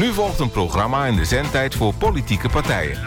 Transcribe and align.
Nu 0.00 0.12
volgt 0.12 0.38
een 0.38 0.50
programma 0.50 1.06
in 1.06 1.16
de 1.16 1.24
zendtijd 1.24 1.74
voor 1.74 1.94
politieke 1.94 2.48
partijen. 2.48 2.98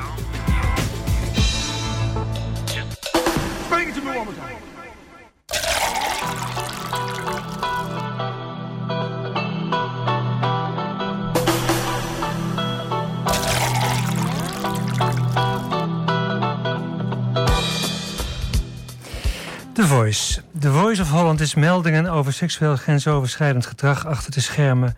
The 19.73 19.87
Voice. 19.87 20.41
The 20.59 20.71
Voice 20.71 21.01
of 21.01 21.09
Holland 21.09 21.39
is 21.39 21.53
meldingen 21.55 22.09
over 22.09 22.33
seksueel 22.33 22.75
grensoverschrijdend 22.75 23.65
gedrag 23.65 24.05
achter 24.05 24.31
de 24.31 24.41
schermen. 24.41 24.97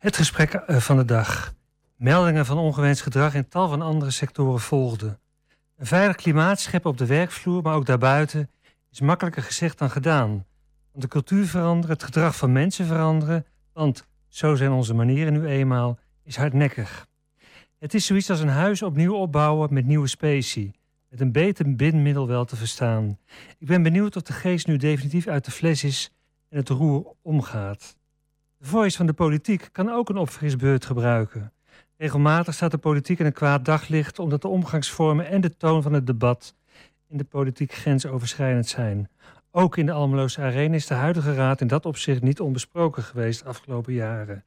Het 0.00 0.16
gesprek 0.16 0.52
eh, 0.52 0.76
van 0.76 0.96
de 0.96 1.04
dag. 1.04 1.54
Meldingen 1.96 2.46
van 2.46 2.58
ongewenst 2.58 3.02
gedrag 3.02 3.34
in 3.34 3.48
tal 3.48 3.68
van 3.68 3.82
andere 3.82 4.10
sectoren 4.10 4.60
volgden. 4.60 5.20
Een 5.76 5.86
veilig 5.86 6.16
klimaat 6.16 6.60
scheppen 6.60 6.90
op 6.90 6.98
de 6.98 7.06
werkvloer, 7.06 7.62
maar 7.62 7.74
ook 7.74 7.86
daarbuiten, 7.86 8.50
is 8.90 9.00
makkelijker 9.00 9.42
gezegd 9.42 9.78
dan 9.78 9.90
gedaan. 9.90 10.28
Want 10.90 11.02
de 11.02 11.08
cultuur 11.08 11.46
veranderen, 11.46 11.96
het 11.96 12.04
gedrag 12.04 12.36
van 12.36 12.52
mensen 12.52 12.86
veranderen, 12.86 13.46
want 13.72 14.06
zo 14.28 14.54
zijn 14.54 14.70
onze 14.70 14.94
manieren 14.94 15.32
nu 15.32 15.46
eenmaal, 15.46 15.98
is 16.24 16.36
hardnekkig. 16.36 17.06
Het 17.78 17.94
is 17.94 18.06
zoiets 18.06 18.30
als 18.30 18.40
een 18.40 18.48
huis 18.48 18.82
opnieuw 18.82 19.14
opbouwen 19.14 19.74
met 19.74 19.86
nieuwe 19.86 20.08
specie 20.08 20.74
met 21.08 21.20
een 21.20 21.32
beter 21.32 21.76
bindmiddel 21.76 22.26
wel 22.26 22.44
te 22.44 22.56
verstaan. 22.56 23.18
Ik 23.58 23.66
ben 23.66 23.82
benieuwd 23.82 24.16
of 24.16 24.22
de 24.22 24.32
geest 24.32 24.66
nu 24.66 24.76
definitief 24.76 25.26
uit 25.26 25.44
de 25.44 25.50
fles 25.50 25.84
is 25.84 26.10
en 26.48 26.56
het 26.56 26.68
roer 26.68 27.14
omgaat. 27.22 27.98
De 28.60 28.66
voice 28.66 28.96
van 28.96 29.06
de 29.06 29.12
politiek 29.12 29.68
kan 29.72 29.90
ook 29.90 30.08
een 30.08 30.16
opfrisbeurt 30.16 30.84
gebruiken. 30.84 31.52
Regelmatig 31.96 32.54
staat 32.54 32.70
de 32.70 32.78
politiek 32.78 33.18
in 33.18 33.26
een 33.26 33.32
kwaad 33.32 33.64
daglicht 33.64 34.18
omdat 34.18 34.42
de 34.42 34.48
omgangsvormen 34.48 35.26
en 35.26 35.40
de 35.40 35.56
toon 35.56 35.82
van 35.82 35.92
het 35.92 36.06
debat 36.06 36.54
in 37.08 37.16
de 37.16 37.24
politiek 37.24 37.72
grensoverschrijdend 37.72 38.68
zijn. 38.68 39.08
Ook 39.50 39.76
in 39.76 39.86
de 39.86 39.92
Almeloze 39.92 40.40
Arena 40.40 40.74
is 40.74 40.86
de 40.86 40.94
huidige 40.94 41.34
raad 41.34 41.60
in 41.60 41.66
dat 41.66 41.86
opzicht 41.86 42.22
niet 42.22 42.40
onbesproken 42.40 43.02
geweest 43.02 43.42
de 43.42 43.48
afgelopen 43.48 43.92
jaren. 43.92 44.44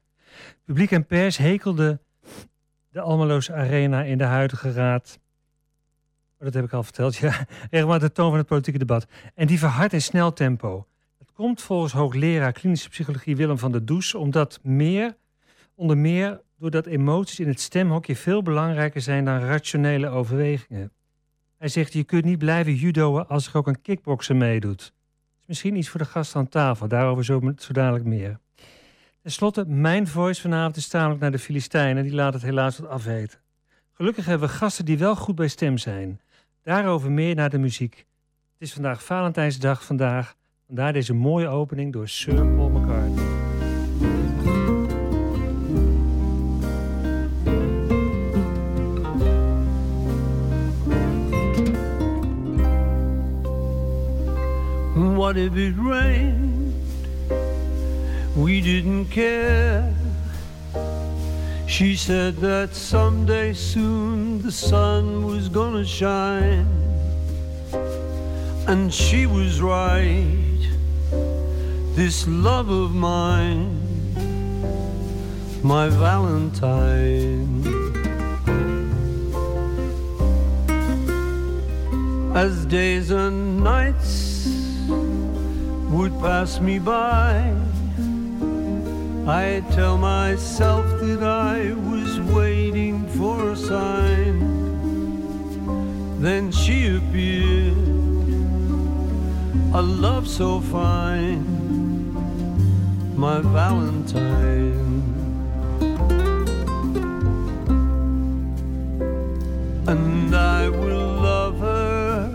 Publiek 0.64 0.90
en 0.90 1.06
pers 1.06 1.36
hekelden 1.36 2.00
de 2.90 3.00
Almeloze 3.00 3.52
Arena 3.52 4.02
in 4.02 4.18
de 4.18 4.24
huidige 4.24 4.72
raad 4.72 5.18
Oh, 6.38 6.44
dat 6.44 6.54
heb 6.54 6.64
ik 6.64 6.72
al 6.72 6.82
verteld, 6.82 7.16
ja. 7.16 7.46
Regelmatig 7.70 8.08
de 8.08 8.14
toon 8.14 8.28
van 8.28 8.38
het 8.38 8.46
politieke 8.46 8.78
debat. 8.78 9.06
En 9.34 9.46
die 9.46 9.58
verhardt 9.58 9.92
in 9.92 10.02
snel 10.02 10.32
tempo. 10.32 10.86
Komt 11.34 11.62
volgens 11.62 11.92
hoogleraar 11.92 12.52
klinische 12.52 12.88
psychologie 12.88 13.36
Willem 13.36 13.58
van 13.58 13.72
der 13.72 13.84
Does... 13.84 14.14
omdat 14.14 14.58
meer, 14.62 15.16
onder 15.74 15.98
meer 15.98 16.40
doordat 16.58 16.86
emoties 16.86 17.40
in 17.40 17.48
het 17.48 17.60
stemhokje... 17.60 18.16
veel 18.16 18.42
belangrijker 18.42 19.00
zijn 19.00 19.24
dan 19.24 19.38
rationele 19.38 20.08
overwegingen. 20.08 20.92
Hij 21.58 21.68
zegt, 21.68 21.92
je 21.92 22.04
kunt 22.04 22.24
niet 22.24 22.38
blijven 22.38 22.74
judoën 22.74 23.26
als 23.26 23.46
er 23.46 23.56
ook 23.56 23.66
een 23.66 23.80
kickbokser 23.80 24.36
meedoet. 24.36 24.92
Is 25.40 25.46
misschien 25.46 25.76
iets 25.76 25.88
voor 25.88 26.00
de 26.00 26.06
gasten 26.06 26.40
aan 26.40 26.48
tafel. 26.48 26.88
Daarover 26.88 27.24
zo, 27.24 27.52
zo 27.56 27.72
dadelijk 27.72 28.04
meer. 28.04 28.38
Ten 29.22 29.32
slotte, 29.32 29.64
mijn 29.66 30.06
voice 30.06 30.40
vanavond 30.40 30.76
is 30.76 30.88
tamelijk 30.88 31.20
naar 31.20 31.30
de 31.30 31.38
Filistijnen. 31.38 32.02
Die 32.02 32.14
laat 32.14 32.32
het 32.32 32.42
helaas 32.42 32.78
wat 32.78 32.90
afweten. 32.90 33.38
Gelukkig 33.92 34.26
hebben 34.26 34.48
we 34.48 34.54
gasten 34.54 34.84
die 34.84 34.98
wel 34.98 35.16
goed 35.16 35.34
bij 35.34 35.48
stem 35.48 35.78
zijn. 35.78 36.20
Daarover 36.62 37.10
meer 37.10 37.34
naar 37.34 37.50
de 37.50 37.58
muziek. 37.58 37.96
Het 38.52 38.68
is 38.68 38.72
vandaag 38.72 39.04
Valentijnsdag 39.04 39.84
vandaag. 39.84 40.34
Vandaar 40.66 40.92
deze 40.92 41.14
mooie 41.14 41.48
opening 41.48 41.92
door 41.92 42.08
Sir 42.08 42.46
Paul 42.46 42.70
McCartney. 42.70 43.22
What 55.14 55.36
if 55.36 55.54
it 55.56 55.74
rained? 55.76 56.74
We 58.34 58.60
didn't 58.60 59.10
care. 59.10 59.92
She 61.66 61.96
said 61.96 62.36
that 62.36 62.74
someday 62.74 63.52
soon 63.52 64.42
the 64.42 64.50
sun 64.50 65.24
was 65.24 65.48
gonna 65.50 65.84
shine. 65.84 66.66
And 68.66 68.90
she 68.92 69.26
was 69.26 69.60
right. 69.60 70.53
This 71.94 72.26
love 72.26 72.68
of 72.70 72.94
mine, 72.94 73.78
my 75.62 75.88
Valentine. 75.88 77.62
As 82.34 82.66
days 82.66 83.10
and 83.10 83.62
nights 83.62 84.48
would 85.88 86.12
pass 86.20 86.60
me 86.60 86.78
by 86.78 87.54
I 89.26 89.62
tell 89.70 89.96
myself 89.96 90.84
that 91.00 91.22
I 91.22 91.72
was 91.72 92.20
waiting 92.34 93.08
for 93.16 93.52
a 93.52 93.56
sign. 93.56 94.38
Then 96.20 96.52
she 96.52 96.94
appeared, 96.94 97.78
a 99.72 99.80
love 99.80 100.28
so 100.28 100.60
fine, 100.60 101.53
my 103.16 103.40
Valentine. 103.40 104.72
And 109.86 110.34
I 110.34 110.68
will 110.68 111.12
love 111.30 111.58
her 111.58 112.30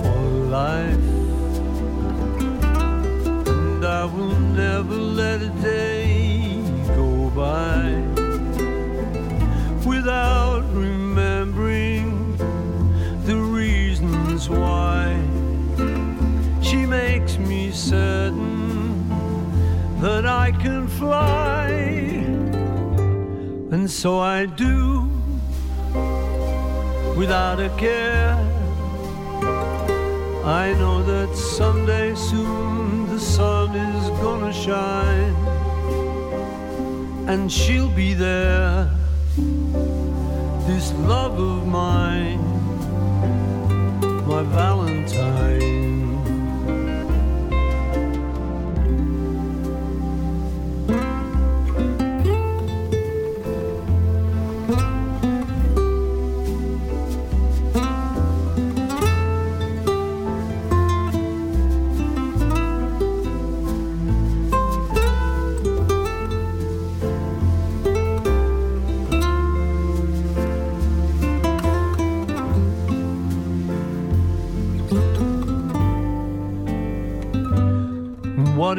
for 0.00 0.20
life. 0.60 1.08
And 3.46 3.84
I 3.84 4.04
will 4.06 4.38
never 4.62 4.94
let 4.94 5.42
a 5.42 5.50
day 5.60 6.62
go 6.94 7.30
by 7.30 8.02
without 9.84 10.64
remembering 10.72 12.36
the 13.24 13.36
reasons 13.36 14.48
why 14.48 14.75
that 20.06 20.24
I 20.24 20.52
can 20.52 20.86
fly. 20.86 21.66
And 23.74 23.90
so 23.90 24.20
I 24.20 24.46
do 24.46 25.10
without 27.20 27.58
a 27.58 27.70
care. 27.76 28.36
I 30.62 30.66
know 30.80 31.02
that 31.12 31.30
someday 31.34 32.14
soon 32.14 33.08
the 33.14 33.18
sun 33.18 33.74
is 33.74 34.04
gonna 34.22 34.52
shine 34.52 35.36
and 37.30 37.50
she'll 37.50 37.94
be 38.04 38.14
there. 38.14 38.88
This 40.68 40.86
love 41.12 41.36
of 41.50 41.66
mine, 41.66 42.42
my 44.30 44.42
Valentine. 44.54 46.05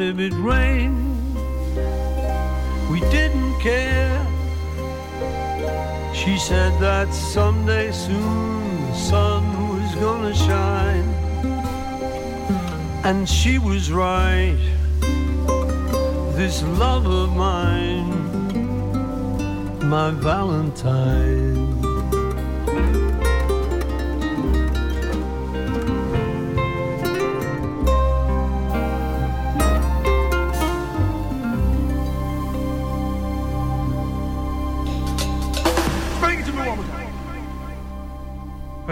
If 0.00 0.20
it 0.20 0.32
rained? 0.34 1.34
We 2.88 3.00
didn't 3.10 3.58
care. 3.58 4.24
She 6.14 6.38
said 6.38 6.72
that 6.80 7.12
someday 7.12 7.90
soon 7.90 8.86
the 8.86 8.94
sun 8.94 9.42
was 9.68 9.94
gonna 9.96 10.34
shine. 10.34 11.08
And 13.04 13.28
she 13.28 13.58
was 13.58 13.90
right. 13.90 14.58
This 16.36 16.62
love 16.78 17.06
of 17.06 17.34
mine, 17.36 18.10
my 19.88 20.10
Valentine. 20.12 21.47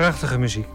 Prachtige 0.07 0.39
muziek. 0.39 0.67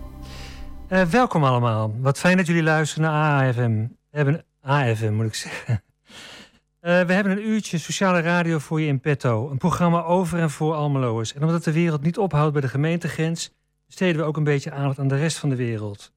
Uh, 0.90 1.02
welkom 1.04 1.44
allemaal. 1.44 1.96
Wat 2.00 2.20
fijn 2.20 2.38
dat 2.38 2.48
jullie 2.48 2.64
luisteren 2.64 3.12
naar 3.12 3.50
AFM. 3.50 3.88
We 4.10 4.18
hebben 4.18 4.46
AFM, 4.62 5.14
moet 5.14 5.26
ik 5.26 5.36
zeggen. 5.36 5.74
Uh, 5.74 7.02
we 7.02 7.14
hebben 7.14 7.32
een 7.32 7.48
uurtje 7.48 7.78
sociale 7.78 8.22
radio 8.22 8.60
voor 8.60 8.82
je 8.82 8.88
in 8.88 9.00
petto. 9.00 9.50
Een 9.50 9.58
programma 9.58 10.04
over 10.04 10.40
en 10.40 10.50
voor 10.50 10.74
Almeloers. 10.74 11.34
En 11.34 11.44
omdat 11.44 11.64
de 11.64 11.72
wereld 11.72 12.02
niet 12.02 12.18
ophoudt 12.18 12.52
bij 12.52 12.62
de 12.62 12.68
gemeentegrens... 12.68 13.52
besteden 13.86 14.22
we 14.22 14.28
ook 14.28 14.38
een 14.38 14.44
beetje 14.44 14.72
aandacht 14.72 15.00
aan 15.00 15.08
de 15.08 15.18
rest 15.18 15.38
van 15.38 15.50
de 15.50 15.56
wereld. 15.56 16.12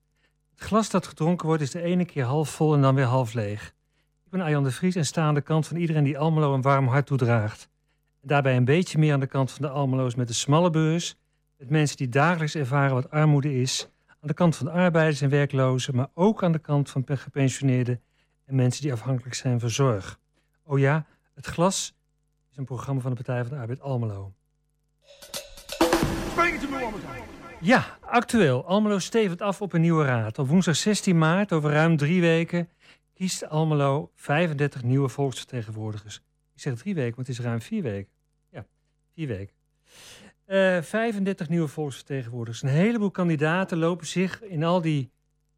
Het 0.50 0.64
glas 0.64 0.90
dat 0.90 1.06
gedronken 1.06 1.46
wordt 1.46 1.62
is 1.62 1.70
de 1.70 1.82
ene 1.82 2.04
keer 2.04 2.24
half 2.24 2.50
vol 2.50 2.74
en 2.74 2.82
dan 2.82 2.94
weer 2.94 3.04
half 3.04 3.32
leeg. 3.32 3.74
Ik 4.24 4.30
ben 4.30 4.40
Arjan 4.40 4.64
de 4.64 4.70
Vries 4.70 4.94
en 4.94 5.06
sta 5.06 5.22
aan 5.22 5.34
de 5.34 5.40
kant 5.40 5.66
van 5.66 5.76
iedereen 5.76 6.04
die 6.04 6.18
Almelo 6.18 6.54
een 6.54 6.62
warm 6.62 6.88
hart 6.88 7.06
toedraagt. 7.06 7.68
En 8.22 8.28
daarbij 8.28 8.56
een 8.56 8.64
beetje 8.64 8.98
meer 8.98 9.12
aan 9.12 9.20
de 9.20 9.26
kant 9.26 9.50
van 9.50 9.62
de 9.62 9.68
Almeloos 9.68 10.14
met 10.14 10.28
de 10.28 10.34
smalle 10.34 10.70
beurs... 10.70 11.16
met 11.56 11.70
mensen 11.70 11.96
die 11.96 12.08
dagelijks 12.08 12.54
ervaren 12.54 12.94
wat 12.94 13.10
armoede 13.10 13.60
is... 13.60 13.88
aan 14.06 14.28
de 14.28 14.34
kant 14.34 14.56
van 14.56 14.66
de 14.66 14.72
arbeiders 14.72 15.20
en 15.20 15.28
werklozen... 15.28 15.96
maar 15.96 16.08
ook 16.14 16.42
aan 16.42 16.52
de 16.52 16.58
kant 16.58 16.90
van 16.90 17.04
gepensioneerden 17.06 18.00
en 18.44 18.54
mensen 18.54 18.82
die 18.82 18.92
afhankelijk 18.92 19.34
zijn 19.34 19.60
van 19.60 19.70
zorg. 19.70 20.18
Oh 20.62 20.78
ja, 20.78 21.06
Het 21.34 21.46
Glas 21.46 21.94
is 22.50 22.56
een 22.56 22.64
programma 22.64 23.00
van 23.00 23.10
de 23.10 23.16
Partij 23.16 23.44
van 23.44 23.54
de 23.54 23.60
Arbeid 23.60 23.80
Almelo. 23.80 24.32
Ja, 27.60 27.98
actueel. 28.00 28.66
Almelo 28.66 28.98
stevend 28.98 29.42
af 29.42 29.62
op 29.62 29.72
een 29.72 29.80
nieuwe 29.80 30.04
raad. 30.04 30.38
Op 30.38 30.48
woensdag 30.48 30.76
16 30.76 31.18
maart, 31.18 31.52
over 31.52 31.70
ruim 31.70 31.96
drie 31.96 32.20
weken, 32.20 32.68
kiest 33.14 33.48
Almelo 33.48 34.10
35 34.14 34.82
nieuwe 34.82 35.08
volksvertegenwoordigers. 35.08 36.16
Ik 36.54 36.60
zeg 36.60 36.74
drie 36.74 36.94
weken, 36.94 37.10
maar 37.10 37.24
het 37.26 37.28
is 37.28 37.40
ruim 37.40 37.60
vier 37.60 37.82
weken. 37.82 38.12
Ja, 38.50 38.66
vier 39.14 39.26
weken. 39.26 39.54
Uh, 40.46 40.76
eh, 40.76 40.82
35 40.82 41.48
nieuwe 41.48 41.68
volksvertegenwoordigers. 41.68 42.62
Een 42.62 42.68
heleboel 42.68 43.10
kandidaten 43.10 43.78
lopen 43.78 44.06
zich 44.06 44.42
in 44.42 44.64
al 44.64 44.80
die 44.80 45.10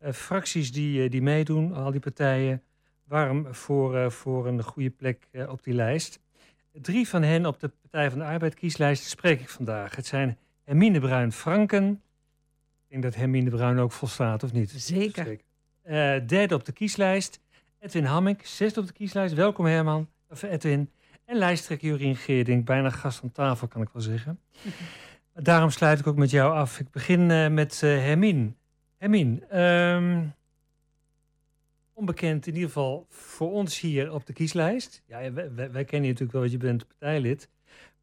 uh, 0.04 0.12
fracties 0.12 0.72
die, 0.72 1.04
uh, 1.04 1.10
die 1.10 1.22
meedoen, 1.22 1.72
al 1.72 1.90
die 1.90 2.00
partijen, 2.00 2.62
warm 3.04 3.54
voor, 3.54 4.12
voor 4.12 4.46
een 4.46 4.62
goede 4.62 4.90
plek 4.90 5.28
op 5.48 5.62
die 5.62 5.74
lijst. 5.74 6.20
Drie 6.72 7.08
van 7.08 7.22
hen 7.22 7.46
op 7.46 7.60
de 7.60 7.70
Partij 7.80 8.10
van 8.10 8.18
de 8.18 8.24
Arbeid 8.24 8.54
kieslijst 8.54 9.04
spreek 9.04 9.40
ik 9.40 9.48
vandaag. 9.48 9.96
Het 9.96 10.06
zijn 10.06 10.38
Hermine 10.64 11.00
Bruin-Franken. 11.00 11.90
Ik 11.90 12.88
denk 12.88 13.02
dat 13.02 13.14
Hermine 13.14 13.50
Bruin 13.50 13.78
ook 13.78 13.92
volstaat, 13.92 14.42
of 14.42 14.52
niet? 14.52 14.70
Zeker. 14.70 15.24
Zeker. 15.24 16.26
derde 16.26 16.54
op 16.54 16.64
de 16.64 16.72
kieslijst. 16.72 17.40
Edwin 17.78 18.04
Hamming, 18.04 18.46
zesde 18.46 18.80
op 18.80 18.86
de 18.86 18.92
kieslijst. 18.92 19.34
Welkom 19.34 19.64
Herman, 19.64 20.08
of 20.28 20.42
Edwin. 20.42 20.90
En 21.26 21.36
lijsttrekker 21.36 21.88
Jorien 21.88 22.16
Geerding, 22.16 22.64
bijna 22.64 22.90
gast 22.90 23.22
aan 23.22 23.32
tafel 23.32 23.68
kan 23.68 23.82
ik 23.82 23.88
wel 23.92 24.02
zeggen. 24.02 24.40
Daarom 25.34 25.70
sluit 25.70 25.98
ik 25.98 26.06
ook 26.06 26.16
met 26.16 26.30
jou 26.30 26.54
af. 26.54 26.80
Ik 26.80 26.90
begin 26.90 27.30
uh, 27.30 27.48
met 27.48 27.80
uh, 27.84 27.90
Hermine. 27.98 28.52
Hermine, 28.96 29.60
um, 29.94 30.34
onbekend 31.92 32.46
in 32.46 32.52
ieder 32.54 32.68
geval 32.68 33.06
voor 33.10 33.52
ons 33.52 33.80
hier 33.80 34.12
op 34.12 34.26
de 34.26 34.32
kieslijst. 34.32 35.02
Ja, 35.06 35.32
wij, 35.32 35.54
wij, 35.54 35.70
wij 35.70 35.84
kennen 35.84 36.08
je 36.08 36.12
natuurlijk 36.12 36.32
wel, 36.32 36.40
want 36.40 36.52
je 36.52 36.58
bent 36.58 36.86
partijlid. 36.86 37.48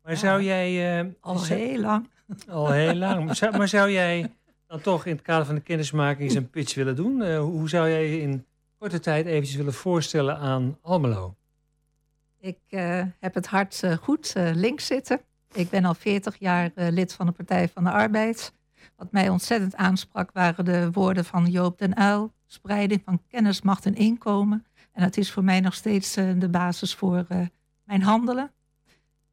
Maar 0.02 0.18
zou 0.18 0.44
jij... 0.44 1.02
Uh, 1.04 1.12
al 1.20 1.46
heel 1.46 1.80
lang. 1.80 2.10
Al 2.48 2.72
heel 2.72 2.96
lang. 2.96 3.26
maar, 3.26 3.36
zou, 3.36 3.58
maar 3.58 3.68
zou 3.68 3.92
jij 3.92 4.32
dan 4.68 4.82
toch 4.82 5.06
in 5.06 5.12
het 5.12 5.22
kader 5.22 5.46
van 5.46 5.56
de 5.56 5.62
kennismaking 5.62 6.30
eens 6.30 6.38
een 6.38 6.50
pitch 6.50 6.76
willen 6.76 6.96
doen? 6.96 7.38
hoe 7.38 7.70
zou 7.70 7.90
jij 7.90 8.10
je 8.10 8.22
in 8.22 8.46
korte 8.78 9.00
tijd 9.00 9.26
eventjes 9.26 9.56
willen 9.56 9.74
voorstellen 9.74 10.38
aan 10.38 10.78
Almelo? 10.82 11.36
Ik 12.44 12.60
uh, 12.70 13.04
heb 13.20 13.34
het 13.34 13.48
hart 13.48 13.82
uh, 13.84 13.94
goed 13.94 14.34
uh, 14.38 14.50
links 14.54 14.86
zitten. 14.86 15.22
Ik 15.54 15.70
ben 15.70 15.86
al 15.86 15.94
40 15.94 16.36
jaar 16.40 16.72
lid 16.76 17.14
van 17.14 17.26
de 17.26 17.32
Partij 17.32 17.70
van 17.70 17.84
de 17.84 17.90
Arbeid. 17.90 18.54
Wat 18.96 19.12
mij 19.12 19.30
ontzettend 19.30 19.76
aansprak 19.76 20.32
waren 20.32 20.66
de 20.66 20.92
woorden 20.92 21.26
van 21.26 21.46
Joop 21.46 21.78
den 21.78 22.02
Uyl. 22.02 22.34
Spreiding 22.46 23.02
van 23.06 23.22
kennis, 23.28 23.62
macht 23.62 23.86
en 23.86 23.96
inkomen. 23.96 24.66
En 24.92 25.04
dat 25.04 25.18
is 25.18 25.32
voor 25.32 25.44
mij 25.44 25.60
nog 25.60 25.74
steeds 25.74 26.14
de 26.14 26.48
basis 26.52 26.96
voor 26.96 27.26
mijn 27.84 28.02
handelen. 28.02 28.52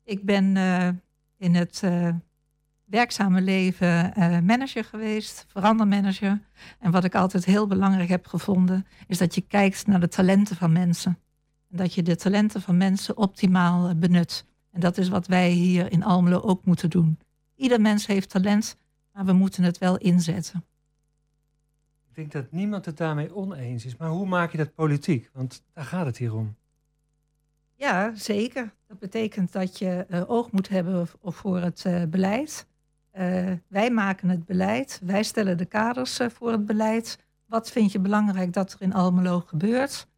Ik 0.05 0.25
ben 0.25 0.56
in 1.37 1.55
het 1.55 1.83
werkzame 2.85 3.41
leven 3.41 4.13
manager 4.45 4.85
geweest, 4.85 5.45
verandermanager. 5.49 6.41
En 6.79 6.91
wat 6.91 7.05
ik 7.05 7.15
altijd 7.15 7.45
heel 7.45 7.67
belangrijk 7.67 8.09
heb 8.09 8.27
gevonden, 8.27 8.87
is 9.06 9.19
dat 9.19 9.35
je 9.35 9.41
kijkt 9.41 9.87
naar 9.87 10.01
de 10.01 10.09
talenten 10.09 10.56
van 10.56 10.73
mensen. 10.73 11.19
En 11.70 11.76
dat 11.76 11.94
je 11.94 12.02
de 12.02 12.17
talenten 12.17 12.62
van 12.62 12.76
mensen 12.76 13.17
optimaal 13.17 13.88
eh, 13.88 13.94
benut. 13.94 14.44
En 14.70 14.81
dat 14.81 14.99
is 14.99 15.08
wat 15.08 15.26
wij 15.26 15.50
hier 15.50 15.93
in 15.93 16.05
Almelo 16.05 16.40
ook 16.40 16.64
moeten 16.64 16.90
doen. 16.90 17.19
Ieder 17.55 17.81
mens 17.81 18.06
heeft 18.06 18.31
talent, 18.31 18.76
maar 19.12 19.25
we 19.25 19.32
moeten 19.32 19.62
het 19.62 19.78
wel 19.78 19.99
inzetten. 19.99 20.64
Ik 22.08 22.14
denk 22.14 22.32
dat 22.32 22.52
niemand 22.52 22.84
het 22.84 22.96
daarmee 22.96 23.34
oneens 23.34 23.84
is. 23.84 23.96
Maar 23.96 24.08
hoe 24.08 24.26
maak 24.26 24.52
je 24.52 24.58
dat 24.58 24.75
politiek? 24.75 25.31
Want 25.32 25.62
daar 25.72 25.84
gaat 25.84 26.06
het 26.06 26.19
hier 26.19 26.34
om. 26.34 26.56
Ja, 27.75 28.14
zeker. 28.14 28.75
Dat 28.87 28.99
betekent 28.99 29.52
dat 29.52 29.78
je 29.78 30.06
uh, 30.08 30.31
oog 30.31 30.52
moet 30.52 30.69
hebben 30.69 31.08
voor 31.22 31.58
het 31.58 31.84
uh, 31.87 32.02
beleid. 32.05 32.67
Uh, 33.14 33.52
wij 33.69 33.90
maken 33.90 34.28
het 34.28 34.44
beleid, 34.44 35.00
wij 35.05 35.22
stellen 35.22 35.58
de 35.58 35.64
kaders 35.64 36.20
voor 36.28 36.52
het 36.52 36.67
beleid. 36.67 37.19
Wat 37.46 37.70
vind 37.70 37.93
je 37.93 37.99
belangrijk 37.99 38.52
dat 38.52 38.72
er 38.72 38.82
in 38.82 38.94
Almelo 38.94 39.40
gebeurt? 39.40 40.08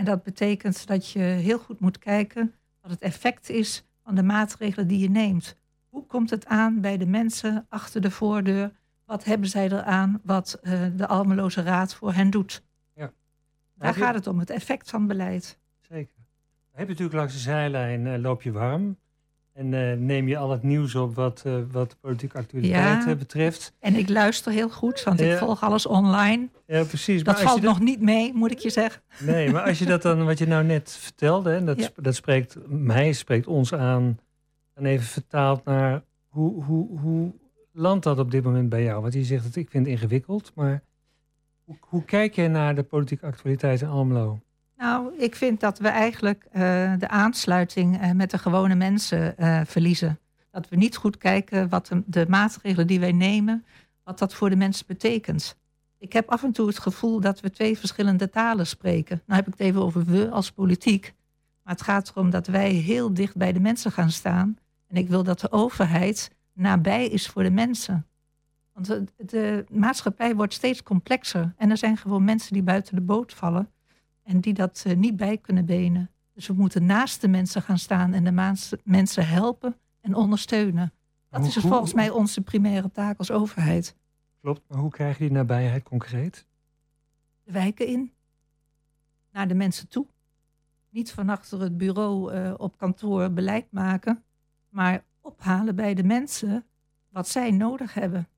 En 0.00 0.06
dat 0.06 0.22
betekent 0.22 0.86
dat 0.86 1.10
je 1.10 1.18
heel 1.18 1.58
goed 1.58 1.80
moet 1.80 1.98
kijken 1.98 2.54
wat 2.80 2.90
het 2.90 3.00
effect 3.00 3.48
is 3.48 3.84
van 4.04 4.14
de 4.14 4.22
maatregelen 4.22 4.88
die 4.88 4.98
je 4.98 5.10
neemt. 5.10 5.56
Hoe 5.88 6.06
komt 6.06 6.30
het 6.30 6.46
aan 6.46 6.80
bij 6.80 6.96
de 6.96 7.06
mensen 7.06 7.66
achter 7.68 8.00
de 8.00 8.10
voordeur? 8.10 8.72
Wat 9.04 9.24
hebben 9.24 9.48
zij 9.48 9.64
eraan 9.64 10.20
wat 10.24 10.60
uh, 10.62 10.82
de 10.96 11.06
Almeloze 11.06 11.62
Raad 11.62 11.94
voor 11.94 12.12
hen 12.12 12.30
doet? 12.30 12.62
Ja. 12.94 13.12
Daar 13.74 13.94
gaat 13.94 14.14
het 14.14 14.26
om, 14.26 14.38
het 14.38 14.50
effect 14.50 14.90
van 14.90 15.06
beleid. 15.06 15.58
Zeker. 15.80 16.14
Heb 16.70 16.82
je 16.82 16.92
natuurlijk 16.92 17.18
langs 17.18 17.32
de 17.32 17.38
zijlijn 17.38 18.06
uh, 18.06 18.18
loop 18.18 18.42
je 18.42 18.52
warm. 18.52 18.96
En 19.52 19.72
uh, 19.72 19.92
neem 19.92 20.28
je 20.28 20.36
al 20.36 20.50
het 20.50 20.62
nieuws 20.62 20.94
op 20.94 21.14
wat, 21.14 21.42
uh, 21.46 21.54
wat 21.70 21.96
politieke 22.00 22.38
actualiteit 22.38 23.04
ja, 23.04 23.14
betreft. 23.14 23.72
En 23.78 23.94
ik 23.94 24.08
luister 24.08 24.52
heel 24.52 24.70
goed, 24.70 25.02
want 25.02 25.20
ik 25.20 25.36
volg 25.36 25.62
alles 25.62 25.86
online. 25.86 26.48
Ja, 26.66 26.84
precies. 26.84 27.22
Dat 27.22 27.40
valt 27.40 27.62
nog 27.62 27.80
niet 27.80 28.00
mee, 28.00 28.34
moet 28.34 28.50
ik 28.50 28.58
je 28.58 28.70
zeggen. 28.70 29.02
Nee, 29.18 29.50
maar 29.50 29.62
als 29.62 29.78
je 29.78 29.84
dat 29.84 30.02
dan, 30.02 30.24
wat 30.24 30.38
je 30.38 30.46
nou 30.46 30.64
net 30.64 30.98
vertelde, 31.00 31.52
en 31.52 31.66
dat, 31.66 31.92
dat 31.96 32.14
spreekt 32.14 32.56
mij, 32.68 33.12
spreekt 33.12 33.46
ons 33.46 33.74
aan, 33.74 34.18
en 34.74 34.86
even 34.86 35.06
vertaald 35.06 35.64
naar 35.64 36.02
hoe, 36.28 36.64
hoe, 36.64 36.98
hoe 36.98 37.32
landt 37.72 38.04
dat 38.04 38.18
op 38.18 38.30
dit 38.30 38.44
moment 38.44 38.68
bij 38.68 38.82
jou? 38.82 39.02
Want 39.02 39.14
je 39.14 39.24
zegt 39.24 39.42
dat 39.42 39.56
ik 39.56 39.70
vind 39.70 39.86
het 39.86 39.94
ingewikkeld, 39.94 40.52
maar 40.54 40.82
hoe, 41.64 41.76
hoe 41.80 42.04
kijk 42.04 42.34
jij 42.34 42.48
naar 42.48 42.74
de 42.74 42.82
politieke 42.82 43.26
actualiteit 43.26 43.80
in 43.80 43.88
Almelo? 43.88 44.40
Nou, 44.80 45.16
ik 45.16 45.36
vind 45.36 45.60
dat 45.60 45.78
we 45.78 45.88
eigenlijk 45.88 46.44
uh, 46.44 46.52
de 46.98 47.08
aansluiting 47.08 48.02
uh, 48.02 48.10
met 48.10 48.30
de 48.30 48.38
gewone 48.38 48.74
mensen 48.74 49.34
uh, 49.38 49.60
verliezen. 49.64 50.18
Dat 50.50 50.68
we 50.68 50.76
niet 50.76 50.96
goed 50.96 51.16
kijken 51.16 51.68
wat 51.68 51.86
de, 51.86 52.02
de, 52.06 52.26
maatregelen 52.28 52.86
die 52.86 53.00
wij 53.00 53.12
nemen, 53.12 53.64
wat 54.04 54.18
dat 54.18 54.34
voor 54.34 54.50
de 54.50 54.56
mensen 54.56 54.86
betekent. 54.86 55.56
Ik 55.98 56.12
heb 56.12 56.28
af 56.28 56.42
en 56.42 56.52
toe 56.52 56.66
het 56.66 56.78
gevoel 56.78 57.20
dat 57.20 57.40
we 57.40 57.50
twee 57.50 57.78
verschillende 57.78 58.30
talen 58.30 58.66
spreken. 58.66 59.22
Nou 59.26 59.38
heb 59.40 59.52
ik 59.52 59.58
het 59.58 59.68
even 59.68 59.82
over 59.82 60.04
we 60.04 60.30
als 60.30 60.50
politiek. 60.50 61.14
Maar 61.62 61.74
het 61.74 61.82
gaat 61.82 62.08
erom 62.08 62.30
dat 62.30 62.46
wij 62.46 62.70
heel 62.70 63.14
dicht 63.14 63.36
bij 63.36 63.52
de 63.52 63.60
mensen 63.60 63.92
gaan 63.92 64.10
staan. 64.10 64.58
En 64.86 64.96
ik 64.96 65.08
wil 65.08 65.24
dat 65.24 65.40
de 65.40 65.52
overheid 65.52 66.30
nabij 66.52 67.06
is 67.06 67.28
voor 67.28 67.42
de 67.42 67.50
mensen. 67.50 68.06
Want 68.72 69.00
de 69.16 69.64
maatschappij 69.70 70.34
wordt 70.34 70.54
steeds 70.54 70.82
complexer. 70.82 71.54
En 71.56 71.70
er 71.70 71.76
zijn 71.76 71.96
gewoon 71.96 72.24
mensen 72.24 72.52
die 72.52 72.62
buiten 72.62 72.94
de 72.94 73.02
boot 73.02 73.34
vallen 73.34 73.68
en 74.30 74.40
die 74.40 74.54
dat 74.54 74.84
uh, 74.86 74.96
niet 74.96 75.16
bij 75.16 75.36
kunnen 75.36 75.64
benen. 75.64 76.10
Dus 76.34 76.46
we 76.46 76.52
moeten 76.52 76.86
naast 76.86 77.20
de 77.20 77.28
mensen 77.28 77.62
gaan 77.62 77.78
staan 77.78 78.12
en 78.12 78.24
de 78.24 78.54
mensen 78.84 79.26
helpen 79.26 79.76
en 80.00 80.14
ondersteunen. 80.14 80.92
Dat 81.28 81.44
is 81.44 81.54
dus 81.54 81.62
volgens 81.62 81.94
mij 81.94 82.10
onze 82.10 82.40
primaire 82.40 82.90
taak 82.90 83.18
als 83.18 83.30
overheid. 83.30 83.96
Klopt, 84.40 84.62
maar 84.66 84.78
hoe 84.78 84.90
krijg 84.90 85.18
je 85.18 85.24
die 85.24 85.32
nabijheid 85.32 85.82
concreet? 85.82 86.46
De 87.44 87.52
wijken 87.52 87.86
in. 87.86 88.12
Naar 89.32 89.48
de 89.48 89.54
mensen 89.54 89.88
toe. 89.88 90.06
Niet 90.90 91.12
van 91.12 91.28
achter 91.28 91.60
het 91.60 91.76
bureau 91.76 92.34
uh, 92.34 92.54
op 92.56 92.78
kantoor 92.78 93.30
beleid 93.30 93.66
maken, 93.70 94.22
maar 94.68 95.04
ophalen 95.20 95.76
bij 95.76 95.94
de 95.94 96.04
mensen 96.04 96.64
wat 97.08 97.28
zij 97.28 97.50
nodig 97.50 97.94
hebben. 97.94 98.28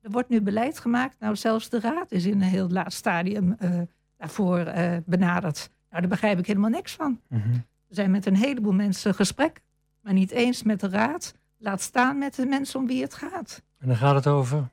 Er 0.00 0.10
wordt 0.10 0.28
nu 0.28 0.40
beleid 0.40 0.78
gemaakt. 0.78 1.20
Nou, 1.20 1.36
zelfs 1.36 1.68
de 1.68 1.80
raad 1.80 2.12
is 2.12 2.24
in 2.24 2.32
een 2.32 2.48
heel 2.48 2.68
laat 2.68 2.92
stadium 2.92 3.56
uh, 3.60 3.80
daarvoor 4.24 4.58
uh, 4.58 4.96
benaderd. 5.04 5.70
Nou, 5.90 6.00
daar 6.00 6.10
begrijp 6.10 6.38
ik 6.38 6.46
helemaal 6.46 6.70
niks 6.70 6.92
van. 6.92 7.20
Mm 7.28 7.64
We 7.88 7.94
zijn 7.94 8.10
met 8.10 8.26
een 8.26 8.36
heleboel 8.36 8.72
mensen 8.72 9.14
gesprek, 9.14 9.60
maar 10.00 10.12
niet 10.12 10.30
eens 10.30 10.62
met 10.62 10.80
de 10.80 10.88
raad. 10.88 11.34
Laat 11.58 11.80
staan 11.80 12.18
met 12.18 12.34
de 12.34 12.46
mensen 12.46 12.80
om 12.80 12.86
wie 12.86 13.02
het 13.02 13.14
gaat. 13.14 13.62
En 13.78 13.88
dan 13.88 13.96
gaat 13.96 14.14
het 14.14 14.26
over? 14.26 14.68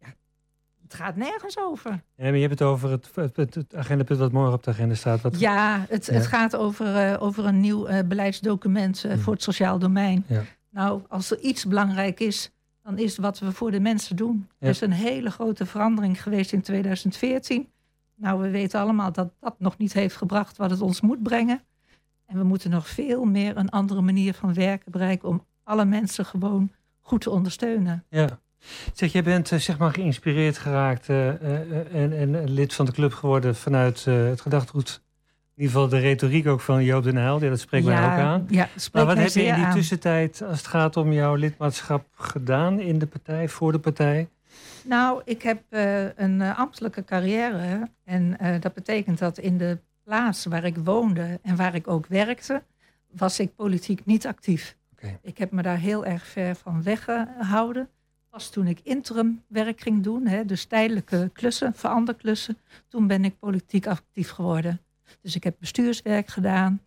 Ja, 0.00 0.14
het 0.82 0.94
gaat 0.94 1.16
nergens 1.16 1.58
over. 1.58 1.90
Ja, 1.90 2.24
maar 2.24 2.34
je 2.34 2.40
hebt 2.40 2.58
het 2.58 2.62
over 2.62 2.90
het, 2.90 3.10
het, 3.14 3.36
het, 3.36 3.54
het 3.54 3.74
agendapunt 3.74 4.18
wat 4.18 4.32
morgen 4.32 4.52
op 4.52 4.62
de 4.62 4.70
agenda 4.70 4.94
staat. 4.94 5.20
Wat... 5.20 5.40
Ja, 5.40 5.84
het, 5.88 6.06
het 6.06 6.26
gaat 6.26 6.56
over, 6.56 7.12
uh, 7.12 7.22
over 7.22 7.44
een 7.44 7.60
nieuw 7.60 7.88
uh, 7.88 7.98
beleidsdocument 8.06 9.04
uh, 9.04 9.16
voor 9.16 9.32
het 9.32 9.42
sociaal 9.42 9.78
domein. 9.78 10.24
Ja. 10.26 10.42
Nou, 10.70 11.02
als 11.08 11.30
er 11.30 11.38
iets 11.38 11.66
belangrijk 11.66 12.20
is, 12.20 12.50
dan 12.82 12.98
is 12.98 13.16
wat 13.16 13.38
we 13.38 13.52
voor 13.52 13.70
de 13.70 13.80
mensen 13.80 14.16
doen. 14.16 14.48
Er 14.58 14.68
is 14.68 14.80
een 14.80 14.92
hele 14.92 15.30
grote 15.30 15.66
verandering 15.66 16.22
geweest 16.22 16.52
in 16.52 16.62
2014. 16.62 17.68
Nou, 18.18 18.40
we 18.40 18.50
weten 18.50 18.80
allemaal 18.80 19.12
dat 19.12 19.30
dat 19.40 19.54
nog 19.58 19.78
niet 19.78 19.92
heeft 19.92 20.16
gebracht 20.16 20.56
wat 20.56 20.70
het 20.70 20.80
ons 20.80 21.00
moet 21.00 21.22
brengen. 21.22 21.60
En 22.26 22.38
we 22.38 22.44
moeten 22.44 22.70
nog 22.70 22.88
veel 22.88 23.24
meer 23.24 23.56
een 23.56 23.70
andere 23.70 24.00
manier 24.00 24.34
van 24.34 24.54
werken 24.54 24.92
bereiken 24.92 25.28
om 25.28 25.44
alle 25.64 25.84
mensen 25.84 26.24
gewoon 26.24 26.70
goed 27.00 27.20
te 27.20 27.30
ondersteunen. 27.30 28.04
Ja. 28.08 28.38
Zeg, 28.92 29.12
jij 29.12 29.22
bent 29.22 29.52
eh, 29.52 29.58
zeg 29.58 29.78
maar 29.78 29.92
geïnspireerd 29.92 30.58
geraakt 30.58 31.08
uh, 31.08 31.26
uh, 31.26 31.94
en, 31.94 32.12
en, 32.12 32.50
lid 32.50 32.74
van 32.74 32.86
de 32.86 32.92
club 32.92 33.12
geworden 33.12 33.56
vanuit 33.56 34.04
het 34.04 34.40
gedachtegoed. 34.40 35.02
In 35.54 35.64
ieder 35.64 35.72
geval 35.72 35.88
de 35.88 35.98
retoriek 35.98 36.46
ook 36.46 36.60
van 36.60 36.84
Joop 36.84 37.04
den 37.04 37.16
Uyl. 37.16 37.42
Ja, 37.42 37.48
dat 37.48 37.60
spreekt 37.60 37.86
mij 37.86 38.04
ook 38.04 38.18
aan. 38.18 38.46
Ja, 38.48 38.68
maar 38.92 39.06
wat 39.06 39.16
heb 39.16 39.28
je 39.28 39.42
in 39.42 39.54
die 39.54 39.68
tussentijd, 39.68 40.42
als 40.42 40.58
het 40.58 40.66
gaat 40.66 40.96
om 40.96 41.12
jouw 41.12 41.34
lidmaatschap, 41.34 42.06
gedaan 42.14 42.80
in 42.80 42.98
de 42.98 43.06
partij, 43.06 43.48
voor 43.48 43.72
de 43.72 43.78
partij? 43.78 44.28
Nou, 44.88 45.22
ik 45.24 45.42
heb 45.42 45.62
een 46.16 46.42
ambtelijke 46.42 47.04
carrière. 47.04 47.90
En 48.04 48.36
dat 48.60 48.74
betekent 48.74 49.18
dat 49.18 49.38
in 49.38 49.58
de 49.58 49.78
plaats 50.02 50.44
waar 50.44 50.64
ik 50.64 50.76
woonde 50.76 51.38
en 51.42 51.56
waar 51.56 51.74
ik 51.74 51.88
ook 51.88 52.06
werkte, 52.06 52.62
was 53.10 53.40
ik 53.40 53.54
politiek 53.54 54.04
niet 54.04 54.26
actief. 54.26 54.76
Ik 55.22 55.38
heb 55.38 55.50
me 55.50 55.62
daar 55.62 55.78
heel 55.78 56.04
erg 56.06 56.26
ver 56.26 56.54
van 56.54 56.82
weggehouden. 56.82 57.88
Pas 58.30 58.50
toen 58.50 58.66
ik 58.66 58.80
interim 58.82 59.42
werk 59.46 59.80
ging 59.80 60.02
doen, 60.02 60.26
hè, 60.26 60.44
dus 60.44 60.64
tijdelijke 60.64 61.30
klussen, 61.32 61.74
veranderklussen, 61.74 62.58
toen 62.88 63.06
ben 63.06 63.24
ik 63.24 63.38
politiek 63.38 63.86
actief 63.86 64.30
geworden. 64.30 64.80
Dus 65.20 65.36
ik 65.36 65.44
heb 65.44 65.56
bestuurswerk 65.58 66.28
gedaan, 66.28 66.80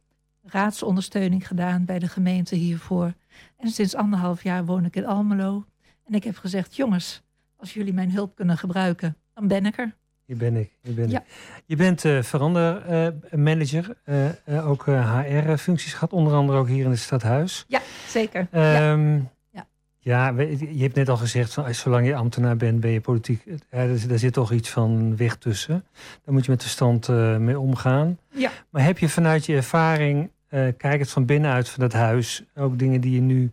raadsondersteuning 0.44 1.48
gedaan 1.48 1.86
bij 1.86 2.00
de 2.00 2.08
gemeente 2.08 2.56
hiervoor. 2.56 3.14
En 3.58 3.70
sinds 3.70 3.96
anderhalf 3.96 4.44
jaar 4.44 4.66
woon 4.66 4.86
ik 4.86 4.96
in 4.96 5.06
Almelo. 5.06 5.66
En 6.06 6.14
ik 6.14 6.24
heb 6.24 6.38
gezegd, 6.38 6.76
jongens, 6.76 7.22
als 7.62 7.74
jullie 7.74 7.94
mijn 7.94 8.12
hulp 8.12 8.36
kunnen 8.36 8.58
gebruiken, 8.58 9.18
dan 9.34 9.48
ben 9.48 9.66
ik 9.66 9.78
er. 9.78 9.96
Hier 10.26 10.38
ben 10.38 10.56
ik. 10.56 10.72
Hier 10.82 10.94
ben 10.94 11.10
ik. 11.10 11.22
Je 11.66 11.76
bent 11.76 12.04
uh, 12.04 12.22
verandermanager, 12.22 13.98
uh, 14.46 14.70
ook 14.70 14.86
HR-functies 14.86 15.94
gehad, 15.94 16.14
onder 16.14 16.34
andere 16.34 16.58
ook 16.58 16.68
hier 16.68 16.84
in 16.84 16.90
het 16.90 17.00
stadhuis. 17.00 17.66
Ja, 17.68 17.82
zeker. 18.08 18.40
Um, 18.40 19.30
ja. 19.50 19.68
ja. 20.00 20.30
je 20.40 20.82
hebt 20.82 20.96
net 20.96 21.10
al 21.10 21.18
gezegd, 21.18 21.54
van, 21.54 21.76
zolang 21.76 22.08
je 22.08 22.16
ambtenaar 22.16 22.58
bent, 22.58 22.80
ben 22.80 22.92
je 22.92 23.02
politiek. 23.02 23.44
Ja, 23.46 23.88
daar, 24.08 24.20
zit 24.20 24.34
toch 24.34 24.52
iets 24.52 24.70
van 24.70 25.18
weg 25.18 25.36
tussen. 25.36 25.86
Daar 26.24 26.34
moet 26.34 26.46
je 26.46 26.52
met 26.52 26.62
de 26.62 26.68
stand 26.68 27.08
mee 27.40 27.60
omgaan. 27.60 28.18
Ja. 28.30 28.52
Maar 28.70 28.84
heb 28.84 28.98
je 28.98 29.10
vanuit 29.10 29.46
je 29.46 29.56
ervaring, 29.56 30.32
kijkend 30.78 31.10
van 31.10 31.26
binnenuit 31.26 31.70
van 31.70 31.84
het 31.84 31.94
huis, 31.94 32.44
ook 32.56 32.80
dingen 32.80 33.02
die 33.02 33.12
je 33.12 33.22
nu 33.22 33.52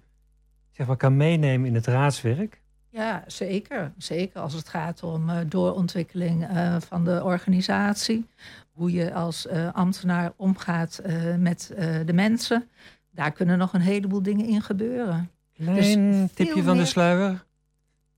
zeg 0.73 0.87
maar, 0.87 0.97
kan 0.97 1.17
meenemen 1.17 1.67
in 1.67 1.75
het 1.75 1.87
raadswerk? 1.87 2.61
Ja, 2.99 3.25
zeker. 3.27 3.93
Zeker 3.97 4.41
als 4.41 4.53
het 4.53 4.69
gaat 4.69 5.03
om 5.03 5.29
uh, 5.29 5.39
doorontwikkeling 5.47 6.51
uh, 6.51 6.77
van 6.81 7.05
de 7.05 7.25
organisatie. 7.25 8.27
Hoe 8.73 8.93
je 8.93 9.15
als 9.15 9.47
uh, 9.47 9.73
ambtenaar 9.73 10.33
omgaat 10.37 11.03
met 11.39 11.73
de 12.05 12.13
mensen. 12.13 12.69
Daar 13.11 13.33
kunnen 13.33 13.59
nog 13.59 13.73
een 13.73 13.81
heleboel 13.81 14.23
dingen 14.23 14.47
in 14.47 14.63
gebeuren. 14.63 15.31
Klein 15.53 16.11
dus 16.11 16.33
tipje 16.33 16.63
van 16.63 16.77
de 16.77 16.85
sluier? 16.85 17.45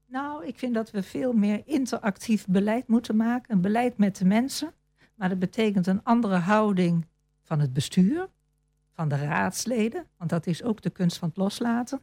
Nou, 0.06 0.46
ik 0.46 0.58
vind 0.58 0.74
dat 0.74 0.90
we 0.90 1.02
veel 1.02 1.32
meer 1.32 1.62
interactief 1.64 2.46
beleid 2.46 2.88
moeten 2.88 3.16
maken. 3.16 3.54
Een 3.54 3.60
beleid 3.60 3.98
met 3.98 4.16
de 4.16 4.24
mensen. 4.24 4.72
Maar 5.14 5.28
dat 5.28 5.38
betekent 5.38 5.86
een 5.86 6.04
andere 6.04 6.36
houding 6.36 7.06
van 7.42 7.60
het 7.60 7.72
bestuur. 7.72 8.28
Van 8.92 9.08
de 9.08 9.16
raadsleden. 9.16 10.06
Want 10.16 10.30
dat 10.30 10.46
is 10.46 10.62
ook 10.62 10.82
de 10.82 10.90
kunst 10.90 11.18
van 11.18 11.28
het 11.28 11.36
loslaten. 11.36 12.00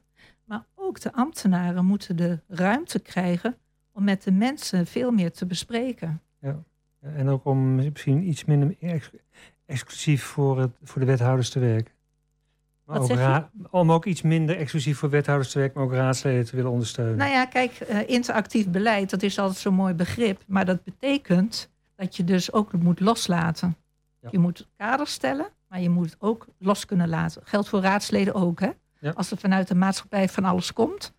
Ook 0.88 1.02
de 1.02 1.14
ambtenaren 1.14 1.86
moeten 1.86 2.16
de 2.16 2.40
ruimte 2.48 3.00
krijgen 3.00 3.58
om 3.92 4.04
met 4.04 4.24
de 4.24 4.32
mensen 4.32 4.88
veel 4.88 5.12
meer 5.12 5.32
te 5.32 5.46
bespreken. 5.46 6.22
Ja, 6.40 6.64
en 7.00 7.30
ook 7.30 7.46
om 7.46 7.76
misschien 7.76 8.28
iets 8.28 8.46
minder 8.46 8.76
exclusief 9.66 10.24
voor, 10.24 10.60
het, 10.60 10.72
voor 10.84 11.00
de 11.00 11.08
wethouders 11.08 11.50
te 11.50 11.60
werken. 11.60 11.94
Maar 12.86 13.00
ook 13.00 13.72
om 13.72 13.92
ook 13.92 14.06
iets 14.06 14.22
minder 14.22 14.58
exclusief 14.58 14.98
voor 14.98 15.10
wethouders 15.10 15.52
te 15.52 15.60
werken, 15.60 15.80
maar 15.80 15.88
ook 15.88 15.96
raadsleden 15.96 16.46
te 16.46 16.56
willen 16.56 16.72
ondersteunen. 16.72 17.18
Nou 17.18 17.32
ja, 17.32 17.46
kijk, 17.46 17.88
uh, 17.90 18.10
interactief 18.10 18.68
beleid, 18.70 19.10
dat 19.10 19.24
is 19.24 19.40
altijd 19.40 19.60
zo'n 19.60 19.74
mooi 19.74 19.94
begrip. 19.94 20.44
Maar 20.46 20.66
dat 20.66 20.84
betekent 20.84 21.70
dat 21.96 22.16
je 22.16 22.24
dus 22.24 22.54
ook 22.54 22.72
moet 22.74 23.00
loslaten. 23.00 23.76
Je 24.30 24.40
moet 24.40 24.68
kaders 24.78 25.12
stellen, 25.12 25.48
maar 25.68 25.82
je 25.82 25.90
moet 25.90 26.06
het 26.06 26.16
ook 26.20 26.48
los 26.58 26.86
kunnen 26.86 27.10
laten. 27.10 27.42
Geldt 27.46 27.70
voor 27.70 27.82
raadsleden 27.82 28.34
ook, 28.34 28.60
hè? 28.60 28.70
Als 29.14 29.32
er 29.32 29.38
vanuit 29.38 29.68
de 29.68 29.76
maatschappij 29.76 30.30
van 30.30 30.46
alles 30.46 30.74
komt, 30.74 31.14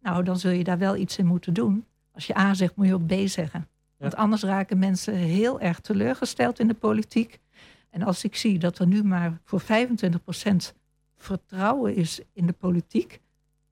nou, 0.00 0.24
dan 0.24 0.38
zul 0.38 0.50
je 0.50 0.64
daar 0.64 0.78
wel 0.78 0.96
iets 0.96 1.18
in 1.18 1.26
moeten 1.26 1.54
doen. 1.54 1.86
Als 2.12 2.26
je 2.26 2.38
A 2.38 2.54
zegt, 2.54 2.76
moet 2.76 2.86
je 2.86 2.94
ook 2.94 3.06
B 3.06 3.14
zeggen. 3.24 3.68
Want 3.96 4.14
anders 4.14 4.42
raken 4.42 4.78
mensen 4.78 5.14
heel 5.14 5.60
erg 5.60 5.80
teleurgesteld 5.80 6.58
in 6.58 6.68
de 6.68 6.74
politiek. 6.74 7.38
En 7.90 8.02
als 8.02 8.24
ik 8.24 8.36
zie 8.36 8.58
dat 8.58 8.78
er 8.78 8.86
nu 8.86 9.02
maar 9.02 9.40
voor 9.44 9.62
25% 9.62 9.64
vertrouwen 11.16 11.94
is 11.94 12.20
in 12.32 12.46
de 12.46 12.52
politiek, 12.52 13.20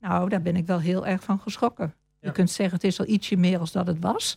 nou, 0.00 0.28
daar 0.28 0.42
ben 0.42 0.56
ik 0.56 0.66
wel 0.66 0.80
heel 0.80 1.06
erg 1.06 1.22
van 1.22 1.40
geschrokken. 1.40 1.94
Je 2.20 2.32
kunt 2.32 2.50
zeggen, 2.50 2.74
het 2.74 2.84
is 2.84 3.00
al 3.00 3.06
ietsje 3.06 3.36
meer 3.36 3.58
als 3.58 3.72
dat 3.72 3.86
het 3.86 3.98
was. 4.00 4.36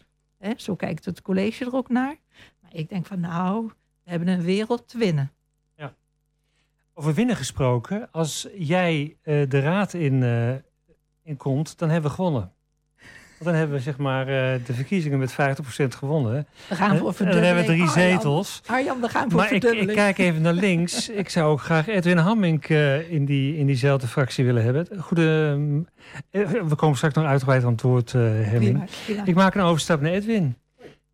zo 0.58 0.75
kijkt 0.75 1.06
het 1.06 1.22
college 1.22 1.65
er 1.65 1.75
ook 1.75 1.89
naar. 1.89 2.15
Maar 2.60 2.74
ik 2.74 2.89
denk 2.89 3.06
van, 3.06 3.20
nou, 3.20 3.68
we 4.03 4.10
hebben 4.10 4.27
een 4.27 4.42
wereld 4.42 4.88
te 4.88 4.98
winnen. 4.98 5.32
Over 6.95 7.13
winnen 7.13 7.35
gesproken, 7.35 8.07
als 8.12 8.47
jij 8.57 9.17
uh, 9.23 9.50
de 9.50 9.59
raad 9.59 9.93
in, 9.93 10.21
uh, 10.21 10.50
in 11.23 11.38
komt, 11.38 11.77
dan 11.77 11.89
hebben 11.89 12.09
we 12.09 12.15
gewonnen. 12.15 12.51
Want 13.00 13.45
dan 13.45 13.53
hebben 13.53 13.75
we 13.77 13.81
zeg 13.81 13.97
maar 13.97 14.27
uh, 14.27 14.65
de 14.65 14.73
verkiezingen 14.73 15.19
met 15.19 15.31
50% 15.31 15.35
gewonnen. 15.88 16.47
We 16.69 16.75
gaan 16.75 16.97
voor 16.97 17.13
verdubbeling. 17.13 17.55
dan 17.55 17.55
hebben 17.55 17.77
we 17.77 17.93
drie 17.93 18.03
zetels. 18.03 18.62
Arjan, 18.65 19.01
we 19.01 19.09
gaan 19.09 19.29
voor 19.29 19.39
maar 19.39 19.47
verdubbeling. 19.47 19.83
Ik, 19.83 19.89
ik, 19.89 19.95
kijk 19.95 20.17
even 20.17 20.41
naar 20.41 20.53
links. 20.53 21.09
ik 21.23 21.29
zou 21.29 21.51
ook 21.51 21.62
graag 21.62 21.88
Edwin 21.88 22.17
Hamming 22.17 22.65
in, 23.09 23.25
die, 23.25 23.57
in 23.57 23.65
diezelfde 23.65 24.07
fractie 24.07 24.45
willen 24.45 24.63
hebben. 24.63 24.88
Goede, 25.00 25.57
we 26.31 26.75
komen 26.75 26.97
straks 26.97 27.15
nog 27.15 27.25
uitgebreid 27.25 27.63
aan 27.63 27.71
het 27.71 27.81
woord, 27.81 28.12
Hemming. 28.12 28.89
Ik 29.25 29.35
maak 29.35 29.55
een 29.55 29.62
overstap 29.62 30.01
naar 30.01 30.12
Edwin. 30.12 30.57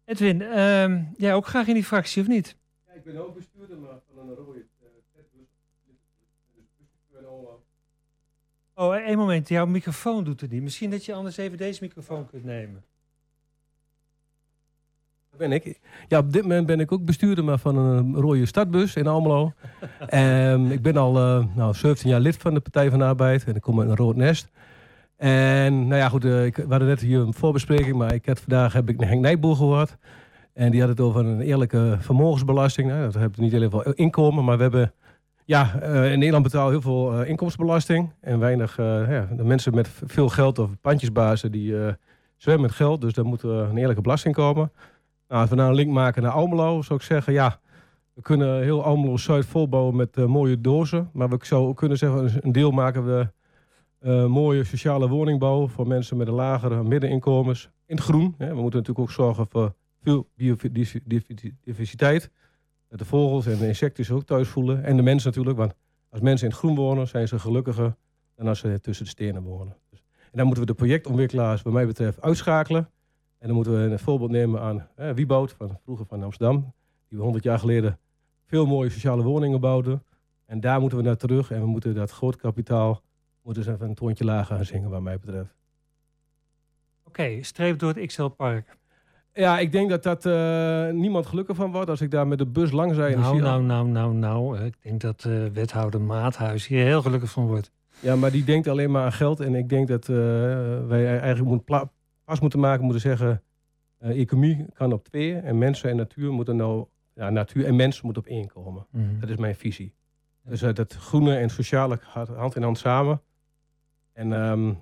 Edwin, 0.06 0.42
ehm, 0.42 1.04
jij 1.18 1.34
ook 1.34 1.48
graag 1.48 1.68
in 1.68 1.74
die 1.74 1.84
fractie 1.84 2.22
of 2.22 2.28
niet? 2.28 2.56
Ja, 2.88 2.94
ik 2.94 3.04
ben 3.04 3.18
ook 3.18 3.36
bestuurder 3.36 3.78
van 4.16 4.30
een 4.30 4.36
rode 4.36 4.69
Oh, 8.80 8.96
één 8.96 9.18
moment. 9.18 9.50
Jouw 9.50 9.66
microfoon 9.66 10.24
doet 10.24 10.42
het 10.42 10.52
niet. 10.52 10.62
Misschien 10.62 10.90
dat 10.90 11.06
je 11.06 11.14
anders 11.14 11.38
even 11.38 11.58
deze 11.58 11.80
microfoon 11.82 12.26
kunt 12.26 12.44
nemen. 12.44 12.84
Ben 15.38 15.52
ik. 15.52 15.80
Ja, 16.08 16.18
op 16.20 16.34
dit 16.34 16.42
moment 16.42 16.66
ben 16.66 16.80
ik 16.80 16.92
ook 16.92 17.06
bestuurder 17.06 17.58
van 17.58 17.78
een 17.78 18.16
rode 18.16 18.46
stadbus 18.46 18.96
in 18.96 19.08
Almelo. 19.08 19.54
en 20.08 20.72
ik 20.72 20.82
ben 20.82 20.98
al 20.98 21.18
uh, 21.18 21.46
nou, 21.56 21.74
17 21.74 22.10
jaar 22.10 22.20
lid 22.20 22.38
van 22.38 22.54
de 22.54 22.60
Partij 22.60 22.90
van 22.90 23.00
de 23.00 23.06
Arbeid. 23.06 23.44
En 23.44 23.56
ik 23.56 23.62
kom 23.62 23.80
uit 23.80 23.90
een 23.90 23.96
rood 23.96 24.16
nest. 24.16 24.50
En 25.16 25.88
nou 25.88 26.00
ja, 26.02 26.10
goed, 26.10 26.26
uh, 26.26 26.46
ik, 26.46 26.56
we 26.56 26.66
hadden 26.70 26.88
net 26.88 27.02
hier 27.02 27.20
een 27.20 27.34
voorbespreking. 27.34 27.96
Maar 27.96 28.14
ik 28.14 28.26
had, 28.26 28.40
vandaag 28.40 28.74
heb 28.74 28.90
ik 28.90 29.00
Henk 29.00 29.22
Nijboer 29.22 29.56
gehoord. 29.56 29.98
En 30.54 30.72
die 30.72 30.80
had 30.80 30.90
het 30.90 31.00
over 31.00 31.26
een 31.26 31.42
eerlijke 31.42 31.98
vermogensbelasting. 32.00 32.88
Nou, 32.88 33.02
dat 33.02 33.14
hebben 33.14 33.44
niet 33.44 33.54
alleen 33.54 33.70
veel 33.70 33.94
inkomen, 33.94 34.44
maar 34.44 34.58
we 34.58 34.64
hebben 34.64 34.94
ja, 35.50 35.82
uh, 35.84 36.12
in 36.12 36.18
Nederland 36.18 36.44
betalen 36.44 36.72
heel 36.72 36.82
veel 36.82 37.22
uh, 37.22 37.30
inkomstenbelasting. 37.30 38.14
En 38.22 38.40
weinig 38.40 38.78
ja, 38.78 39.28
de 39.36 39.44
mensen 39.44 39.76
met 39.76 39.90
veel 40.06 40.30
geld 40.30 40.60
of 40.60 40.70
pandjesbazen 40.82 41.52
die 41.52 41.76
zwemmen 42.38 42.66
met 42.66 42.76
geld. 42.76 43.02
Dus 43.02 43.14
daar 43.14 43.26
moet 43.26 43.44
een 43.44 43.78
eerlijke 43.78 44.02
belasting 44.02 44.36
komen. 44.36 44.72
Nou, 45.28 45.42
als 45.42 45.50
we 45.50 45.56
nou 45.56 45.70
een 45.70 45.76
link 45.76 45.92
maken 45.92 46.24
naar 46.24 46.32
Almelo, 46.32 46.82
zou 46.82 47.00
ik 47.00 47.06
zeggen, 47.06 47.34
ja, 47.34 47.60
we 48.14 48.22
kunnen 48.22 48.62
heel 48.62 48.84
Almelo 48.84 49.18
Zuid 49.18 49.46
volbouwen 49.46 49.96
met 49.96 50.16
mooie 50.16 50.62
dozen. 50.62 51.10
Maar 51.14 51.30
we 51.30 51.38
zouden 51.42 51.76
kunnen 51.76 51.98
zeggen, 51.98 52.32
een 52.42 52.52
deel 52.52 52.72
maken 52.72 53.06
we 53.06 53.28
mooie 54.28 54.64
sociale 54.64 55.08
woningbouw 55.08 55.68
voor 55.68 55.88
mensen 55.88 56.18
met 56.18 56.28
een 56.28 56.34
lagere 56.34 56.84
middeninkomens. 56.84 57.70
In 57.86 57.96
het 57.96 58.06
groen. 58.06 58.36
Hè. 58.38 58.48
We 58.48 58.62
moeten 58.62 58.80
natuurlijk 58.80 59.00
ook 59.00 59.12
zorgen 59.12 59.48
voor 59.50 59.74
veel 60.04 60.28
biodiversiteit 60.36 62.32
de 62.98 63.06
vogels 63.06 63.46
en 63.46 63.58
de 63.58 63.68
insecten 63.68 64.06
zich 64.06 64.16
ook 64.16 64.24
thuis 64.24 64.48
voelen. 64.48 64.84
En 64.84 64.96
de 64.96 65.02
mensen 65.02 65.30
natuurlijk, 65.30 65.58
want 65.58 65.74
als 66.10 66.22
mensen 66.22 66.46
in 66.48 66.52
het 66.52 66.62
groen 66.62 66.76
wonen, 66.76 67.08
zijn 67.08 67.28
ze 67.28 67.40
gelukkiger 67.40 67.96
dan 68.36 68.48
als 68.48 68.60
ze 68.60 68.80
tussen 68.82 69.06
de 69.06 69.12
stenen 69.12 69.44
wonen. 69.44 69.76
Dus, 69.90 70.04
en 70.22 70.38
dan 70.38 70.46
moeten 70.46 70.64
we 70.64 70.72
de 70.72 70.78
projectontwikkelaars, 70.78 71.62
wat 71.62 71.74
mij 71.74 71.86
betreft, 71.86 72.22
uitschakelen. 72.22 72.90
En 73.38 73.48
dan 73.48 73.56
moeten 73.56 73.74
we 73.74 73.92
een 73.92 74.00
voorbeeld 74.00 74.32
nemen 74.32 74.62
aan 74.62 74.88
eh, 74.96 75.12
Wieboud, 75.12 75.52
van 75.52 75.78
vroeger 75.84 76.06
van 76.06 76.24
Amsterdam, 76.24 76.74
die 77.08 77.18
we 77.18 77.24
100 77.24 77.44
jaar 77.44 77.60
geleden 77.60 78.00
veel 78.46 78.66
mooie 78.66 78.90
sociale 78.90 79.24
woningen 79.24 79.60
bouwden. 79.60 80.04
En 80.46 80.60
daar 80.60 80.80
moeten 80.80 80.98
we 80.98 81.04
naar 81.04 81.18
terug 81.18 81.52
en 81.52 81.60
we 81.60 81.68
moeten 81.68 81.96
dat 81.96 82.12
groot 82.12 82.36
kapitaal 82.36 83.02
moeten 83.42 83.64
ze 83.64 83.72
even 83.72 83.88
een 83.88 83.96
toontje 83.96 84.26
lager 84.26 84.56
gaan 84.56 84.66
zingen, 84.66 84.90
wat 84.90 85.02
mij 85.02 85.20
betreft. 85.20 85.56
Oké, 87.04 87.44
streep 87.44 87.80
door 87.80 87.94
het 87.94 88.06
XL-park. 88.06 88.78
Ja, 89.40 89.60
ik 89.60 89.72
denk 89.72 89.90
dat 89.90 90.04
dat 90.04 90.26
uh, 90.26 90.90
niemand 90.90 91.26
gelukkig 91.26 91.56
van 91.56 91.72
wordt 91.72 91.90
als 91.90 92.02
ik 92.02 92.12
daar 92.12 92.28
met 92.28 92.38
de 92.38 92.46
bus 92.46 92.72
langs 92.72 92.98
rijd. 92.98 93.18
Nou, 93.18 93.42
nou, 93.42 93.64
nou, 93.64 93.88
nou, 93.88 94.14
nou. 94.14 94.60
Ik 94.60 94.76
denk 94.82 95.02
dat 95.02 95.26
uh, 95.28 95.46
wethouder 95.54 96.02
Maathuis 96.02 96.68
hier 96.68 96.84
heel 96.84 97.02
gelukkig 97.02 97.32
van 97.32 97.48
wordt. 97.48 97.72
Ja, 98.00 98.16
maar 98.16 98.32
die 98.32 98.44
denkt 98.44 98.68
alleen 98.68 98.92
maar 98.92 99.04
aan 99.04 99.12
geld. 99.12 99.40
En 99.40 99.56
ik 99.56 99.70
denk 99.70 99.88
dat 99.88 100.10
eh, 100.10 100.16
wij 100.88 101.20
eigenlijk 101.20 101.66
pla- 101.66 101.92
pas 102.24 102.40
moeten 102.40 102.60
maken, 102.60 102.84
moeten 102.84 103.02
zeggen... 103.02 103.42
eh, 103.98 104.20
economie 104.20 104.66
kan 104.74 104.94
op 104.94 105.04
twee 105.04 105.36
en 105.36 105.58
mensen 105.58 105.90
en 105.90 105.96
natuur 105.96 106.32
moeten 106.32 106.56
nou... 106.56 106.86
Ja, 107.14 107.30
natuur 107.30 107.66
en 107.66 107.76
mensen 107.76 108.06
moeten 108.06 108.24
op 108.24 108.30
één 108.30 108.48
komen. 108.48 108.86
Mhm. 108.92 109.20
Dat 109.20 109.30
is 109.30 109.36
mijn 109.38 109.56
visie. 109.56 109.94
Dus 110.44 110.62
eh, 110.62 110.74
dat 110.74 110.94
groene 110.94 111.36
en 111.36 111.50
sociale 111.50 111.98
gaat 112.02 112.28
hand 112.28 112.56
in 112.56 112.64
hand 112.64 112.78
samen. 112.78 113.22
En 114.14 114.34
ehm, 114.34 114.74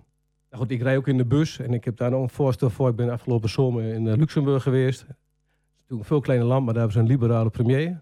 goed, 0.51 0.71
ik 0.71 0.81
rij 0.81 0.97
ook 0.97 1.07
in 1.07 1.17
de 1.17 1.25
bus 1.25 1.59
en 1.59 1.73
ik 1.73 1.85
heb 1.85 1.97
daar 1.97 2.11
nog 2.11 2.21
een 2.21 2.29
voorstel 2.29 2.69
voor. 2.69 2.89
Ik 2.89 2.95
ben 2.95 3.09
afgelopen 3.09 3.49
zomer 3.49 3.83
in 3.83 4.07
eh, 4.07 4.17
Luxemburg 4.17 4.63
geweest. 4.63 4.99
Het 4.99 5.09
is 5.09 5.15
natuurlijk 5.73 5.99
een 5.99 6.05
veel 6.05 6.19
kleiner 6.19 6.47
land, 6.47 6.65
maar 6.65 6.73
daar 6.73 6.83
hebben 6.83 7.01
ze 7.01 7.07
een 7.07 7.19
liberale 7.19 7.49
premier. 7.49 8.01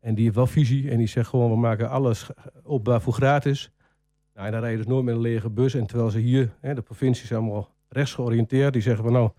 En 0.00 0.14
die 0.14 0.24
heeft 0.24 0.36
wel 0.36 0.46
visie 0.46 0.90
en 0.90 0.98
die 0.98 1.06
zegt 1.06 1.28
gewoon, 1.28 1.50
we 1.50 1.56
maken 1.56 1.88
alles 1.88 2.30
openbaar 2.62 3.00
voor 3.00 3.12
gratis. 3.12 3.70
Nou, 4.34 4.46
en 4.46 4.52
dan 4.52 4.60
rijden 4.60 4.78
dus 4.78 4.92
nooit 4.92 5.04
met 5.04 5.14
een 5.14 5.20
lege 5.20 5.50
bus. 5.50 5.74
En 5.74 5.86
terwijl 5.86 6.10
ze 6.10 6.18
hier, 6.18 6.54
hè, 6.60 6.74
de 6.74 6.82
provincie 6.82 7.24
is 7.24 7.32
allemaal 7.32 7.74
rechts 7.88 8.14
georiënteerd. 8.14 8.72
Die 8.72 8.82
zeggen 8.82 9.04
van 9.04 9.12
nou, 9.12 9.30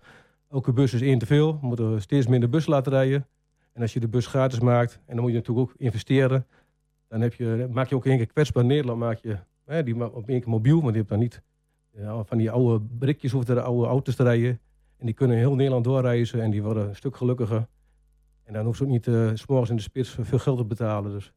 elke 0.50 0.72
bus 0.72 0.94
is 0.94 1.00
één 1.00 1.18
te 1.18 1.26
veel. 1.26 1.58
We 1.60 1.66
moeten 1.66 2.00
steeds 2.00 2.26
minder 2.26 2.48
bus 2.48 2.66
laten 2.66 2.92
rijden. 2.92 3.26
En 3.72 3.82
als 3.82 3.92
je 3.92 4.00
de 4.00 4.08
bus 4.08 4.26
gratis 4.26 4.60
maakt, 4.60 5.00
en 5.06 5.14
dan 5.14 5.24
moet 5.24 5.32
je 5.32 5.38
natuurlijk 5.38 5.70
ook 5.70 5.74
investeren. 5.78 6.46
Dan 7.08 7.20
heb 7.20 7.34
je, 7.34 7.68
maak 7.70 7.88
je 7.88 7.94
ook 7.94 8.06
één 8.06 8.16
keer 8.16 8.26
kwetsbaar. 8.26 8.64
Nederland 8.64 8.98
maak 8.98 9.18
je, 9.18 9.36
hè, 9.64 9.82
die 9.82 10.12
op 10.12 10.28
één 10.28 10.40
keer 10.40 10.48
mobiel. 10.50 10.80
Want 10.80 10.88
die 10.88 10.96
hebt 10.96 11.08
dan 11.08 11.18
niet 11.18 11.42
ja, 11.96 12.24
van 12.24 12.38
die 12.38 12.50
oude 12.50 12.84
brikjes 12.98 13.34
of 13.34 13.44
de 13.44 13.62
oude 13.62 13.86
auto's 13.86 14.16
te 14.16 14.22
rijden. 14.22 14.60
En 14.96 15.06
die 15.06 15.14
kunnen 15.14 15.36
heel 15.36 15.54
Nederland 15.54 15.84
doorreizen 15.84 16.42
en 16.42 16.50
die 16.50 16.62
worden 16.62 16.88
een 16.88 16.96
stuk 16.96 17.16
gelukkiger. 17.16 17.66
En 18.42 18.52
dan 18.52 18.64
hoeven 18.64 18.86
ze 18.86 18.92
ook 18.92 18.98
niet 18.98 19.06
eh, 19.06 19.34
s 19.34 19.40
s'morgens 19.40 19.70
in 19.70 19.76
de 19.76 19.82
spits 19.82 20.16
veel 20.20 20.38
geld 20.38 20.58
te 20.58 20.64
betalen. 20.64 21.12
Dus 21.12 21.32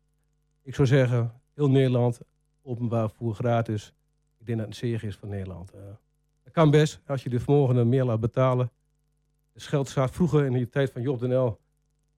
ik 0.61 0.75
zou 0.75 0.87
zeggen, 0.87 1.31
heel 1.53 1.69
Nederland, 1.69 2.19
openbaar 2.61 3.09
voer 3.09 3.33
gratis. 3.33 3.93
Ik 4.37 4.45
denk 4.45 4.57
dat 4.57 4.67
het 4.67 4.75
een 4.75 4.89
zege 4.89 5.07
is 5.07 5.15
voor 5.15 5.29
Nederland. 5.29 5.71
Eh, 5.71 5.81
dat 6.43 6.53
kan 6.53 6.71
best, 6.71 7.01
als 7.05 7.23
je 7.23 7.29
de 7.29 7.39
vermogen 7.39 7.89
meer 7.89 8.03
laat 8.03 8.19
betalen. 8.19 8.71
Dus 9.53 9.67
geld 9.67 9.89
staat 9.89 10.11
vroeger 10.11 10.45
in 10.45 10.53
de 10.53 10.69
tijd 10.69 10.91
van 10.91 11.01
Job 11.01 11.19
den 11.19 11.37
L 11.37 11.59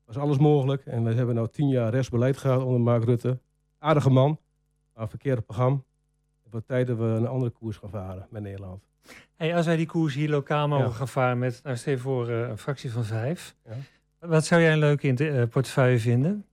was 0.06 0.18
alles 0.18 0.38
mogelijk. 0.38 0.86
En 0.86 1.04
we 1.04 1.14
hebben 1.14 1.36
nou 1.36 1.48
tien 1.50 1.70
jaar 1.70 1.92
rechtsbeleid 1.92 2.38
gehad 2.38 2.64
onder 2.64 2.82
Mark 2.82 3.04
Rutte. 3.04 3.40
Aardige 3.78 4.10
man, 4.10 4.40
maar 4.94 5.10
verkeerde 5.10 5.42
programma. 5.42 5.82
Het 6.48 6.56
wordt 6.56 6.68
tijd 6.68 6.88
dat 6.88 6.98
we 6.98 7.04
een 7.04 7.28
andere 7.28 7.52
koers 7.52 7.78
gaan 7.78 7.90
varen 7.90 8.28
met 8.30 8.42
Nederland. 8.42 8.84
Hey, 9.36 9.56
als 9.56 9.66
wij 9.66 9.76
die 9.76 9.86
koers 9.86 10.14
hier 10.16 10.30
lokaal 10.30 10.68
mogen 10.68 10.86
Ja. 10.86 10.92
gaan 10.92 11.08
varen 11.08 11.38
met, 11.40 11.60
nou 11.64 11.76
stel 11.78 11.98
voor, 11.98 12.30
eh, 12.30 12.48
een 12.48 12.58
fractie 12.58 12.92
van 12.92 13.04
vijf. 13.04 13.56
Ja. 13.66 13.72
Wat 14.28 14.46
zou 14.46 14.62
jij 14.62 14.72
een 14.74 14.80
leuke 14.80 15.08
in 15.08 15.16
de 15.16 15.30
eh, 15.30 15.48
portefeuille 15.48 16.00
vinden? 16.00 16.46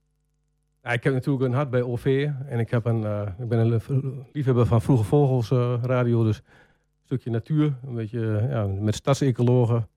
Ja, 0.83 0.89
ik 0.91 1.03
heb 1.03 1.13
natuurlijk 1.13 1.45
een 1.45 1.53
hart 1.53 1.69
bij 1.69 1.81
OV. 1.81 2.29
En 2.47 2.59
ik, 2.59 2.69
heb 2.69 2.85
een, 2.85 3.03
eh, 3.03 3.27
ik 3.39 3.47
ben 3.47 3.59
een 3.59 3.69
lief- 3.69 3.89
liefhebber 4.33 4.65
van 4.65 4.81
Vroege 4.81 5.03
Vogels 5.03 5.49
radio. 5.81 6.23
Dus 6.23 6.37
een 6.37 6.43
stukje 7.05 7.29
natuur. 7.29 7.73
Een 7.87 7.95
beetje 7.95 8.45
ja, 8.49 8.65
met 8.65 8.95
stadsecologen. 8.95 9.87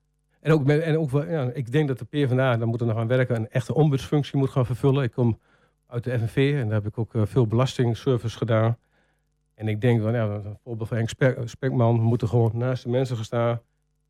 En 0.41 0.53
ook, 0.53 0.65
met, 0.65 0.81
en 0.81 0.99
ook 0.99 1.11
ja, 1.11 1.51
ik 1.53 1.73
denk 1.73 1.89
dat 1.89 1.99
de 1.99 2.05
PvdA, 2.05 2.57
daar 2.57 2.67
moet 2.69 2.81
er 2.81 2.87
nog 2.87 2.97
aan 2.97 3.07
werken, 3.07 3.37
een 3.37 3.51
echte 3.51 3.75
ombudsfunctie 3.75 4.39
moet 4.39 4.51
gaan 4.51 4.67
vervullen. 4.67 5.03
Ik 5.03 5.13
kom 5.13 5.39
uit 5.87 6.05
de 6.05 6.19
FNV 6.19 6.53
en 6.57 6.65
daar 6.65 6.75
heb 6.83 6.87
ik 6.87 6.99
ook 6.99 7.13
veel 7.15 7.47
belastingservice 7.47 8.37
gedaan. 8.37 8.77
En 9.59 9.69
ik 9.69 9.81
denk 9.81 10.03
van, 10.03 10.13
ja, 10.13 10.25
een 10.25 10.59
voorbeeld 10.65 10.89
van 10.89 10.97
Henk 10.97 11.09
Spek- 11.09 11.39
Spekman, 11.45 11.97
we 11.97 12.03
moeten 12.05 12.29
gewoon 12.29 12.51
naast 12.55 12.83
de 12.83 12.89
mensen 12.89 13.17
gaan 13.17 13.25
staan. 13.25 13.61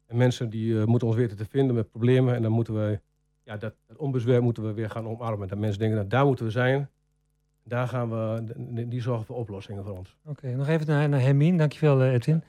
En 0.06 0.16
mensen 0.16 0.50
die 0.50 0.80
eh, 0.80 0.84
moeten 0.84 1.08
ons 1.08 1.16
weten 1.16 1.36
te 1.36 1.44
vinden 1.44 1.74
met 1.74 1.90
problemen. 1.90 2.34
En 2.34 2.42
dan 2.42 2.52
moeten 2.52 2.74
wij, 2.74 3.00
ja, 3.42 3.56
dat, 3.56 3.74
dat 3.86 4.40
moeten 4.40 4.64
we 4.66 4.72
weer 4.72 4.90
gaan 4.90 5.06
omarmen. 5.06 5.48
Dat 5.48 5.58
mensen 5.58 5.78
denken, 5.78 5.96
nou, 5.96 6.08
daar 6.08 6.26
moeten 6.26 6.44
we 6.44 6.50
zijn. 6.50 6.88
Daar 7.64 7.88
gaan 7.88 8.10
we, 8.10 8.44
die- 8.56 8.88
die 8.88 9.00
zorgen 9.02 9.26
voor 9.26 9.36
oplossingen 9.36 9.84
voor 9.84 9.96
ons. 9.98 10.16
Oké, 10.24 10.48
nog 10.56 10.68
even 10.68 10.86
naar, 10.86 11.08
naar 11.08 11.20
Hermine. 11.20 11.58
Dankjewel, 11.58 12.02
eh, 12.02 12.12
Edwin. 12.12 12.42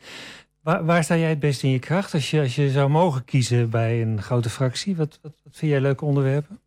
Waar, 0.61 0.85
waar 0.85 1.03
sta 1.03 1.17
jij 1.17 1.29
het 1.29 1.39
best 1.39 1.63
in 1.63 1.69
je 1.69 1.79
kracht 1.79 2.13
als 2.13 2.31
je, 2.31 2.39
als 2.39 2.55
je 2.55 2.69
zou 2.69 2.89
mogen 2.89 3.23
kiezen 3.25 3.69
bij 3.69 4.01
een 4.01 4.21
grote 4.21 4.49
fractie? 4.49 4.95
Wat, 4.95 5.19
wat, 5.21 5.31
wat 5.43 5.55
vind 5.55 5.71
jij 5.71 5.81
leuke 5.81 6.05
onderwerpen? 6.05 6.59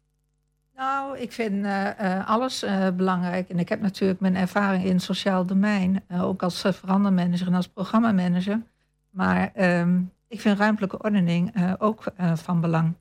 Nou, 0.82 1.18
ik 1.18 1.32
vind 1.32 1.64
eh, 1.64 2.18
eh, 2.18 2.28
alles 2.28 2.62
eh, 2.62 2.88
belangrijk. 2.96 3.48
En 3.48 3.58
ik 3.58 3.68
heb 3.68 3.80
natuurlijk 3.80 4.20
mijn 4.20 4.36
ervaring 4.36 4.84
in 4.84 4.92
het 4.92 5.02
sociaal 5.02 5.46
domein, 5.46 6.04
ook 6.20 6.42
als 6.42 6.60
verandermanager 6.60 7.46
en 7.46 7.54
als 7.54 7.68
programmamanager. 7.68 8.62
Maar 9.10 9.50
ehm, 9.54 10.00
ik 10.28 10.40
vind 10.40 10.58
ruimtelijke 10.58 11.02
ordening 11.02 11.54
ook 11.78 12.04
van 12.34 12.60
belang. 12.60 12.94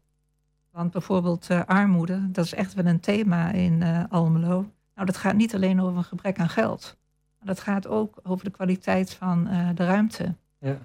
Want 0.72 0.91
bijvoorbeeld 0.91 1.48
armoede, 1.65 2.32
dat 2.32 2.46
is 2.46 2.54
echt 2.54 2.74
wel 2.74 2.86
een 2.86 3.00
thema 3.00 3.52
in 3.52 3.84
Almelo. 4.10 4.72
Nou, 4.96 5.06
dat 5.06 5.17
gaat 5.17 5.36
niet 5.36 5.56
alleen 5.56 5.82
over 5.82 5.98
een 5.98 6.04
gebrek 6.04 6.39
aan 6.39 6.50
geld. 6.50 6.98
Maar 7.38 7.48
dat 7.48 7.60
gaat 7.60 7.88
ook 7.88 8.20
over 8.24 8.46
de 8.46 8.52
kwaliteit 8.52 9.13
van 9.13 9.50
de 9.76 9.86
ruimte. 9.86 10.36
Ja. 10.60 10.78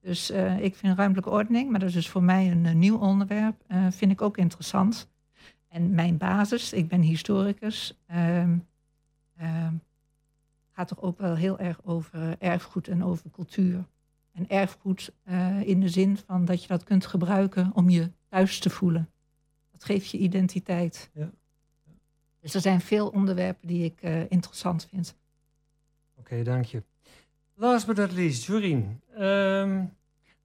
Dus 0.00 0.30
ik 0.58 0.76
vind 0.76 0.96
ruimtelijke 0.96 1.30
ordening, 1.30 1.70
maar 1.70 1.80
dat 1.80 1.88
is 1.88 1.94
dus 1.94 2.08
voor 2.08 2.22
mij 2.22 2.50
een, 2.50 2.78
nieuw 2.78 2.98
onderwerp, 2.98 3.56
vind 3.90 4.10
ik 4.10 4.22
ook 4.22 4.36
interessant. 4.36 5.08
En 5.74 5.94
mijn 5.94 6.16
basis, 6.16 6.72
ik 6.72 6.88
ben 6.88 7.00
historicus, 7.00 7.98
ehm, 8.06 8.58
gaat 10.72 10.88
toch 10.88 11.02
ook 11.02 11.18
wel 11.18 11.34
heel 11.34 11.58
erg 11.58 11.80
over 11.84 12.36
erfgoed 12.38 12.88
en 12.88 13.04
over 13.04 13.30
cultuur. 13.30 13.84
En 14.32 14.48
erfgoed 14.48 15.12
eh, 15.24 15.60
in 15.62 15.80
de 15.80 15.88
zin 15.88 16.16
van 16.16 16.44
dat 16.44 16.62
je 16.62 16.68
dat 16.68 16.84
kunt 16.84 17.06
gebruiken 17.06 17.70
om 17.74 17.90
je 17.90 18.10
thuis 18.28 18.58
te 18.58 18.70
voelen. 18.70 19.10
Dat 19.72 19.84
geeft 19.84 20.10
je 20.10 20.18
identiteit. 20.18 21.10
Ja. 21.14 21.30
Dus 22.40 22.54
er 22.54 22.60
zijn 22.60 22.80
veel 22.80 23.08
onderwerpen 23.08 23.68
die 23.68 23.84
ik 23.84 24.02
eh, 24.02 24.30
interessant 24.30 24.86
vind. 24.90 25.16
Oké, 26.18 26.42
dank 26.42 26.64
je. 26.64 26.82
Last 27.54 27.86
but 27.86 27.96
not 27.96 28.12
least, 28.12 28.44
Jorien. 28.44 29.00
Ehm, 29.14 29.84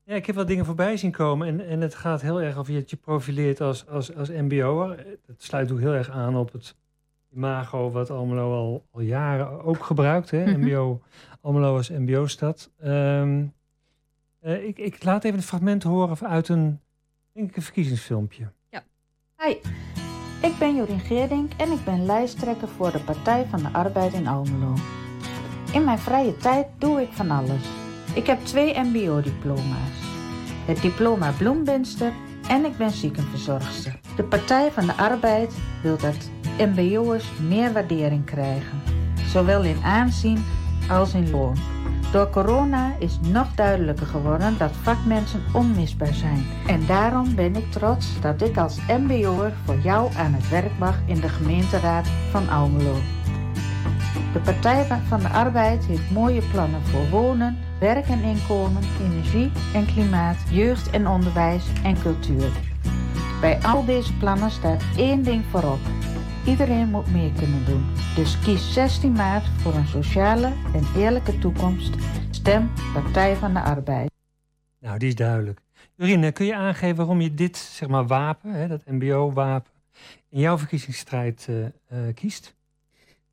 ja, 0.09 0.15
ik 0.15 0.25
heb 0.25 0.35
wat 0.35 0.47
dingen 0.47 0.65
voorbij 0.65 0.97
zien 0.97 1.11
komen 1.11 1.47
en, 1.47 1.67
en 1.67 1.81
het 1.81 1.95
gaat 1.95 2.21
heel 2.21 2.41
erg 2.41 2.57
over 2.57 2.73
je 2.73 2.83
je 2.85 2.95
profileert 2.95 3.61
als, 3.61 3.87
als, 3.87 4.15
als 4.15 4.29
mbo'er. 4.29 5.05
Het 5.25 5.43
sluit 5.43 5.71
ook 5.71 5.79
heel 5.79 5.93
erg 5.93 6.09
aan 6.09 6.35
op 6.35 6.51
het 6.51 6.75
imago 7.33 7.91
wat 7.91 8.09
Almelo 8.09 8.53
al, 8.53 8.85
al 8.91 9.01
jaren 9.01 9.63
ook 9.63 9.83
gebruikt. 9.83 10.31
Hè? 10.31 10.45
Mhm. 10.45 10.59
MBO, 10.59 11.01
Almelo 11.41 11.75
als 11.75 11.89
mbo-stad. 11.89 12.71
Ehm, 12.79 13.45
eh, 14.39 14.67
ik, 14.67 14.79
ik 14.79 15.03
laat 15.03 15.23
even 15.23 15.37
een 15.37 15.43
fragment 15.43 15.83
horen 15.83 16.27
uit 16.27 16.49
een, 16.49 16.79
denk 17.33 17.49
ik, 17.49 17.55
een 17.55 17.61
verkiezingsfilmpje. 17.61 18.51
Hi, 19.43 19.55
ik 20.41 20.55
ben 20.59 20.75
Jorien 20.75 20.99
Geerdink 20.99 21.51
en 21.57 21.71
ik 21.71 21.85
ben 21.85 22.05
lijsttrekker 22.05 22.67
voor 22.67 22.91
de 22.91 22.99
Partij 22.99 23.45
van 23.45 23.59
de 23.59 23.69
Arbeid 23.73 24.13
in 24.13 24.27
Almelo. 24.27 24.73
In 25.73 25.83
mijn 25.83 25.99
vrije 25.99 26.37
tijd 26.37 26.67
doe 26.77 27.01
ik 27.01 27.11
van 27.11 27.31
alles. 27.31 27.78
Ik 28.13 28.27
heb 28.27 28.45
twee 28.45 28.79
mbo-diploma's. 28.79 29.97
Het 30.65 30.81
diploma 30.81 31.31
bloembinster 31.37 32.11
en 32.47 32.65
ik 32.65 32.77
ben 32.77 32.91
ziekenverzorgster. 32.91 33.99
De 34.15 34.23
Partij 34.23 34.71
van 34.71 34.85
de 34.85 34.95
Arbeid 34.95 35.53
wil 35.83 35.97
dat 35.97 36.29
mbo'ers 36.57 37.25
meer 37.47 37.73
waardering 37.73 38.25
krijgen. 38.25 38.81
Zowel 39.27 39.63
in 39.63 39.83
aanzien 39.83 40.45
als 40.89 41.13
in 41.13 41.29
loon. 41.29 41.55
Door 42.11 42.29
corona 42.29 42.93
is 42.99 43.19
nog 43.21 43.47
duidelijker 43.55 44.07
geworden 44.07 44.57
dat 44.57 44.71
vakmensen 44.81 45.43
onmisbaar 45.53 46.13
zijn. 46.13 46.45
En 46.67 46.85
daarom 46.85 47.35
ben 47.35 47.55
ik 47.55 47.71
trots 47.71 48.21
dat 48.21 48.41
ik 48.41 48.57
als 48.57 48.77
mbo'er 48.87 49.53
voor 49.65 49.79
jou 49.83 50.15
aan 50.15 50.33
het 50.33 50.49
werk 50.49 50.77
mag 50.79 50.95
in 51.05 51.19
de 51.19 51.29
gemeenteraad 51.29 52.07
van 52.31 52.49
Almelo. 52.49 52.95
De 54.33 54.39
Partij 54.39 54.85
van 54.85 55.19
de 55.19 55.29
Arbeid 55.29 55.85
heeft 55.85 56.11
mooie 56.11 56.41
plannen 56.51 56.81
voor 56.81 57.09
wonen, 57.09 57.57
werk 57.79 58.07
en 58.07 58.21
inkomen, 58.21 58.83
energie 59.01 59.51
en 59.73 59.85
klimaat, 59.85 60.37
jeugd 60.49 60.89
en 60.89 61.07
onderwijs 61.07 61.65
en 61.83 62.01
cultuur. 62.01 62.51
Bij 63.41 63.59
al 63.61 63.85
deze 63.85 64.17
plannen 64.17 64.51
staat 64.51 64.83
één 64.97 65.23
ding 65.23 65.45
voorop. 65.45 65.79
Iedereen 66.45 66.89
moet 66.89 67.11
meer 67.11 67.31
kunnen 67.31 67.65
doen. 67.65 67.85
Dus 68.15 68.39
kies 68.39 68.73
16 68.73 69.11
maart 69.11 69.45
voor 69.47 69.75
een 69.75 69.87
sociale 69.87 70.53
en 70.73 70.83
eerlijke 71.01 71.39
toekomst. 71.39 71.93
Stem 72.29 72.69
Partij 72.93 73.35
van 73.35 73.53
de 73.53 73.61
Arbeid. 73.61 74.11
Nou, 74.79 74.97
die 74.97 75.07
is 75.07 75.15
duidelijk. 75.15 75.59
Jorien, 75.95 76.33
kun 76.33 76.45
je 76.45 76.55
aangeven 76.55 76.95
waarom 76.95 77.21
je 77.21 77.33
dit, 77.33 77.57
zeg 77.57 77.89
maar, 77.89 78.07
wapen, 78.07 78.51
hè, 78.51 78.67
dat 78.67 78.85
mbo-wapen, 78.85 79.71
in 80.29 80.39
jouw 80.39 80.57
verkiezingsstrijd 80.57 81.47
eh, 81.49 81.65
eh, 81.65 82.15
kiest? 82.15 82.57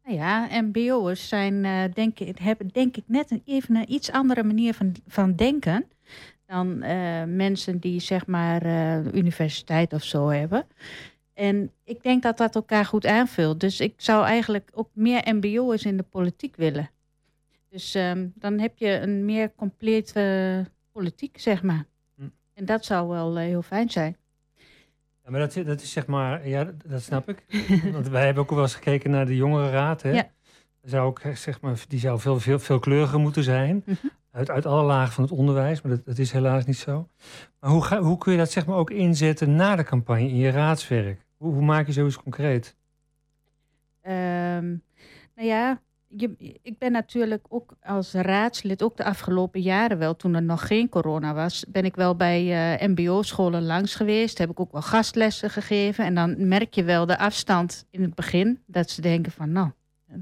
Nou 0.06 0.18
ja, 0.18 0.48
MBO'ers 0.62 1.28
zijn, 1.28 1.64
eh, 1.64 1.84
denk 1.94 2.18
hebben 2.34 2.68
denk 2.68 2.96
ik 2.96 3.04
net 3.06 3.30
een, 3.30 3.42
even 3.44 3.76
een 3.76 3.92
iets 3.92 4.10
andere 4.10 4.42
manier 4.42 4.74
van, 4.74 4.94
van 5.06 5.34
denken 5.34 5.84
dan 6.46 6.82
eh, 6.82 7.24
mensen 7.24 7.78
die 7.78 8.00
zeg 8.00 8.26
maar 8.26 8.62
eh, 8.62 9.12
universiteit 9.14 9.92
of 9.92 10.02
zo 10.02 10.28
hebben. 10.28 10.66
En 11.34 11.72
ik 11.84 12.02
denk 12.02 12.22
dat 12.22 12.36
dat 12.36 12.54
elkaar 12.54 12.84
goed 12.84 13.06
aanvult. 13.06 13.60
Dus 13.60 13.80
ik 13.80 13.94
zou 13.96 14.24
eigenlijk 14.24 14.70
ook 14.74 14.88
meer 14.92 15.34
MBO'ers 15.34 15.84
in 15.84 15.96
de 15.96 16.02
politiek 16.02 16.56
willen. 16.56 16.90
Dus 17.68 17.94
ehm, 17.94 18.28
dan 18.34 18.58
heb 18.58 18.78
je 18.78 19.00
een 19.00 19.24
meer 19.24 19.52
complete 19.56 20.64
politiek, 20.92 21.40
zeg 21.40 21.62
maar. 21.62 21.84
Hm. 22.14 22.28
En 22.54 22.64
dat 22.64 22.84
zou 22.84 23.08
wel 23.08 23.36
heel 23.36 23.62
fijn 23.62 23.90
zijn. 23.90 24.16
Ja, 25.26 25.32
maar 25.32 25.40
dat, 25.40 25.66
dat 25.66 25.80
is 25.80 25.92
zeg 25.92 26.06
maar, 26.06 26.48
ja, 26.48 26.72
dat, 26.86 27.02
snap 27.02 27.28
ik. 27.28 27.44
Want 27.92 28.08
wij 28.08 28.24
hebben 28.24 28.42
ook 28.42 28.50
wel 28.50 28.62
eens 28.62 28.74
gekeken 28.74 29.10
naar 29.10 29.26
de 29.26 29.36
jongerenraad. 29.36 30.02
Hè? 30.02 30.10
Ja. 30.10 30.30
zou 30.82 31.06
ook, 31.06 31.20
zeg 31.34 31.60
maar, 31.60 31.84
die 31.88 31.98
zou 31.98 32.20
veel, 32.20 32.40
veel, 32.40 32.58
veel 32.58 32.78
kleuriger 32.78 33.18
moeten 33.18 33.42
zijn. 33.42 33.82
Mhm. 33.86 34.06
Uit, 34.30 34.50
uit 34.50 34.66
alle 34.66 34.82
lagen 34.82 35.12
van 35.12 35.24
het 35.24 35.32
onderwijs, 35.32 35.82
maar 35.82 35.92
dat, 35.92 36.04
dat 36.04 36.18
is 36.18 36.32
helaas 36.32 36.64
niet 36.64 36.76
zo. 36.76 37.08
Maar 37.60 37.70
hoe, 37.70 37.84
ga, 37.84 38.00
hoe 38.00 38.18
kun 38.18 38.32
je 38.32 38.38
dat 38.38 38.50
zeg 38.50 38.66
maar 38.66 38.76
ook 38.76 38.90
inzetten 38.90 39.54
na 39.54 39.76
de 39.76 39.84
campagne 39.84 40.28
in 40.28 40.36
je 40.36 40.50
raadswerk? 40.50 41.26
Hoe, 41.36 41.52
hoe 41.52 41.64
maak 41.64 41.86
je 41.86 41.92
zoiets 41.92 42.16
concreet? 42.16 42.76
Ehm, 44.00 44.76
nou 45.34 45.48
ja, 45.48 45.80
ik 46.62 46.78
ben 46.78 46.92
natuurlijk 46.92 47.46
ook 47.48 47.74
als 47.82 48.12
raadslid, 48.12 48.82
ook 48.82 48.96
de 48.96 49.04
afgelopen 49.04 49.60
jaren 49.60 49.98
wel, 49.98 50.16
toen 50.16 50.34
er 50.34 50.42
nog 50.42 50.66
geen 50.66 50.88
corona 50.88 51.34
was, 51.34 51.64
ben 51.68 51.84
ik 51.84 51.96
wel 51.96 52.16
bij 52.16 52.76
eh, 52.78 52.88
MBO-scholen 52.88 53.62
langs 53.66 53.94
geweest. 53.94 54.38
Heb 54.38 54.50
ik 54.50 54.60
ook 54.60 54.72
wel 54.72 54.82
gastlessen 54.82 55.50
gegeven. 55.50 56.04
En 56.04 56.14
dan 56.14 56.48
merk 56.48 56.74
je 56.74 56.84
wel 56.84 57.06
de 57.06 57.18
afstand 57.18 57.86
in 57.90 58.02
het 58.02 58.14
begin. 58.14 58.62
Dat 58.66 58.90
ze 58.90 59.00
denken 59.00 59.32
van, 59.32 59.52
nou, 59.52 59.70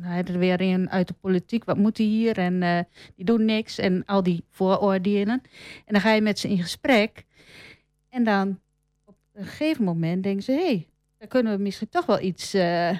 hij 0.00 0.24
er 0.24 0.38
weer 0.38 0.60
een 0.60 0.90
uit 0.90 1.08
de 1.08 1.14
politiek. 1.20 1.64
Wat 1.64 1.76
moet 1.76 1.98
hij 1.98 2.06
hier? 2.06 2.38
En 2.38 2.62
eh, 2.62 2.78
die 3.16 3.24
doen 3.24 3.44
niks. 3.44 3.78
En 3.78 4.04
al 4.04 4.22
die 4.22 4.44
vooroordelen. 4.50 5.42
En 5.84 5.92
dan 5.92 6.00
ga 6.00 6.12
je 6.12 6.20
met 6.20 6.38
ze 6.38 6.48
in 6.48 6.62
gesprek. 6.62 7.24
En 8.08 8.24
dan 8.24 8.60
op 9.04 9.16
een 9.32 9.44
gegeven 9.44 9.84
moment 9.84 10.22
denken 10.22 10.42
ze, 10.42 10.52
hé, 10.52 10.64
hey, 10.64 10.88
dan 11.18 11.28
kunnen 11.28 11.56
we 11.56 11.62
misschien 11.62 11.88
toch 11.88 12.06
wel 12.06 12.20
iets... 12.20 12.54
eh, 12.54 12.96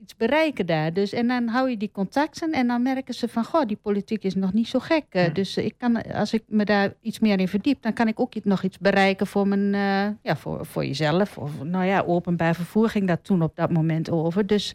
iets 0.00 0.16
bereiken 0.16 0.66
daar. 0.66 0.92
Dus, 0.92 1.12
en 1.12 1.26
dan 1.28 1.48
hou 1.48 1.70
je 1.70 1.76
die 1.76 1.90
contacten 1.92 2.52
en 2.52 2.66
dan 2.66 2.82
merken 2.82 3.14
ze 3.14 3.28
van... 3.28 3.44
goh, 3.44 3.66
die 3.66 3.78
politiek 3.82 4.24
is 4.24 4.34
nog 4.34 4.52
niet 4.52 4.68
zo 4.68 4.78
gek. 4.78 5.04
eh, 5.10 5.26
Ja. 5.26 5.32
Dus 5.32 5.56
ik 5.56 5.74
kan, 5.78 6.02
als 6.02 6.32
ik 6.32 6.42
me 6.46 6.64
daar 6.64 6.94
iets 7.00 7.18
meer 7.18 7.38
in 7.40 7.48
verdiep... 7.48 7.82
dan 7.82 7.92
kan 7.92 8.08
ik 8.08 8.20
ook 8.20 8.44
nog 8.44 8.62
iets 8.62 8.78
bereiken 8.78 9.26
voor, 9.26 9.48
mijn, 9.48 9.74
eh, 9.74 10.14
ja, 10.22 10.36
voor, 10.36 10.66
voor 10.66 10.84
jezelf. 10.86 11.38
Of 11.38 11.62
nou 11.62 11.84
ja, 11.84 12.02
openbaar 12.06 12.54
vervoer 12.54 12.88
ging 12.88 13.06
dat 13.06 13.24
toen 13.24 13.42
op 13.42 13.56
dat 13.56 13.70
moment 13.72 14.10
over. 14.10 14.46
Dus 14.46 14.74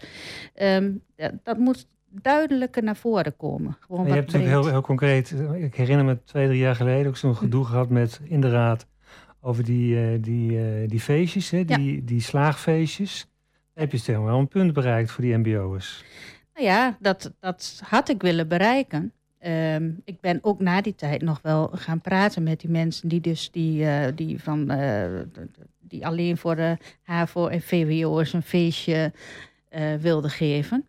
ehm, 0.54 0.92
dat, 1.16 1.32
dat 1.44 1.58
moet 1.58 1.88
duidelijker 2.22 2.84
naar 2.84 2.96
voren 2.96 3.36
komen. 3.38 3.78
Gewoon 3.80 4.06
je 4.08 4.12
hebt 4.14 4.26
natuurlijk 4.32 4.52
heel, 4.62 4.72
heel 4.72 4.82
concreet, 4.82 5.36
ik 5.56 5.76
herinner 5.76 6.06
me 6.06 6.24
twee, 6.24 6.48
drie 6.48 6.60
jaar 6.60 6.76
geleden 6.76 7.08
ook 7.08 7.18
zo'n 7.18 7.36
gedoe 7.36 7.66
gehad 7.66 7.90
met 7.90 8.20
in 8.24 8.42
de 8.42 8.50
raad 8.50 8.86
over 9.42 9.64
die, 9.64 10.00
eh, 10.02 10.18
die, 10.22 10.58
eh, 10.60 10.90
die 10.90 11.00
feestjes, 11.00 11.50
hè, 11.50 11.58
Ja. 11.68 11.78
die, 11.78 12.04
die 12.04 12.22
slaagfeestjes. 12.22 13.28
Heb 13.74 13.92
je 13.92 14.12
maar 14.12 14.24
wel 14.24 14.40
een 14.40 14.48
punt 14.48 14.74
bereikt 14.74 15.12
voor 15.12 15.24
die 15.24 15.38
MBO'ers? 15.38 16.04
Nou 16.54 16.66
ja, 16.66 16.98
dat, 17.00 17.34
dat 17.40 17.82
had 17.86 18.10
ik 18.10 18.22
willen 18.22 18.48
bereiken. 18.48 19.14
Ehm, 19.40 19.92
ik 20.04 20.20
ben 20.20 20.40
ook 20.42 20.60
na 20.60 20.82
die 20.82 20.96
tijd 20.96 21.22
nog 21.22 21.40
wel 21.42 21.70
gaan 21.74 22.02
praten 22.02 22.44
met 22.44 22.60
die 22.60 22.70
mensen 22.70 23.10
die 23.10 23.22
dus 23.22 23.52
die, 23.52 23.86
eh, 23.86 24.12
die 24.16 24.42
van 24.42 24.70
eh, 24.70 25.20
die 25.80 26.06
alleen 26.06 26.38
voor 26.38 26.56
de 26.56 26.78
HAVO 27.02 27.48
en 27.48 27.62
VWO'ers 27.62 28.34
een 28.34 28.42
feestje 28.44 29.14
eh, 29.70 29.94
wilden 29.96 30.30
geven. 30.30 30.88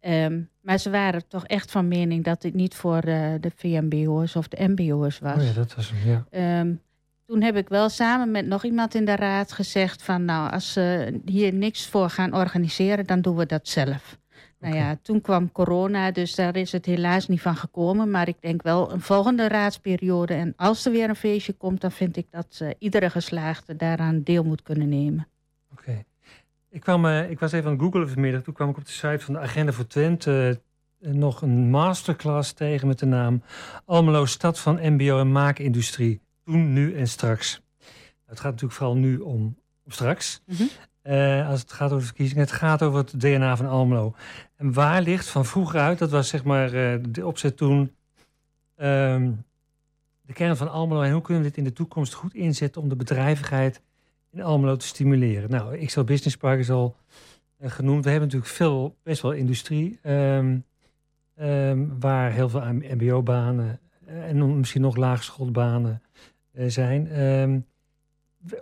Ehm, 0.00 0.40
maar 0.60 0.78
ze 0.78 0.90
waren 0.90 1.28
toch 1.28 1.46
echt 1.46 1.70
van 1.70 1.88
mening 1.88 2.24
dat 2.24 2.42
dit 2.42 2.54
niet 2.54 2.74
voor 2.74 3.00
de 3.00 3.50
VMBO'ers 3.56 4.36
of 4.36 4.48
de 4.48 4.68
MBO'ers 4.68 5.18
was. 5.18 5.36
Oh 5.36 5.46
ja, 5.46 5.52
dat 5.52 5.74
was 5.74 5.92
hem, 5.94 6.12
ja. 6.12 6.24
Ehm, 6.30 6.74
toen 7.28 7.42
heb 7.42 7.56
ik 7.56 7.68
wel 7.68 7.88
samen 7.88 8.30
met 8.30 8.46
nog 8.46 8.64
iemand 8.64 8.94
in 8.94 9.04
de 9.04 9.16
raad 9.16 9.52
gezegd 9.52 10.02
van 10.02 10.24
nou, 10.24 10.50
als 10.50 10.72
ze 10.72 11.14
hier 11.24 11.52
niks 11.52 11.88
voor 11.88 12.10
gaan 12.10 12.34
organiseren, 12.34 13.06
dan 13.06 13.20
doen 13.20 13.36
we 13.36 13.46
dat 13.46 13.68
zelf. 13.68 14.18
Nou 14.58 14.74
ja, 14.74 14.98
toen 15.02 15.20
kwam 15.20 15.52
corona, 15.52 16.10
dus 16.10 16.34
daar 16.34 16.56
is 16.56 16.72
het 16.72 16.86
helaas 16.86 17.28
niet 17.28 17.40
van 17.40 17.56
gekomen. 17.56 18.10
Maar 18.10 18.28
ik 18.28 18.36
denk 18.40 18.62
wel 18.62 18.92
een 18.92 19.00
volgende 19.00 19.48
raadsperiode. 19.48 20.34
En 20.34 20.52
als 20.56 20.86
er 20.86 20.92
weer 20.92 21.08
een 21.08 21.16
feestje 21.16 21.52
komt, 21.52 21.80
dan 21.80 21.92
vind 21.92 22.16
ik 22.16 22.26
dat 22.30 22.58
eh, 22.60 22.68
iedere 22.78 23.10
geslaagde 23.10 23.76
daaraan 23.76 24.22
deel 24.22 24.44
moet 24.44 24.62
kunnen 24.62 24.88
nemen. 24.88 25.28
Oké. 25.72 26.04
Ik, 26.70 26.80
kwam, 26.80 27.06
eh, 27.06 27.30
ik 27.30 27.38
was 27.38 27.52
even 27.52 27.66
aan 27.66 27.72
het 27.72 27.82
googlen 27.82 28.08
vanmiddag. 28.08 28.42
Toen 28.42 28.54
kwam 28.54 28.70
ik 28.70 28.76
op 28.76 28.84
de 28.84 28.90
site 28.90 29.24
van 29.24 29.34
de 29.34 29.40
Agenda 29.40 29.72
voor 29.72 29.86
Twente 29.86 30.60
eh, 31.00 31.12
nog 31.12 31.42
een 31.42 31.70
masterclass 31.70 32.52
tegen 32.52 32.86
met 32.86 32.98
de 32.98 33.06
naam 33.06 33.42
Almelo 33.84 34.24
Stad 34.24 34.58
van 34.58 34.78
MBO 34.82 35.18
en 35.18 35.32
Maakindustrie. 35.32 36.20
Toen, 36.48 36.72
nu 36.72 36.94
en 36.94 37.08
straks. 37.08 37.60
Het 38.26 38.40
gaat 38.40 38.50
natuurlijk 38.50 38.72
vooral 38.72 38.96
nu 38.96 39.18
om, 39.18 39.56
om 39.84 39.92
straks. 39.92 40.40
Mhm. 40.46 40.62
Eh, 41.02 41.48
als 41.48 41.60
het 41.60 41.72
gaat 41.72 41.92
over 41.92 42.06
verkiezingen. 42.06 42.42
Het 42.42 42.52
gaat 42.52 42.82
over 42.82 42.98
het 42.98 43.20
DNA 43.20 43.56
van 43.56 43.66
Almelo. 43.66 44.14
En 44.56 44.72
waar 44.72 45.02
ligt 45.02 45.28
van 45.28 45.44
vroeger 45.44 45.80
uit, 45.80 45.98
dat 45.98 46.10
was 46.10 46.28
zeg 46.28 46.44
maar 46.44 46.72
eh, 46.72 46.98
de 47.08 47.26
opzet 47.26 47.56
toen, 47.56 47.94
ehm, 48.76 49.32
de 50.22 50.32
kern 50.32 50.56
van 50.56 50.70
Almelo. 50.70 51.02
En 51.02 51.12
hoe 51.12 51.22
kunnen 51.22 51.42
we 51.42 51.48
dit 51.48 51.58
in 51.58 51.64
de 51.64 51.72
toekomst 51.72 52.14
goed 52.14 52.34
inzetten 52.34 52.82
om 52.82 52.88
de 52.88 52.96
bedrijvigheid 52.96 53.82
in 54.30 54.42
Almelo 54.42 54.76
te 54.76 54.86
stimuleren? 54.86 55.50
Nou, 55.50 55.86
XL 55.86 56.02
Business 56.02 56.36
Park 56.36 56.58
is 56.58 56.70
al 56.70 56.96
eh, 57.58 57.70
genoemd. 57.70 58.04
We 58.04 58.10
hebben 58.10 58.28
natuurlijk 58.28 58.56
veel, 58.56 58.96
best 59.02 59.22
wel 59.22 59.32
industrie, 59.32 59.98
ehm, 60.02 60.58
ehm, 61.34 61.86
waar 61.98 62.32
heel 62.32 62.48
veel 62.48 62.62
mbo-banen 62.72 63.80
en 64.08 64.58
misschien 64.58 64.80
nog 64.80 64.96
laagschoolbanen 64.96 65.92
eh, 65.92 66.07
zijn. 66.66 67.08
Ehm, 67.08 67.60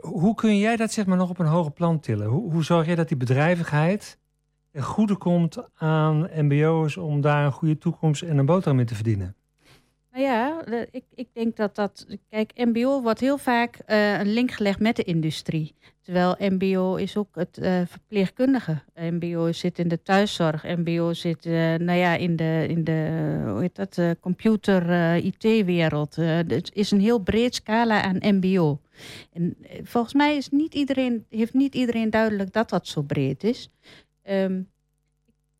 hoe 0.00 0.34
kun 0.34 0.58
jij 0.58 0.76
dat 0.76 0.92
zeg 0.92 1.06
maar 1.06 1.16
nog 1.16 1.30
op 1.30 1.38
een 1.38 1.46
hoger 1.46 1.72
plan 1.72 2.00
tillen? 2.00 2.26
Hoe, 2.26 2.52
hoe 2.52 2.64
zorg 2.64 2.86
jij 2.86 2.94
dat 2.94 3.08
die 3.08 3.16
bedrijvigheid 3.16 4.18
ten 4.72 4.82
goede 4.82 5.16
komt 5.16 5.68
aan 5.74 6.28
mbo'ers 6.34 6.96
om 6.96 7.20
daar 7.20 7.44
een 7.44 7.52
goede 7.52 7.78
toekomst 7.78 8.22
en 8.22 8.38
een 8.38 8.46
boterham 8.46 8.80
in 8.80 8.86
te 8.86 8.94
verdienen? 8.94 9.36
Nou 10.12 10.24
ja, 10.28 10.64
ik, 10.90 11.04
ik 11.14 11.28
denk 11.32 11.56
dat 11.56 11.74
dat. 11.74 12.06
Kijk, 12.30 12.52
MBO 12.54 13.02
wordt 13.02 13.20
heel 13.20 13.38
vaak 13.38 13.76
eh, 13.76 14.18
een 14.18 14.32
link 14.32 14.50
gelegd 14.50 14.80
met 14.80 14.96
de 14.96 15.02
industrie. 15.02 15.74
Terwijl 16.06 16.36
MBO 16.38 16.94
is 16.94 17.16
ook 17.16 17.34
het 17.34 17.58
eh, 17.58 17.80
verpleegkundige. 17.86 18.82
MBO 18.94 19.52
zit 19.52 19.78
in 19.78 19.88
de 19.88 20.02
thuiszorg. 20.02 20.62
MBO 20.62 21.12
zit 21.12 21.46
eh, 21.46 21.52
nou 21.74 21.98
ja, 21.98 22.14
in 22.14 22.36
de, 22.36 22.66
in 22.68 22.84
de 22.84 23.40
hoe 23.46 23.60
heet 23.60 23.76
dat, 23.76 23.98
eh, 23.98 24.10
computer-IT-wereld. 24.20 26.16
het 26.16 26.70
is 26.74 26.90
een 26.90 27.00
heel 27.00 27.18
breed 27.18 27.54
scala 27.54 28.02
aan 28.02 28.18
MBO. 28.20 28.80
En 29.32 29.56
eh, 29.62 29.80
volgens 29.82 30.14
mij 30.14 30.36
is 30.36 30.48
niet 30.48 30.74
iedereen, 30.74 31.26
heeft 31.28 31.54
niet 31.54 31.74
iedereen 31.74 32.10
duidelijk 32.10 32.52
dat 32.52 32.70
dat 32.70 32.86
zo 32.86 33.02
breed 33.02 33.44
is. 33.44 33.70
Ehm, 34.22 34.58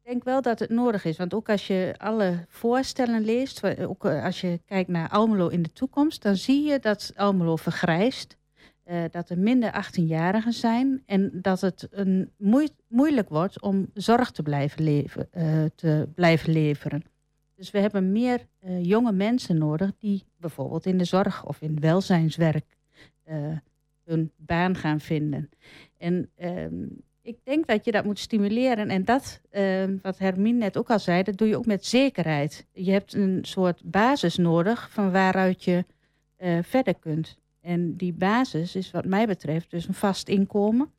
ik 0.03 0.13
denk 0.13 0.25
wel 0.25 0.43
dat 0.43 0.59
het 0.59 0.71
nodig 0.71 1.05
is. 1.05 1.17
Want 1.17 1.35
ook 1.35 1.49
als 1.49 1.67
je 1.67 1.95
alle 1.97 2.45
voorstellen 2.49 3.25
leest, 3.25 3.79
ook 3.79 4.05
eh, 4.05 4.25
als 4.25 4.41
je 4.41 4.61
kijkt 4.67 4.89
naar 4.89 5.09
Almelo 5.09 5.49
in 5.49 5.63
de 5.63 5.73
toekomst, 5.73 6.23
dan 6.23 6.37
zie 6.37 6.65
je 6.65 6.79
dat 6.79 7.13
Almelo 7.17 7.57
vergrijst. 7.57 8.37
Eh, 8.87 9.05
dat 9.11 9.31
er 9.31 9.39
minder 9.39 9.85
18-jarigen 9.85 10.53
zijn 10.53 11.03
en 11.07 11.31
dat 11.33 11.61
het 11.61 11.89
een 11.91 12.31
moei- 12.37 12.77
moeilijk 12.89 13.29
wordt 13.29 13.63
om 13.63 13.91
zorg 13.95 14.31
te 14.31 14.43
blijven, 14.43 14.85
leven, 14.85 15.29
eh, 15.31 15.65
te 15.75 16.09
blijven 16.15 16.53
leveren. 16.53 17.05
Dus 17.55 17.71
we 17.71 17.79
hebben 17.79 18.13
meer 18.13 18.47
eh, 18.61 18.85
jonge 18.85 19.13
mensen 19.13 19.59
nodig 19.59 19.93
die 19.99 20.25
bijvoorbeeld 20.37 20.87
in 20.87 20.99
de 20.99 21.05
zorg 21.05 21.45
of 21.45 21.61
in 21.61 21.81
welzijnswerk 21.81 22.77
hun 24.05 24.33
baan 24.37 24.77
gaan 24.77 25.01
vinden. 25.01 25.51
En 25.97 26.31
ehm, 26.37 26.85
ik 27.23 27.39
denk 27.43 27.67
dat 27.67 27.85
je 27.85 27.93
dat 27.93 28.05
moet 28.05 28.19
stimuleren. 28.19 28.89
En 28.89 29.05
dat, 29.05 29.41
ehm, 29.51 29.97
wat 30.03 30.19
Hermine 30.19 30.59
net 30.59 30.77
ook 30.77 30.91
al 30.91 30.99
zei, 30.99 31.23
dat 31.23 31.37
doe 31.37 31.49
je 31.49 31.57
ook 31.57 31.67
met 31.67 31.87
zekerheid. 31.87 32.67
Je 32.73 32.93
hebt 32.93 33.15
een 33.15 33.39
soort 33.43 33.81
basis 33.85 34.37
nodig 34.37 34.91
van 34.91 35.13
waaruit 35.13 35.65
je 35.65 35.85
verder 36.63 36.95
kunt. 36.95 37.39
En 37.67 37.97
die 37.97 38.13
basis 38.13 38.77
is 38.77 38.91
wat 38.91 39.05
mij 39.05 39.27
betreft 39.27 39.71
dus 39.71 39.89
een 39.89 39.95
vast 39.95 40.29
inkomen, 40.29 40.91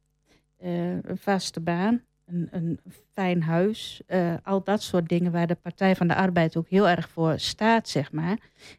eh, 0.57 1.03
een 1.03 1.17
vaste 1.17 1.59
baan, 1.59 2.01
een, 2.25 2.47
een 2.51 2.79
fijn 3.13 3.43
huis. 3.43 4.01
eh, 4.07 4.33
al 4.43 4.63
dat 4.63 4.81
soort 4.81 5.09
dingen 5.09 5.31
waar 5.31 5.47
de 5.47 5.55
Partij 5.55 5.95
van 5.95 6.07
de 6.07 6.15
Arbeid 6.15 6.57
ook 6.57 6.69
heel 6.69 6.89
erg 6.89 7.09
voor 7.09 7.39
staat, 7.39 7.89
zeg 7.89 8.11
maar. 8.11 8.37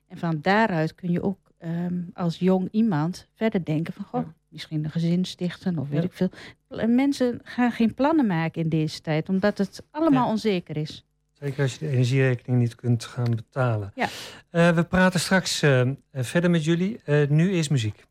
En 0.08 0.18
van 0.18 0.38
daaruit 0.42 0.94
kun 0.94 1.10
je 1.10 1.22
ook 1.22 1.38
ehm, 1.58 2.00
als 2.12 2.38
jong 2.38 2.68
iemand 2.70 3.28
verder 3.34 3.64
denken 3.64 3.92
van... 3.92 4.04
Goh, 4.04 4.26
misschien 4.48 4.84
een 4.84 4.90
gezin 4.90 5.24
stichten 5.24 5.78
of 5.78 5.88
weet 5.88 6.02
Ja. 6.02 6.08
ik 6.08 6.12
veel. 6.12 6.30
Mensen 6.88 7.40
gaan 7.42 7.72
geen 7.72 7.94
plannen 7.94 8.26
maken 8.26 8.62
in 8.62 8.68
deze 8.68 9.00
tijd, 9.00 9.28
omdat 9.28 9.58
het 9.58 9.82
allemaal 9.90 10.24
Ja. 10.24 10.30
onzeker 10.30 10.76
is. 10.76 11.04
Zeker 11.40 11.62
als 11.62 11.72
je 11.72 11.78
de 11.78 11.88
energierekening 11.88 12.60
niet 12.60 12.74
kunt 12.74 13.04
gaan 13.04 13.34
betalen. 13.34 13.92
Ja. 13.94 14.08
Eh, 14.50 14.70
we 14.70 14.84
praten 14.84 15.20
straks 15.20 15.62
eh, 15.62 15.90
verder 16.12 16.50
met 16.50 16.64
jullie. 16.64 17.00
Eh, 17.04 17.28
nu 17.28 17.52
is 17.52 17.68
muziek. 17.68 18.06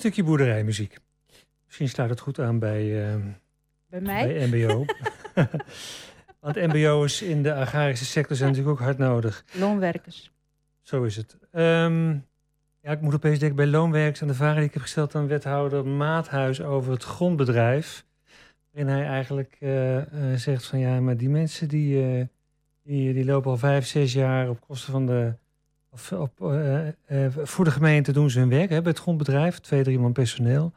Stukje 0.00 0.24
boerderijmuziek. 0.24 0.98
Misschien 1.66 1.88
sluit 1.88 2.10
het 2.10 2.20
goed 2.20 2.38
aan 2.38 2.58
bij, 2.58 2.84
uh, 2.84 3.24
bij 3.86 4.00
mij? 4.00 4.26
Bij 4.26 4.46
MBO. 4.46 4.84
Want 6.40 6.56
MBO's 6.56 7.22
in 7.22 7.42
de 7.42 7.54
agrarische 7.54 8.04
sector 8.04 8.36
zijn 8.36 8.48
natuurlijk 8.50 8.78
ook 8.78 8.84
hard 8.84 8.98
nodig. 8.98 9.44
Loonwerkers. 9.52 10.32
Zo 10.82 11.02
is 11.02 11.16
het. 11.16 11.38
Um, 11.52 12.26
ja, 12.80 12.90
ik 12.90 13.00
moet 13.00 13.14
opeens 13.14 13.38
denken 13.38 13.56
bij 13.56 13.66
loonwerkers 13.66 14.22
aan 14.22 14.28
de 14.28 14.34
vraag 14.34 14.54
die 14.56 14.64
ik 14.64 14.72
heb 14.72 14.82
gesteld 14.82 15.14
aan 15.14 15.26
wethouder 15.26 15.86
Maathuis 15.86 16.62
over 16.62 16.92
het 16.92 17.02
grondbedrijf. 17.02 18.06
Waarin 18.70 18.92
hij 18.92 19.06
eigenlijk 19.06 19.56
uh, 19.60 19.96
uh, 19.96 20.02
zegt 20.34 20.66
van 20.66 20.78
ja, 20.78 21.00
maar 21.00 21.16
die 21.16 21.28
mensen 21.28 21.68
die, 21.68 22.18
uh, 22.18 22.24
die, 22.82 23.12
die 23.12 23.24
lopen 23.24 23.50
al 23.50 23.56
vijf, 23.56 23.86
zes 23.86 24.12
jaar 24.12 24.48
op 24.48 24.60
kosten 24.60 24.92
van 24.92 25.06
de. 25.06 25.34
Of 25.92 26.12
op, 26.12 26.32
voor 27.42 27.64
de 27.64 27.70
gemeente 27.70 28.12
doen 28.12 28.30
ze 28.30 28.38
hun 28.38 28.48
werk, 28.48 28.70
hè, 28.70 28.82
bij 28.82 28.90
het 28.90 29.00
grondbedrijf, 29.00 29.58
twee, 29.58 29.82
drie 29.82 29.98
man 29.98 30.12
personeel. 30.12 30.72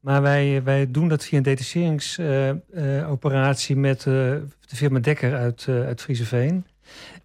Maar 0.00 0.22
wij, 0.22 0.62
wij 0.62 0.90
doen 0.90 1.08
dat 1.08 1.24
via 1.24 1.36
een 1.36 1.42
detacheringsoperatie 1.42 3.76
met 3.76 4.02
de 4.02 4.42
firma 4.66 4.98
Dekker 4.98 5.34
uit, 5.34 5.66
uit 5.68 6.00
Frieseveen. 6.00 6.66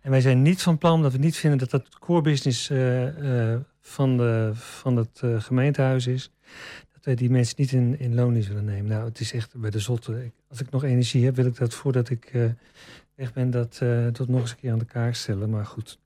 En 0.02 0.12
wij 0.12 0.22
zijn 0.22 0.42
niet 0.42 0.62
van 0.62 0.78
plan 0.78 1.02
dat 1.02 1.12
we 1.12 1.18
niet 1.18 1.38
vinden 1.38 1.60
dat 1.60 1.70
dat 1.70 2.00
core 2.00 2.22
business 2.22 2.72
van, 3.82 4.18
de, 4.18 4.52
van 4.54 4.96
het 4.96 5.22
gemeentehuis 5.38 6.08
is. 6.08 6.32
Die 7.02 7.30
mensen 7.30 7.56
niet 7.58 7.72
in, 7.72 8.00
in 8.00 8.44
zullen 8.44 8.66
nemen. 8.66 8.92
Nou, 8.92 9.06
het 9.06 9.20
is 9.20 9.34
echt 9.34 9.56
bij 9.56 9.70
de 9.70 9.80
zotte. 9.80 10.32
Als 10.48 10.62
ik 10.62 10.70
nog 10.70 10.84
energie 10.84 11.26
heb, 11.26 11.36
wil 11.36 11.46
ik 11.46 11.58
dat 11.58 11.74
voordat 11.74 12.10
ik 12.10 12.34
uh, 12.34 12.46
weg 13.16 13.34
ben, 13.34 13.52
dat, 13.52 13.82
dat 14.12 14.28
nog 14.28 14.42
eens 14.42 14.52
een 14.52 14.58
keer 14.58 14.72
aan 14.72 14.80
de 14.80 14.86
kaart 14.86 15.18
stellen. 15.18 15.50
Maar 15.50 15.66
goed. 15.66 16.00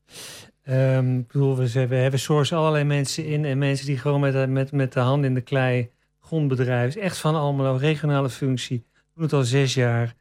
Um, 0.70 1.20
ik 1.20 1.28
bedoel, 1.28 1.58
we, 1.58 1.88
we 1.88 1.96
hebben 1.96 2.20
source 2.20 2.56
allerlei 2.56 2.84
mensen 2.84 3.26
in. 3.26 3.46
En 3.46 3.58
mensen 3.58 3.86
die 3.86 3.98
gewoon 3.98 4.20
met, 4.20 4.50
met, 4.50 4.72
met 4.72 4.94
de 4.94 5.00
hand 5.00 5.26
in 5.26 5.34
de 5.34 5.42
klei, 5.42 5.90
grondbedrijf, 6.20 6.96
echt 6.96 7.18
van 7.18 7.36
allemaal 7.36 7.78
regionale 7.78 8.30
functie, 8.30 8.84
doen 9.14 9.24
het 9.24 9.34
al 9.34 9.44
zes 9.44 9.74
jaar. 9.74 10.14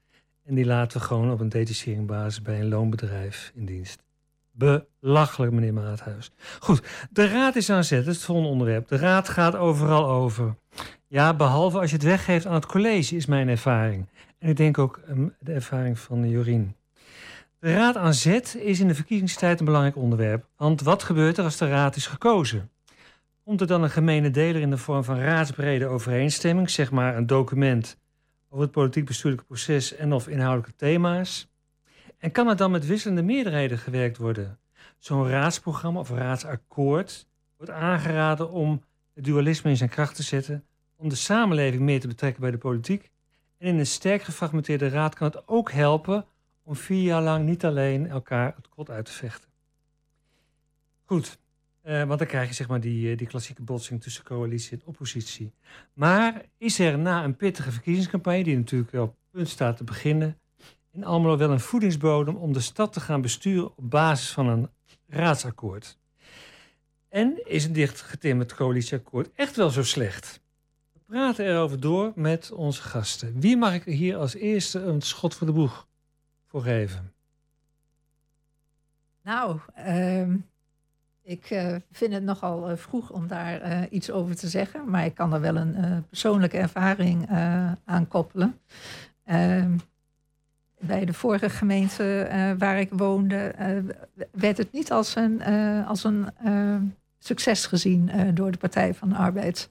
En 0.44 0.54
die 0.54 0.64
laten 0.64 1.00
we 1.00 1.06
gewoon 1.06 1.32
op 1.32 1.40
een 1.40 1.48
detacheringsbasis 1.48 2.42
bij 2.42 2.60
een 2.60 2.68
loonbedrijf 2.68 3.52
in 3.54 3.64
dienst. 3.64 4.02
Belachelijk, 4.52 5.52
meneer 5.52 5.72
Maathuis. 5.72 6.30
Goed, 6.60 6.82
de 7.10 7.28
raad 7.28 7.56
is 7.56 7.70
aan 7.70 7.84
zet. 7.84 7.98
Dat 7.98 8.08
is 8.08 8.16
het 8.16 8.24
volgende 8.24 8.50
onderwerp. 8.50 8.88
De 8.88 8.96
raad 8.96 9.28
gaat 9.28 9.56
overal 9.56 10.08
over. 10.08 10.54
Ja, 11.08 11.34
behalve 11.34 11.78
als 11.78 11.90
je 11.90 11.96
het 11.96 12.04
weggeeft 12.04 12.46
aan 12.46 12.54
het 12.54 12.66
college, 12.66 13.16
is 13.16 13.26
mijn 13.26 13.48
ervaring. 13.48 14.08
En 14.38 14.48
ik 14.48 14.56
denk 14.56 14.78
ook 14.78 15.00
um, 15.08 15.34
de 15.38 15.52
ervaring 15.52 15.98
van 15.98 16.28
Jorien. 16.28 16.74
De 17.62 17.74
raad 17.74 17.96
aan 17.96 18.14
zet 18.14 18.54
is 18.54 18.80
in 18.80 18.88
de 18.88 18.94
verkiezingstijd 18.94 19.58
een 19.58 19.64
belangrijk 19.64 19.96
onderwerp. 19.96 20.46
Want 20.56 20.80
wat 20.80 21.02
gebeurt 21.02 21.38
er 21.38 21.44
als 21.44 21.56
de 21.56 21.68
raad 21.68 21.96
is 21.96 22.06
gekozen? 22.06 22.70
Komt 23.44 23.60
er 23.60 23.66
dan 23.66 23.82
een 23.82 23.90
gemene 23.90 24.30
deler 24.30 24.60
in 24.60 24.70
de 24.70 24.78
vorm 24.78 25.04
van 25.04 25.18
raadsbrede 25.18 25.86
overeenstemming, 25.86 26.70
zeg 26.70 26.90
maar 26.90 27.16
een 27.16 27.26
document 27.26 27.98
over 28.48 28.64
het 28.64 28.72
politiek-bestuurlijke 28.72 29.44
proces 29.46 29.94
en 29.94 30.12
of 30.12 30.28
inhoudelijke 30.28 30.76
thema's? 30.76 31.52
En 32.18 32.32
kan 32.32 32.48
er 32.48 32.56
dan 32.56 32.70
met 32.70 32.86
wisselende 32.86 33.22
meerderheden 33.22 33.78
gewerkt 33.78 34.16
worden? 34.16 34.58
Zo'n 34.98 35.28
raadsprogramma 35.28 36.00
of 36.00 36.10
raadsakkoord 36.10 37.26
wordt 37.56 37.72
aangeraden 37.72 38.50
om 38.50 38.82
het 39.14 39.24
dualisme 39.24 39.70
in 39.70 39.76
zijn 39.76 39.90
kracht 39.90 40.16
te 40.16 40.22
zetten, 40.22 40.64
om 40.96 41.08
de 41.08 41.14
samenleving 41.14 41.82
meer 41.82 42.00
te 42.00 42.08
betrekken 42.08 42.40
bij 42.40 42.50
de 42.50 42.58
politiek. 42.58 43.10
En 43.58 43.66
in 43.68 43.78
een 43.78 43.86
sterk 43.86 44.22
gefragmenteerde 44.22 44.88
raad 44.88 45.14
kan 45.14 45.26
het 45.26 45.48
ook 45.48 45.72
helpen 45.72 46.26
om 46.62 46.76
vier 46.76 47.02
jaar 47.02 47.22
lang 47.22 47.44
niet 47.44 47.64
alleen 47.64 48.06
elkaar 48.08 48.54
het 48.56 48.68
kot 48.68 48.90
uit 48.90 49.04
te 49.04 49.12
vechten. 49.12 49.48
Goed, 51.04 51.38
eh, 51.82 52.04
want 52.04 52.18
dan 52.18 52.28
krijg 52.28 52.48
je 52.48 52.54
zeg 52.54 52.68
maar 52.68 52.80
die, 52.80 53.16
die 53.16 53.26
klassieke 53.26 53.62
botsing 53.62 54.02
tussen 54.02 54.24
coalitie 54.24 54.72
en 54.72 54.82
oppositie. 54.84 55.52
Maar 55.92 56.42
is 56.58 56.78
er 56.78 56.98
na 56.98 57.24
een 57.24 57.36
pittige 57.36 57.72
verkiezingscampagne, 57.72 58.44
die 58.44 58.56
natuurlijk 58.56 58.92
op 58.92 59.14
punt 59.30 59.48
staat 59.48 59.76
te 59.76 59.84
beginnen, 59.84 60.38
in 60.90 61.04
Almelo 61.04 61.36
wel 61.36 61.50
een 61.50 61.60
voedingsbodem 61.60 62.36
om 62.36 62.52
de 62.52 62.60
stad 62.60 62.92
te 62.92 63.00
gaan 63.00 63.20
besturen 63.20 63.76
op 63.76 63.90
basis 63.90 64.30
van 64.30 64.48
een 64.48 64.70
raadsakkoord. 65.08 65.98
En 67.08 67.40
is 67.44 67.64
een 67.64 67.72
dicht 67.72 68.00
getimmerd 68.00 68.54
coalitieakkoord 68.54 69.30
echt 69.34 69.56
wel 69.56 69.70
zo 69.70 69.82
slecht? 69.82 70.40
We 70.92 71.00
praten 71.06 71.46
erover 71.46 71.80
door 71.80 72.12
met 72.14 72.52
onze 72.52 72.82
gasten. 72.82 73.40
Wie 73.40 73.56
mag 73.56 73.74
ik 73.74 73.84
hier 73.84 74.16
als 74.16 74.34
eerste 74.34 74.80
een 74.80 75.00
schot 75.00 75.34
voor 75.34 75.46
de 75.46 75.52
boeg 75.52 75.86
voor 76.52 76.62
geven? 76.62 77.12
Nou, 79.22 79.58
uh, 79.78 80.34
ik 81.22 81.50
uh, 81.50 81.76
vind 81.92 82.12
het 82.12 82.22
nogal 82.22 82.70
uh, 82.70 82.76
vroeg 82.76 83.10
om 83.10 83.26
daar 83.26 83.62
uh, 83.62 83.82
iets 83.90 84.10
over 84.10 84.36
te 84.36 84.48
zeggen, 84.48 84.90
maar 84.90 85.04
ik 85.04 85.14
kan 85.14 85.32
er 85.32 85.40
wel 85.40 85.56
een 85.56 86.06
persoonlijke 86.08 86.58
ervaring 86.58 87.28
aan 87.84 88.08
koppelen. 88.08 88.60
Ehm, 89.24 89.76
bij 90.78 91.04
de 91.04 91.12
vorige 91.12 91.50
gemeente 91.50 92.28
uh, 92.32 92.52
waar 92.58 92.80
ik 92.80 92.90
woonde, 92.90 93.54
uh, 93.60 94.26
werd 94.30 94.56
het 94.56 94.72
niet 94.72 94.92
als 94.92 95.14
een, 95.14 95.40
uh, 95.48 95.88
als 95.88 96.04
een 96.04 96.26
succes 97.18 97.66
gezien 97.66 98.10
door 98.34 98.50
de 98.50 98.58
Partij 98.58 98.94
van 98.94 99.08
de 99.08 99.14
Arbeid. 99.14 99.70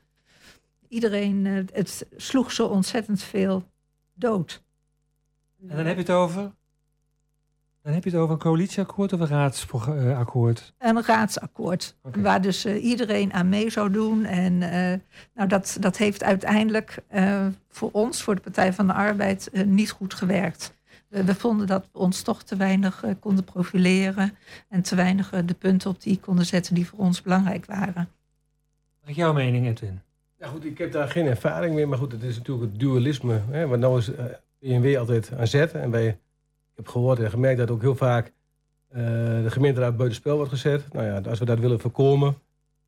Iedereen, 0.87 1.45
het 1.45 2.05
sloeg 2.15 2.51
zo 2.51 2.67
ontzettend 2.67 3.23
veel 3.23 3.63
dood. 4.13 4.63
En 5.69 5.75
dan 5.75 5.85
heb 5.85 5.95
je 5.95 6.01
het 6.01 6.11
over? 6.11 6.51
Dan 7.83 7.93
heb 7.93 8.03
je 8.03 8.09
het 8.09 8.19
over 8.19 8.33
een 8.33 8.39
coalitieakkoord 8.39 9.13
of 9.13 9.19
een 9.19 9.27
raadsakkoord? 9.27 10.73
Een 10.77 11.03
raadsakkoord, 11.03 11.95
okay. 12.01 12.21
waar 12.21 12.41
dus 12.41 12.65
iedereen 12.65 13.33
aan 13.33 13.49
mee 13.49 13.69
zou 13.69 13.91
doen. 13.91 14.25
En 14.25 14.57
nou, 15.33 15.47
dat, 15.47 15.77
dat 15.79 15.97
heeft 15.97 16.23
uiteindelijk 16.23 16.97
voor 17.69 17.89
ons, 17.91 18.23
voor 18.23 18.35
de 18.35 18.41
Partij 18.41 18.73
van 18.73 18.87
de 18.87 18.93
Arbeid, 18.93 19.49
niet 19.65 19.91
goed 19.91 20.13
gewerkt 20.13 20.73
we 21.11 21.35
vonden 21.35 21.67
dat 21.67 21.87
we 21.91 21.99
ons 21.99 22.21
toch 22.21 22.43
te 22.43 22.55
weinig 22.55 23.03
uh, 23.03 23.11
konden 23.19 23.43
profileren 23.43 24.37
en 24.69 24.81
te 24.81 24.95
weinig 24.95 25.33
uh, 25.33 25.39
de 25.45 25.53
punten 25.53 25.89
op 25.89 26.01
die 26.01 26.19
konden 26.19 26.45
zetten 26.45 26.75
die 26.75 26.87
voor 26.87 26.99
ons 26.99 27.21
belangrijk 27.21 27.65
waren. 27.65 28.09
Wat 28.99 29.09
is 29.09 29.15
jouw 29.15 29.33
mening, 29.33 29.67
Edwin? 29.67 30.01
Ja, 30.37 30.47
goed, 30.47 30.65
ik 30.65 30.77
heb 30.77 30.91
daar 30.91 31.07
geen 31.07 31.25
ervaring 31.25 31.75
mee, 31.75 31.85
maar 31.85 31.97
goed, 31.97 32.11
het 32.11 32.23
is 32.23 32.37
natuurlijk 32.37 32.71
het 32.71 32.79
dualisme. 32.79 33.41
Hè, 33.49 33.67
want 33.67 33.81
nou 33.81 33.97
is 33.97 34.09
uh, 34.09 34.25
BMW 34.59 34.97
altijd 34.97 35.31
aan 35.37 35.47
zet. 35.47 35.73
En 35.73 35.91
wij, 35.91 36.19
heb 36.81 36.93
gehoord 36.93 37.19
en 37.19 37.29
gemerkt 37.29 37.59
dat 37.59 37.71
ook 37.71 37.81
heel 37.81 37.95
vaak 37.95 38.33
de 38.89 39.45
gemeenteraad 39.47 39.97
buitenspel 39.97 40.35
wordt 40.35 40.51
gezet. 40.51 40.93
Nou 40.93 41.05
ja, 41.05 41.29
als 41.29 41.39
we 41.39 41.45
dat 41.45 41.59
willen 41.59 41.79
voorkomen, 41.79 42.37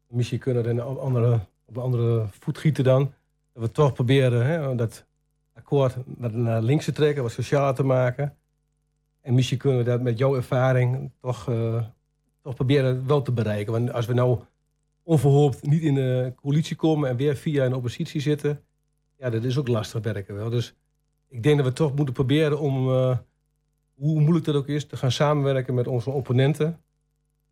misschien 0.08 0.39
kunnen 0.39 0.63
we 0.63 0.69
een 0.69 0.79
andere, 0.79 1.39
op 1.65 1.75
een 1.75 1.82
andere 1.82 2.25
voet 2.39 2.58
gieten 2.58 2.84
dan. 2.84 3.13
Dat 3.53 3.63
we 3.63 3.71
toch 3.71 3.93
proberen 3.93 4.45
hè, 4.45 4.75
dat 4.75 5.06
akkoord 5.53 5.95
naar 6.17 6.62
links 6.62 6.86
te 6.86 6.91
trekken, 6.91 7.23
wat 7.23 7.32
socialer 7.32 7.75
te 7.75 7.84
maken. 7.84 8.36
En 9.21 9.34
misschien 9.34 9.58
kunnen 9.58 9.79
we 9.79 9.86
dat 9.86 10.01
met 10.01 10.17
jouw 10.17 10.36
ervaring 10.36 11.12
toch, 11.21 11.49
uh, 11.49 11.84
toch 12.41 12.56
proberen 12.56 13.08
wel 13.08 13.21
te 13.21 13.32
bereiken. 13.32 13.73
Want 13.73 13.93
als 13.93 14.06
we 14.06 14.13
nou 14.13 14.39
onverhoopt 15.03 15.62
niet 15.62 15.82
in 15.82 15.93
de 15.93 16.34
coalitie 16.36 16.75
komen 16.75 17.10
en 17.10 17.15
weer 17.15 17.36
via 17.36 17.65
een 17.65 17.75
oppositie 17.75 18.21
zitten, 18.21 18.63
ja, 19.17 19.29
dat 19.29 19.43
is 19.43 19.58
ook 19.58 19.67
lastig 19.67 20.03
werken 20.03 20.36
wel. 20.36 20.49
Dus 20.49 20.75
ik 21.27 21.43
denk 21.43 21.58
dat 21.58 21.65
we 21.65 21.73
toch 21.73 21.95
moeten 21.95 22.13
proberen 22.13 22.60
om, 22.60 22.89
uh, 22.89 23.17
hoe 23.93 24.19
moeilijk 24.19 24.45
dat 24.45 24.56
ook 24.56 24.67
is, 24.67 24.86
te 24.86 24.97
gaan 24.97 25.12
samenwerken 25.12 25.73
met 25.73 25.88
onze 25.88 26.10
opponenten. 26.10 26.82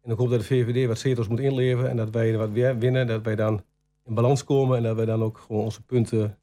En 0.01 0.11
ik 0.11 0.17
hoop 0.17 0.29
dat 0.29 0.39
de 0.39 0.45
VVD 0.45 0.87
wat 0.87 0.99
zetels 0.99 1.27
moet 1.27 1.39
inleveren 1.39 1.89
en 1.89 1.97
dat 1.97 2.09
wij 2.09 2.37
wat 2.37 2.51
weer 2.51 2.77
winnen, 2.77 3.07
dat 3.07 3.23
wij 3.23 3.35
dan 3.35 3.63
in 4.05 4.13
balans 4.13 4.43
komen 4.43 4.77
en 4.77 4.83
dat 4.83 4.95
wij 4.95 5.05
dan 5.05 5.23
ook 5.23 5.37
gewoon 5.37 5.63
onze 5.63 5.81
punten 5.81 6.37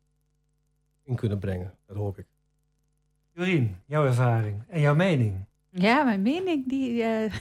in 1.04 1.14
kunnen 1.14 1.38
brengen. 1.38 1.74
Dat 1.86 1.96
hoop 1.96 2.18
ik. 2.18 2.26
Jorien, 3.32 3.76
jouw 3.86 4.04
ervaring 4.04 4.62
en 4.68 4.80
jouw 4.80 4.94
mening? 4.94 5.46
Ja, 5.70 6.04
mijn 6.04 6.22
mening, 6.22 6.68
die, 6.68 6.92
uh, 6.92 7.32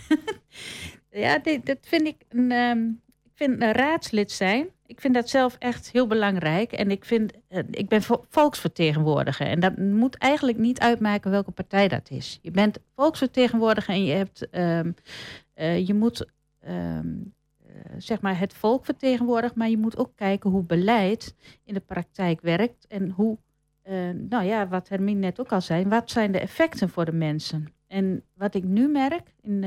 ja, 1.24 1.40
dit, 1.40 1.66
dat 1.66 1.78
vind 1.82 2.08
ik 2.08 2.26
een, 2.30 2.52
um, 2.52 3.02
ik 3.24 3.32
vind 3.34 3.62
een 3.62 3.72
raadslid 3.72 4.32
zijn. 4.32 4.68
Ik 4.88 5.02
vind 5.02 5.14
dat 5.14 5.30
zelf 5.30 5.56
echt 5.60 5.92
heel 5.92 6.08
belangrijk. 6.08 6.72
En 6.72 6.92
ik, 6.92 7.06
vind, 7.06 7.34
uh, 7.50 7.60
ik 7.72 7.88
ben 7.88 8.02
volksvertegenwoordiger. 8.30 9.48
En 9.48 9.60
dat 9.60 9.78
moet 9.78 10.18
eigenlijk 10.18 10.58
niet 10.58 10.80
uitmaken 10.80 11.32
welke 11.32 11.52
partij 11.52 11.88
dat 11.88 12.10
is. 12.10 12.40
Je 12.42 12.52
bent 12.52 12.80
volksvertegenwoordiger 12.96 13.94
en 13.94 14.04
je, 14.04 14.14
hebt, 14.14 14.48
um, 14.52 14.96
uh, 15.56 15.88
je 15.88 15.94
moet 15.94 16.26
um, 16.68 17.34
zeg 17.98 18.22
maar 18.22 18.40
het 18.40 18.54
volk 18.54 18.86
vertegenwoordigen. 18.86 19.58
Maar 19.58 19.70
je 19.70 19.78
moet 19.78 19.98
ook 19.98 20.12
kijken 20.16 20.50
hoe 20.50 20.64
beleid 20.64 21.36
in 21.64 21.74
de 21.74 21.80
praktijk 21.80 22.42
werkt. 22.42 22.88
En 22.88 23.10
hoe 23.10 23.38
nou 24.14 24.44
ja, 24.44 24.68
wat 24.68 24.90
Hermine 24.90 25.20
net 25.20 25.40
ook 25.40 25.52
al 25.52 25.62
zei, 25.62 25.88
wat 25.88 26.10
zijn 26.10 26.32
de 26.32 26.40
effecten 26.40 26.90
voor 26.90 27.06
de 27.06 27.12
mensen? 27.12 27.74
En 27.88 28.24
wat 28.34 28.56
ik 28.56 28.64
nu 28.64 28.88
merk, 28.88 29.36
in 29.42 29.64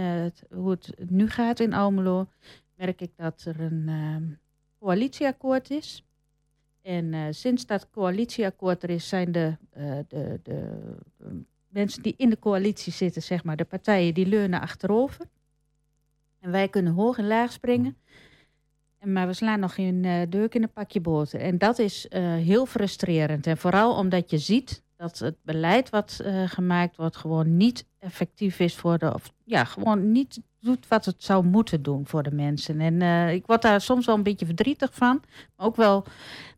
hoe 0.50 0.70
het 0.70 0.94
nu 1.08 1.28
gaat 1.28 1.60
in 1.60 1.72
Almelo, 1.72 2.28
merk 2.74 3.00
ik 3.00 3.10
dat 3.16 3.44
er 3.44 3.60
een 3.60 3.84
uh, 3.88 4.36
coalitieakkoord 4.80 5.70
is. 5.70 6.04
En 6.82 7.12
uh, 7.12 7.26
sinds 7.30 7.66
dat 7.66 7.90
coalitieakkoord 7.90 8.82
er 8.82 8.90
is, 8.90 9.08
zijn 9.08 9.32
de, 9.32 9.56
de, 9.72 10.04
de, 10.08 10.40
de, 10.42 11.42
mensen 11.68 12.02
die 12.02 12.14
in 12.16 12.30
de 12.30 12.38
coalitie 12.38 12.92
zitten, 12.92 13.22
zeg 13.22 13.44
maar, 13.44 13.56
de 13.56 13.64
partijen, 13.64 14.14
die 14.14 14.26
leunen 14.26 14.60
achterover. 14.60 15.26
En 16.40 16.50
wij 16.50 16.68
kunnen 16.68 16.92
hoog 16.92 17.18
en 17.18 17.26
laag 17.26 17.52
springen. 17.52 17.96
Maar 19.04 19.26
we 19.26 19.32
slaan 19.32 19.60
nog 19.60 19.74
geen 19.74 20.04
uh, 20.04 20.22
deuk 20.28 20.54
in 20.54 20.62
een 20.62 20.72
pakje 20.72 21.00
boter. 21.00 21.40
En 21.40 21.58
dat 21.58 21.78
is 21.78 22.06
heel 22.10 22.66
frustrerend. 22.66 23.46
En 23.46 23.56
vooral 23.56 23.96
omdat 23.96 24.30
je 24.30 24.38
ziet 24.38 24.82
dat 25.00 25.18
het 25.18 25.36
beleid 25.42 25.90
wat 25.90 26.20
uh, 26.24 26.48
gemaakt 26.48 26.96
wordt 26.96 27.16
gewoon 27.16 27.56
niet 27.56 27.86
effectief 27.98 28.58
is 28.58 28.76
voor 28.76 28.98
de. 28.98 29.14
Of 29.14 29.32
ja, 29.44 29.64
gewoon 29.64 30.12
niet 30.12 30.40
doet 30.60 30.88
wat 30.88 31.04
het 31.04 31.22
zou 31.22 31.44
moeten 31.44 31.82
doen 31.82 32.06
voor 32.06 32.22
de 32.22 32.32
mensen. 32.32 32.80
En 32.80 33.28
ik 33.28 33.46
word 33.46 33.62
daar 33.62 33.80
soms 33.80 34.06
wel 34.06 34.14
een 34.14 34.22
beetje 34.22 34.46
verdrietig 34.46 34.94
van. 34.94 35.22
Maar 35.56 35.66
ook 35.66 35.76
wel 35.76 36.04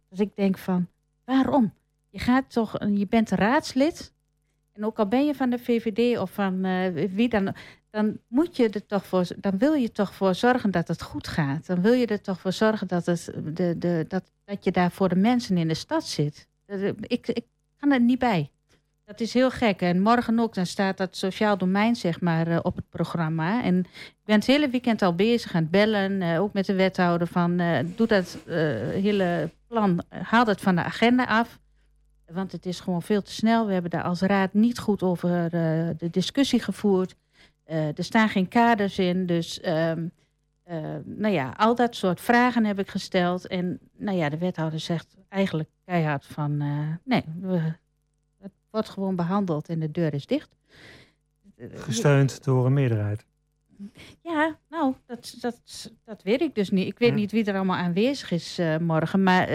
dat 0.08 0.18
ik 0.18 0.36
denk 0.36 0.58
van 0.58 0.88
waarom? 1.24 1.72
Je 2.10 2.18
gaat 2.18 2.52
toch, 2.52 2.78
je 2.94 3.06
bent 3.06 3.30
raadslid. 3.30 4.12
En 4.72 4.84
ook 4.84 4.98
al 4.98 5.06
ben 5.06 5.26
je 5.26 5.34
van 5.34 5.50
de 5.50 5.58
VVD 5.58 6.18
of 6.18 6.30
van 6.30 6.60
wie 7.14 7.28
dan 7.28 7.54
dan 7.92 8.18
moet 8.28 8.56
je 8.56 8.68
er 8.68 8.86
toch 8.86 9.06
voor, 9.06 9.26
dan 9.36 9.58
wil 9.58 9.72
je 9.72 9.92
toch 9.92 10.14
voor 10.14 10.34
zorgen 10.34 10.70
dat 10.70 10.88
het 10.88 11.02
goed 11.02 11.28
gaat. 11.28 11.66
Dan 11.66 11.82
wil 11.82 11.92
je 11.92 12.06
er 12.06 12.20
toch 12.20 12.40
voor 12.40 12.52
zorgen 12.52 12.88
dat, 12.88 13.06
het, 13.06 13.32
de, 13.44 13.78
de, 13.78 14.04
dat, 14.08 14.32
dat 14.44 14.64
je 14.64 14.70
daar 14.70 14.90
voor 14.90 15.08
de 15.08 15.16
mensen 15.16 15.56
in 15.56 15.68
de 15.68 15.74
stad 15.74 16.04
zit. 16.04 16.48
Ik, 17.00 17.28
ik 17.28 17.44
kan 17.82 17.92
er 17.92 18.00
niet 18.00 18.18
bij. 18.18 18.50
Dat 19.04 19.20
is 19.20 19.34
heel 19.34 19.50
gek. 19.50 19.80
En 19.80 20.00
morgen 20.00 20.38
ook, 20.38 20.54
dan 20.54 20.66
staat 20.66 20.96
dat 20.96 21.16
sociaal 21.16 21.58
domein 21.58 21.96
zeg 21.96 22.20
maar 22.20 22.46
eh, 22.46 22.58
op 22.62 22.76
het 22.76 22.88
programma. 22.88 23.62
En 23.62 23.78
ik 23.78 24.24
ben 24.24 24.34
het 24.34 24.46
hele 24.46 24.68
weekend 24.68 25.02
al 25.02 25.14
bezig 25.14 25.54
aan 25.54 25.62
het 25.62 25.70
bellen, 25.70 26.20
uh, 26.20 26.40
ook 26.40 26.52
met 26.52 26.66
de 26.66 26.74
wethouder 26.74 27.26
van 27.26 27.60
uh, 27.60 27.78
doe 27.96 28.06
dat 28.06 28.38
hele 28.92 29.50
plan, 29.66 30.02
haal 30.08 30.44
dat 30.44 30.60
van 30.60 30.74
de 30.74 30.82
agenda 30.82 31.24
af. 31.24 31.60
Want 32.26 32.52
het 32.52 32.66
is 32.66 32.80
gewoon 32.80 33.02
veel 33.02 33.22
te 33.22 33.32
snel. 33.32 33.66
We 33.66 33.72
hebben 33.72 33.90
daar 33.90 34.02
als 34.02 34.20
raad 34.20 34.52
niet 34.52 34.78
goed 34.78 35.02
over 35.02 35.50
de 35.98 36.08
discussie 36.10 36.60
gevoerd. 36.60 37.14
Er 37.64 38.04
staan 38.04 38.28
geen 38.28 38.48
kaders 38.48 38.98
in, 38.98 39.26
dus 39.26 39.66
um, 39.66 40.12
uh, 40.72 40.96
nou 41.04 41.34
ja, 41.34 41.54
al 41.56 41.74
dat 41.74 41.96
soort 41.96 42.20
vragen 42.20 42.64
heb 42.64 42.78
ik 42.78 42.88
gesteld. 42.88 43.46
En 43.46 43.78
nou 43.96 44.16
ja, 44.16 44.28
de 44.28 44.38
wethouder 44.38 44.80
zegt 44.80 45.16
eigenlijk 45.28 45.68
keihard 45.84 46.26
van 46.26 46.62
uh, 46.62 46.88
nee, 47.04 47.24
we, 47.40 47.72
het 48.38 48.52
wordt 48.70 48.88
gewoon 48.88 49.16
behandeld 49.16 49.68
en 49.68 49.80
de 49.80 49.90
deur 49.90 50.14
is 50.14 50.26
dicht. 50.26 50.56
Gesteund 51.74 52.44
door 52.44 52.66
een 52.66 52.72
meerderheid. 52.72 53.24
Ja, 54.20 54.58
nou, 54.68 54.94
dat, 55.06 55.36
dat, 55.40 55.90
dat 56.04 56.22
weet 56.22 56.40
ik 56.40 56.54
dus 56.54 56.70
niet. 56.70 56.86
Ik 56.86 56.98
weet 56.98 57.14
niet 57.14 57.32
wie 57.32 57.44
er 57.44 57.54
allemaal 57.54 57.76
aanwezig 57.76 58.30
is 58.30 58.60
morgen. 58.80 59.22
Maar 59.22 59.46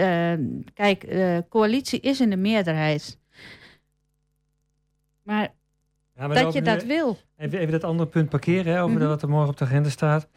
kijk, 0.74 1.06
coalitie 1.48 2.00
is 2.00 2.20
in 2.20 2.30
de 2.30 2.36
meerderheid. 2.36 3.18
Maar 5.22 5.54
ja, 6.14 6.28
dat 6.28 6.52
je 6.52 6.62
dat 6.62 6.84
wil. 6.84 7.16
Even, 7.36 7.58
even 7.58 7.72
dat 7.72 7.84
andere 7.84 8.08
punt 8.08 8.28
parkeren, 8.28 8.72
hè, 8.72 8.82
over 8.82 8.94
mm 8.94 9.00
-hmm. 9.00 9.08
wat 9.08 9.22
er 9.22 9.28
morgen 9.28 9.48
op 9.48 9.56
de 9.56 9.64
agenda 9.64 9.88
staat. 9.88 10.28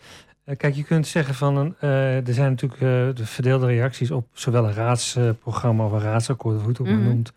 Uh, 0.52 0.58
kijk, 0.58 0.76
je 0.76 0.84
kunt 0.84 1.08
zeggen 1.08 1.36
van, 1.36 1.58
een, 1.58 1.76
uh, 1.82 2.28
er 2.28 2.34
zijn 2.34 2.50
natuurlijk 2.50 2.82
uh, 2.82 2.90
de 3.16 3.26
verdeelde 3.26 3.66
reacties 3.66 4.12
op 4.12 4.28
zowel 4.34 4.66
een 4.66 4.74
raadsprogramma 4.74 5.86
of 5.86 5.92
een 5.92 6.00
raadsakkoord, 6.00 6.56
of 6.56 6.62
hoe 6.62 6.70
het 6.70 6.80
ook 6.80 6.88
maar 6.88 6.96
mm 6.96 7.02
-hmm. 7.02 7.10
noemt, 7.10 7.34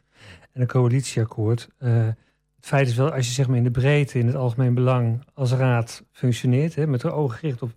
en 0.53 0.61
een 0.61 0.67
coalitieakkoord. 0.67 1.69
het 1.79 2.17
feit 2.61 2.89
is 2.89 2.95
wel, 2.95 3.13
als 3.13 3.27
je 3.27 3.33
zeg 3.33 3.49
maar 3.49 3.57
in 3.57 3.65
de 3.65 3.71
breedte, 3.71 4.19
in 4.19 4.27
het 4.27 4.37
algemeen 4.37 4.75
belang, 4.75 5.25
als 5.35 5.53
raad 5.53 6.05
functioneert, 6.11 6.75
hè, 6.75 6.87
met 6.87 7.01
de 7.01 7.11
ogen 7.11 7.39
gericht 7.39 7.63
op, 7.63 7.71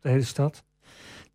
de 0.00 0.08
hele 0.08 0.22
stad, 0.22 0.64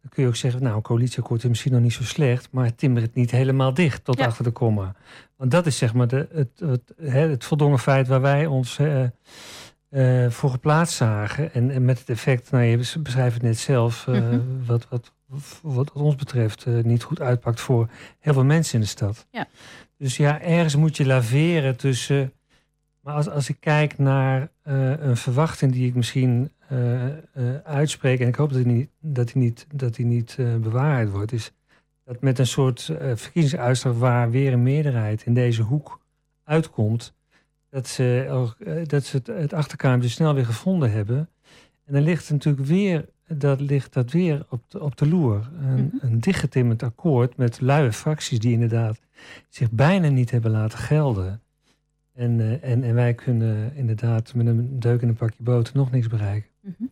dan 0.02 0.10
kun 0.10 0.24
je 0.24 0.30
ook 0.30 0.36
zeggen, 0.36 0.63
nou, 0.63 0.76
een 0.76 0.82
coalitieakkoord 0.82 1.44
is 1.44 1.50
misschien 1.50 1.72
nog 1.72 1.82
niet 1.82 1.94
zo 1.94 2.04
slecht, 2.04 2.48
maar 2.52 2.76
timmer 2.76 3.02
het 3.02 3.15
niet 3.15 3.32
helemaal 3.32 3.74
dicht 3.74 4.04
tot 4.04 4.18
ja. 4.18 4.26
achter 4.26 4.44
de 4.44 4.52
komma. 4.52 4.96
Want 5.36 5.52
dat 5.52 5.65
is 5.65 5.78
zeg 5.78 5.94
maar 5.94 6.08
de, 6.08 6.28
het, 6.32 6.50
het, 6.60 6.94
het, 6.98 7.30
het 7.30 7.44
voldongen 7.44 7.80
feit 7.80 8.08
waar 8.08 8.22
wij 8.22 8.46
ons 8.46 8.80
uh, 9.95 10.23
uh, 10.23 10.29
voor 10.29 10.49
geplaatst 10.49 10.95
zagen. 10.95 11.53
En, 11.53 11.71
en, 11.71 11.86
met 11.86 11.99
het 11.99 12.10
effect, 12.10 12.51
nou, 12.51 12.63
je 12.63 12.77
beschrijft 12.77 13.34
het 13.34 13.43
net 13.43 13.58
zelf, 13.58 14.05
uh, 14.10 14.15
mm 14.15 14.29
-hmm. 14.29 14.65
wat, 14.65 14.88
wat, 14.89 15.12
wat 15.62 15.91
ons 15.91 16.15
betreft 16.15 16.65
niet 16.65 17.03
goed 17.03 17.21
uitpakt 17.21 17.60
voor 17.60 17.89
heel 18.19 18.34
veel 18.34 18.43
mensen 18.43 18.75
in 18.75 18.81
de 18.81 18.88
stad. 18.88 19.27
Ja. 19.31 19.47
Dus 19.97 20.17
ja, 20.17 20.41
ergens 20.41 20.75
moet 20.75 20.97
je 20.97 21.05
laveren 21.05 21.77
tussen. 21.77 22.34
Maar 22.99 23.13
als, 23.13 23.29
als 23.29 23.49
ik 23.49 23.58
kijk 23.60 23.97
naar 23.97 24.49
een 24.63 25.17
verwachting 25.17 25.71
die 25.71 25.88
ik 25.88 25.95
misschien 25.95 26.51
uitspreek, 27.63 28.19
en 28.19 28.27
ik 28.27 28.36
hoop 28.36 28.53
dat 28.53 28.63
die 28.63 28.73
niet, 28.73 28.89
dat 28.99 29.27
die 29.27 29.41
niet, 29.41 29.67
dat 29.73 29.95
die 29.95 30.05
niet 30.05 30.38
bewaarheid 30.62 31.10
wordt, 31.10 31.31
is 31.31 31.51
dat 32.05 32.21
met 32.21 32.39
een 32.39 32.47
soort 32.47 32.91
verkiezingsuitslag 33.15 33.97
waar 33.97 34.29
weer 34.29 34.53
een 34.53 34.63
meerderheid 34.63 35.25
in 35.25 35.34
deze 35.34 35.62
hoek 35.62 35.99
uitkomt, 36.43 37.14
dat 37.75 37.88
ze, 37.88 38.25
uh, 38.59 38.83
dat 38.85 39.03
ze 39.03 39.17
het, 39.17 39.27
het 39.27 39.53
achterkamertje 39.53 40.09
snel 40.09 40.33
weer 40.33 40.45
gevonden 40.45 40.91
hebben. 40.91 41.29
En 41.85 41.93
dan 41.93 42.01
ligt 42.01 42.29
natuurlijk 42.29 42.65
weer, 42.65 43.05
dat 43.27 43.59
ligt 43.59 43.93
dat 43.93 44.11
weer 44.11 44.45
op 44.49 44.63
de, 44.67 44.81
op 44.81 44.97
de 44.97 45.07
loer. 45.07 45.49
Een, 45.59 45.69
mm 45.69 45.75
-hmm. 45.75 45.99
een 46.01 46.19
dichtgetimmerd 46.19 46.83
akkoord 46.83 47.38
met 47.38 47.61
luie 47.61 47.91
fracties 47.91 48.39
die 48.39 48.51
inderdaad 48.51 48.99
zich 49.49 49.71
bijna 49.71 50.07
niet 50.07 50.31
hebben 50.31 50.51
laten 50.51 50.79
gelden. 50.79 51.41
En, 52.13 52.39
uh, 52.39 52.63
en, 52.63 52.83
en 52.83 52.93
wij 52.93 53.13
kunnen 53.13 53.75
inderdaad 53.75 54.33
met 54.33 54.47
een 54.47 54.79
deuk 54.79 55.01
in 55.01 55.07
een 55.07 55.15
pakje 55.15 55.43
boter 55.43 55.75
nog 55.75 55.91
niks 55.91 56.07
bereiken. 56.07 56.49
Mm 56.61 56.75
-hmm. 56.77 56.91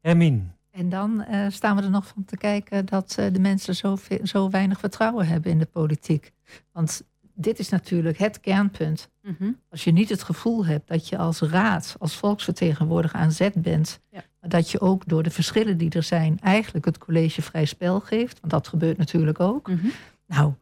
Hermine. 0.00 0.42
En 0.70 0.88
dan 0.88 1.24
uh, 1.30 1.46
staan 1.48 1.76
we 1.76 1.82
er 1.82 1.90
nog 1.90 2.06
van 2.06 2.24
te 2.24 2.36
kijken 2.36 2.86
dat 2.86 3.16
uh, 3.20 3.32
de 3.32 3.40
mensen 3.40 3.74
zo, 3.74 3.96
zo 4.22 4.50
weinig 4.50 4.78
vertrouwen 4.78 5.26
hebben 5.26 5.50
in 5.50 5.58
de 5.58 5.66
politiek. 5.66 6.32
Want 6.72 7.04
dit 7.34 7.58
is 7.58 7.68
natuurlijk 7.68 8.18
het 8.18 8.40
kernpunt. 8.40 9.08
Mm 9.22 9.36
-hmm. 9.38 9.60
Als 9.70 9.84
je 9.84 9.92
niet 9.92 10.08
het 10.08 10.22
gevoel 10.22 10.66
hebt 10.66 10.88
dat 10.88 11.08
je 11.08 11.18
als 11.18 11.40
raad, 11.40 11.96
als 11.98 12.16
volksvertegenwoordiger 12.16 13.18
aan 13.18 13.32
zet 13.32 13.62
bent, 13.62 14.00
ja. 14.10 14.24
maar 14.40 14.50
dat 14.50 14.70
je 14.70 14.80
ook 14.80 15.08
door 15.08 15.22
de 15.22 15.30
verschillen 15.30 15.76
die 15.76 15.90
er 15.90 16.02
zijn, 16.02 16.40
eigenlijk 16.40 16.84
het 16.84 16.98
college 16.98 17.42
vrij 17.42 17.64
spel 17.64 18.00
geeft, 18.00 18.40
want 18.40 18.52
dat 18.52 18.68
gebeurt 18.68 18.98
natuurlijk 18.98 19.40
ook. 19.40 19.68
Mm 19.68 19.76
-hmm. 19.76 19.92
Nou, 20.26 20.52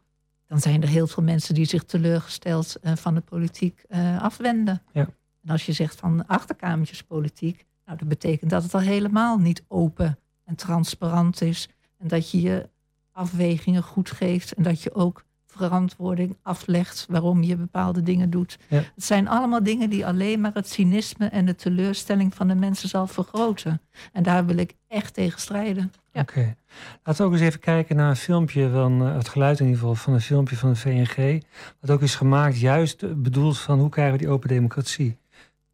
dan 0.47 0.59
zijn 0.59 0.81
er 0.81 0.87
heel 0.87 1.07
veel 1.07 1.23
mensen 1.23 1.53
die 1.53 1.65
zich 1.65 1.83
teleurgesteld 1.83 2.75
uh, 2.81 2.95
van 2.95 3.13
de 3.13 3.21
politiek 3.21 3.85
afwenden. 4.19 4.81
Ja. 4.91 5.07
En 5.43 5.49
als 5.49 5.65
je 5.65 5.71
zegt 5.71 5.99
van 5.99 6.27
achterkamertjespolitiek, 6.27 7.65
nou, 7.85 7.97
dat 7.97 8.07
betekent 8.07 8.49
dat 8.49 8.63
het 8.63 8.73
al 8.73 8.79
helemaal 8.79 9.37
niet 9.37 9.63
open 9.67 10.19
en 10.43 10.55
transparant 10.55 11.41
is. 11.41 11.69
En 11.97 12.07
dat 12.07 12.31
je 12.31 12.41
je 12.41 12.69
afwegingen 13.11 13.83
goed 13.83 14.11
geeft. 14.11 14.53
En 14.53 14.63
dat 14.63 14.81
je 14.81 14.93
ook 14.93 15.23
verantwoording 15.57 16.37
aflegt 16.41 17.05
waarom 17.09 17.43
je 17.43 17.55
bepaalde 17.55 18.03
dingen 18.03 18.29
doet. 18.29 18.57
Ja. 18.67 18.77
Het 18.77 19.03
zijn 19.03 19.27
allemaal 19.27 19.63
dingen 19.63 19.89
die 19.89 20.05
alleen 20.05 20.41
maar 20.41 20.53
het 20.53 20.69
cynisme 20.69 21.25
en 21.25 21.45
de 21.45 21.55
teleurstelling 21.55 22.35
van 22.35 22.47
de 22.47 22.55
mensen 22.55 22.89
zal 22.89 23.07
vergroten. 23.07 23.81
En 24.11 24.23
daar 24.23 24.45
wil 24.45 24.57
ik 24.57 24.73
echt 24.87 25.13
tegen 25.13 25.39
strijden. 25.39 25.91
Ja. 26.11 26.21
Oké. 26.21 26.31
Okay. 26.39 26.55
Laten 27.03 27.21
we 27.21 27.27
ook 27.27 27.33
eens 27.37 27.47
even 27.47 27.59
kijken 27.59 27.95
naar 27.95 28.09
een 28.09 28.15
filmpje 28.15 28.69
van 28.69 29.07
uh, 29.07 29.15
het 29.15 29.29
geluid 29.29 29.59
in 29.59 29.65
ieder 29.65 29.79
geval 29.79 29.95
van 29.95 30.13
een 30.13 30.21
filmpje 30.21 30.57
van 30.57 30.69
de 30.69 30.75
VNG. 30.75 31.43
Wat 31.79 31.89
ook 31.89 32.01
is 32.01 32.15
gemaakt, 32.15 32.59
juist 32.59 33.21
bedoeld 33.21 33.59
van 33.59 33.79
hoe 33.79 33.89
krijgen 33.89 34.13
we 34.13 34.19
die 34.19 34.29
open 34.29 34.49
democratie 34.49 35.17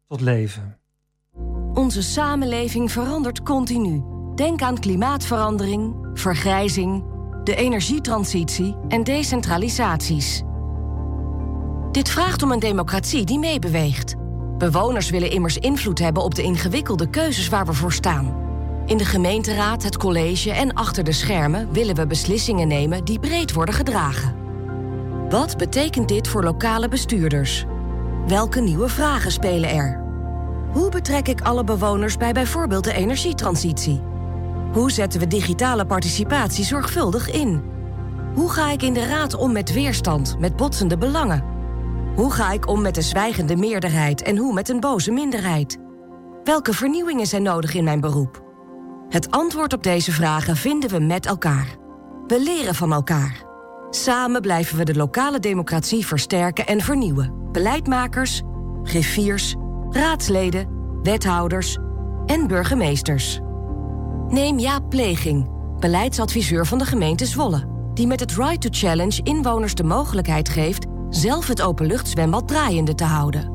tot 0.08 0.20
leven. 0.20 0.78
Onze 1.74 2.02
samenleving 2.02 2.92
verandert 2.92 3.42
continu. 3.42 4.02
Denk 4.34 4.62
aan 4.62 4.78
klimaatverandering, 4.78 6.08
vergrijzing, 6.14 7.04
de 7.50 7.56
energietransitie 7.56 8.76
en 8.88 9.04
decentralisaties. 9.04 10.42
Dit 11.92 12.08
vraagt 12.08 12.42
om 12.42 12.52
een 12.52 12.58
democratie 12.58 13.24
die 13.24 13.38
meebeweegt. 13.38 14.14
Bewoners 14.58 15.10
willen 15.10 15.30
immers 15.30 15.56
invloed 15.56 15.98
hebben 15.98 16.22
op 16.22 16.34
de 16.34 16.42
ingewikkelde 16.42 17.10
keuzes 17.10 17.48
waar 17.48 17.66
we 17.66 17.72
voor 17.72 17.92
staan. 17.92 18.36
In 18.86 18.96
de 18.96 19.04
gemeenteraad, 19.04 19.82
het 19.82 19.96
college 19.96 20.52
en 20.52 20.74
achter 20.74 21.04
de 21.04 21.12
schermen 21.12 21.72
willen 21.72 21.94
we 21.94 22.06
beslissingen 22.06 22.68
nemen 22.68 23.04
die 23.04 23.18
breed 23.18 23.52
worden 23.52 23.74
gedragen. 23.74 24.34
Wat 25.28 25.56
betekent 25.56 26.08
dit 26.08 26.28
voor 26.28 26.44
lokale 26.44 26.88
bestuurders? 26.88 27.64
Welke 28.26 28.60
nieuwe 28.60 28.88
vragen 28.88 29.32
spelen 29.32 29.70
er? 29.70 30.02
Hoe 30.72 30.90
betrek 30.90 31.28
ik 31.28 31.40
alle 31.40 31.64
bewoners 31.64 32.16
bij 32.16 32.32
bijvoorbeeld 32.32 32.84
de 32.84 32.92
energietransitie? 32.92 34.09
Hoe 34.72 34.90
zetten 34.90 35.20
we 35.20 35.26
digitale 35.26 35.86
participatie 35.86 36.64
zorgvuldig 36.64 37.30
in? 37.30 37.62
Hoe 38.34 38.50
ga 38.50 38.70
ik 38.70 38.82
in 38.82 38.92
de 38.92 39.06
raad 39.06 39.34
om 39.34 39.52
met 39.52 39.72
weerstand, 39.72 40.38
met 40.38 40.56
botsende 40.56 40.98
belangen? 40.98 41.44
Hoe 42.14 42.32
ga 42.32 42.52
ik 42.52 42.68
om 42.68 42.82
met 42.82 42.94
de 42.94 43.02
zwijgende 43.02 43.56
meerderheid 43.56 44.22
en 44.22 44.36
hoe 44.36 44.52
met 44.52 44.68
een 44.68 44.80
boze 44.80 45.10
minderheid? 45.10 45.78
Welke 46.44 46.72
vernieuwingen 46.72 47.26
zijn 47.26 47.42
nodig 47.42 47.74
in 47.74 47.84
mijn 47.84 48.00
beroep? 48.00 48.44
Het 49.08 49.30
antwoord 49.30 49.72
op 49.72 49.82
deze 49.82 50.12
vragen 50.12 50.56
vinden 50.56 50.90
we 50.90 50.98
met 50.98 51.26
elkaar. 51.26 51.76
We 52.26 52.42
leren 52.42 52.74
van 52.74 52.92
elkaar. 52.92 53.44
Samen 53.90 54.40
blijven 54.40 54.76
we 54.76 54.84
de 54.84 54.94
lokale 54.94 55.38
democratie 55.38 56.06
versterken 56.06 56.66
en 56.66 56.80
vernieuwen. 56.80 57.50
Beleidmakers, 57.52 58.42
griffiers, 58.82 59.54
raadsleden, 59.90 60.68
wethouders 61.02 61.78
en 62.26 62.46
burgemeesters. 62.46 63.40
Neem 64.30 64.58
Jaap 64.58 64.90
Pleging, 64.90 65.48
beleidsadviseur 65.78 66.66
van 66.66 66.78
de 66.78 66.84
gemeente 66.84 67.26
Zwolle... 67.26 67.64
die 67.94 68.06
met 68.06 68.20
het 68.20 68.36
Right 68.36 68.60
to 68.60 68.68
Challenge 68.72 69.20
inwoners 69.22 69.74
de 69.74 69.84
mogelijkheid 69.84 70.48
geeft... 70.48 70.86
zelf 71.08 71.46
het 71.46 71.62
openluchtzwembad 71.62 72.48
draaiende 72.48 72.94
te 72.94 73.04
houden. 73.04 73.50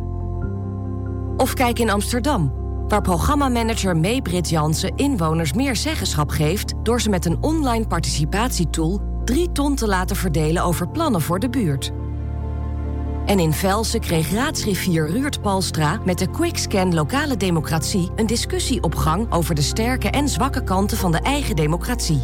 Of 1.38 1.53
kijk 1.53 1.80
in 1.80 1.89
Amsterdam, 1.89 2.53
waar 2.88 3.01
programmamanager 3.01 3.97
May 3.97 4.21
Brit 4.21 4.49
Jansen 4.49 4.95
inwoners 4.95 5.53
meer 5.53 5.76
zeggenschap 5.76 6.30
geeft 6.30 6.73
door 6.84 7.01
ze 7.01 7.09
met 7.09 7.26
een 7.26 7.43
online 7.43 7.88
participatietool 7.88 9.01
drie 9.26 9.51
ton 9.51 9.76
te 9.76 9.88
laten 9.88 10.15
verdelen 10.15 10.63
over 10.63 10.89
plannen 10.89 11.21
voor 11.21 11.39
de 11.39 11.49
buurt. 11.49 11.91
En 13.26 13.39
in 13.39 13.53
Velsen 13.53 13.99
kreeg 13.99 14.32
raadsrivier 14.32 15.09
Ruurt 15.09 15.41
Palstra 15.41 15.99
met 16.03 16.17
de 16.17 16.30
Quickscan 16.30 16.93
Lokale 16.93 17.38
Democratie 17.38 18.11
een 18.15 18.28
discussie 18.28 18.84
op 18.84 18.95
gang 18.95 19.32
over 19.32 19.55
de 19.55 19.61
sterke 19.61 20.09
en 20.09 20.30
zwakke 20.30 20.63
kanten 20.63 20.97
van 20.97 21.11
de 21.11 21.19
eigen 21.19 21.55
democratie. 21.55 22.21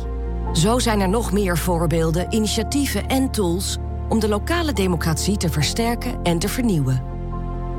Zo 0.54 0.80
zijn 0.80 1.00
er 1.00 1.10
nog 1.10 1.32
meer 1.32 1.58
voorbeelden, 1.58 2.34
initiatieven 2.34 3.08
en 3.08 3.32
tools 3.32 3.78
om 4.10 4.20
de 4.20 4.28
lokale 4.28 4.74
democratie 4.74 5.38
te 5.38 5.50
versterken 5.50 6.24
en 6.24 6.40
te 6.40 6.50
vernieuwen. 6.50 7.04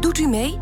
Doet 0.01 0.19
u 0.19 0.27
mee? 0.27 0.59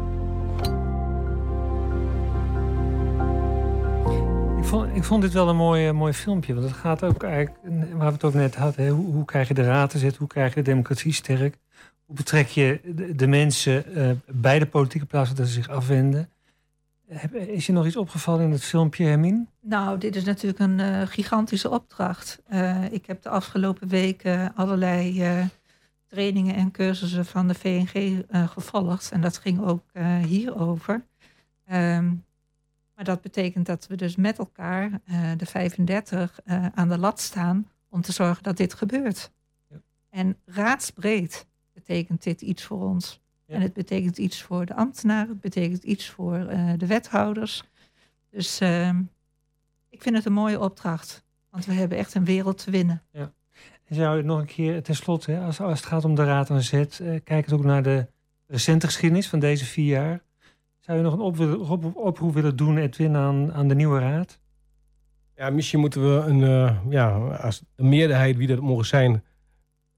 Ik 4.59 4.67
vond, 4.67 4.97
ik 4.97 5.05
vond 5.05 5.23
dit 5.23 5.33
wel 5.33 5.49
een 5.49 5.57
mooi, 5.57 5.93
mooi 5.93 6.13
filmpje. 6.13 6.55
Want 6.55 6.67
het 6.67 6.77
gaat 6.77 7.05
ook 7.05 7.23
eigenlijk, 7.23 7.57
waar 7.93 8.07
we 8.07 8.13
het 8.13 8.25
ook 8.25 8.35
net 8.35 8.57
hadden, 8.57 8.89
hoe, 8.89 9.13
hoe 9.15 9.25
krijg 9.25 9.49
je 9.49 9.55
de 9.55 9.65
raad 9.65 9.91
te 9.91 9.99
zetten? 9.99 10.19
Hoe 10.19 10.29
krijg 10.29 10.55
je 10.55 10.63
de 10.63 10.71
democratie 10.71 11.13
sterk? 11.13 11.59
Hoe 12.11 12.19
betrek 12.19 12.49
je 12.49 12.81
de, 12.85 13.15
de 13.15 13.27
mensen 13.27 13.99
uh, 13.99 14.11
bij 14.27 14.59
de 14.59 14.67
politieke 14.67 15.07
plaats 15.07 15.35
dat 15.35 15.47
ze 15.47 15.53
zich 15.53 15.69
afwenden? 15.69 16.29
Is 17.33 17.67
je 17.67 17.73
nog 17.73 17.87
iets 17.87 17.97
opgevallen 17.97 18.45
in 18.45 18.51
het 18.51 18.65
filmpje, 18.65 19.05
Hermine? 19.05 19.47
Nou, 19.61 19.99
dit 19.99 20.17
is 20.17 20.25
natuurlijk 20.25 20.59
een 20.59 20.79
uh, 20.79 21.03
gigantische 21.07 21.71
opdracht. 21.71 22.43
Uh, 22.53 22.93
ik 22.93 23.07
heb 23.07 23.23
de 23.23 23.29
afgelopen 23.29 23.89
weken 23.89 24.55
allerlei 24.55 25.25
trainingen 26.09 26.55
en 26.55 26.71
cursussen 26.71 27.27
van 27.27 27.49
de 27.49 27.55
VNG 27.55 28.23
gevolgd. 28.31 29.11
En 29.11 29.21
dat 29.21 29.39
ging 29.39 29.61
ook 29.61 29.85
hierover. 30.27 31.05
Um, 31.73 32.25
maar 32.95 33.05
dat 33.05 33.21
betekent 33.21 33.67
dat 33.67 33.87
we 33.87 33.97
dus 33.97 34.17
met 34.17 34.39
elkaar, 34.39 35.01
de 35.37 35.47
35, 35.47 36.41
aan 36.75 36.89
de 36.89 36.99
lat 36.99 37.21
staan 37.21 37.69
om 37.89 38.01
te 38.01 38.13
zorgen 38.13 38.43
dat 38.43 38.57
dit 38.57 38.75
gebeurt. 38.75 39.31
Ja. 39.69 39.77
En 40.11 40.37
raadsbreed 40.45 41.49
betekent 41.91 42.23
dit 42.23 42.41
iets 42.41 42.63
voor 42.63 42.83
ons. 42.83 43.21
En 43.47 43.61
het 43.61 43.73
betekent 43.73 44.19
iets 44.19 44.43
voor 44.43 44.67
de 44.67 44.75
ambtenaren, 44.75 45.29
het 45.29 45.41
betekent 45.41 45.83
iets 45.83 46.09
voor 46.09 46.39
uh, 46.39 46.73
de 46.77 46.87
wethouders. 46.87 47.65
Dus 48.31 48.61
uh, 48.61 48.89
ik 49.89 50.03
vind 50.03 50.17
het 50.17 50.25
een 50.25 50.33
mooie 50.33 50.61
opdracht, 50.61 51.25
want 51.51 51.67
we 51.67 51.73
hebben 51.73 51.99
echt 51.99 52.15
een 52.15 52.25
wereld 52.25 52.65
te 52.65 52.71
winnen. 52.71 53.03
Ja. 53.13 53.33
En 53.85 53.95
zou 53.95 54.17
je 54.17 54.23
nog 54.23 54.39
een 54.39 54.47
keer, 54.47 54.83
tenslotte, 54.83 55.39
als, 55.39 55.61
als 55.61 55.79
het 55.79 55.89
gaat 55.89 56.05
om 56.05 56.15
de 56.15 56.25
Raad 56.25 56.51
aan 56.51 56.63
Zet, 56.63 56.99
uh, 57.03 57.19
kijk 57.25 57.45
het 57.45 57.55
ook 57.55 57.65
naar 57.65 57.83
de 57.83 58.07
recente 58.47 58.87
geschiedenis 58.87 59.29
van 59.29 59.39
deze 59.39 59.65
vier 59.65 59.87
jaar. 59.87 60.23
Zou 60.79 60.99
je 60.99 61.05
nog 61.05 61.13
een 61.13 61.21
op, 61.21 61.71
op, 61.71 61.97
oproep 61.97 62.35
willen 62.35 62.57
doen, 62.57 62.79
Edwin, 62.79 63.17
aan, 63.17 63.53
aan 63.53 63.69
de 63.69 63.75
nieuwe 63.75 64.01
Raad? 64.01 64.41
Ja, 65.35 65.51
misschien 65.51 65.81
moeten 65.81 66.03
we 66.03 66.27
een, 66.27 66.41
uh, 66.41 66.79
ja, 66.89 67.19
als 67.19 67.63
de 67.75 67.83
meerderheid, 67.83 68.37
wie 68.37 68.47
dat 68.47 68.61
mogen 68.61 68.87
zijn, 68.87 69.25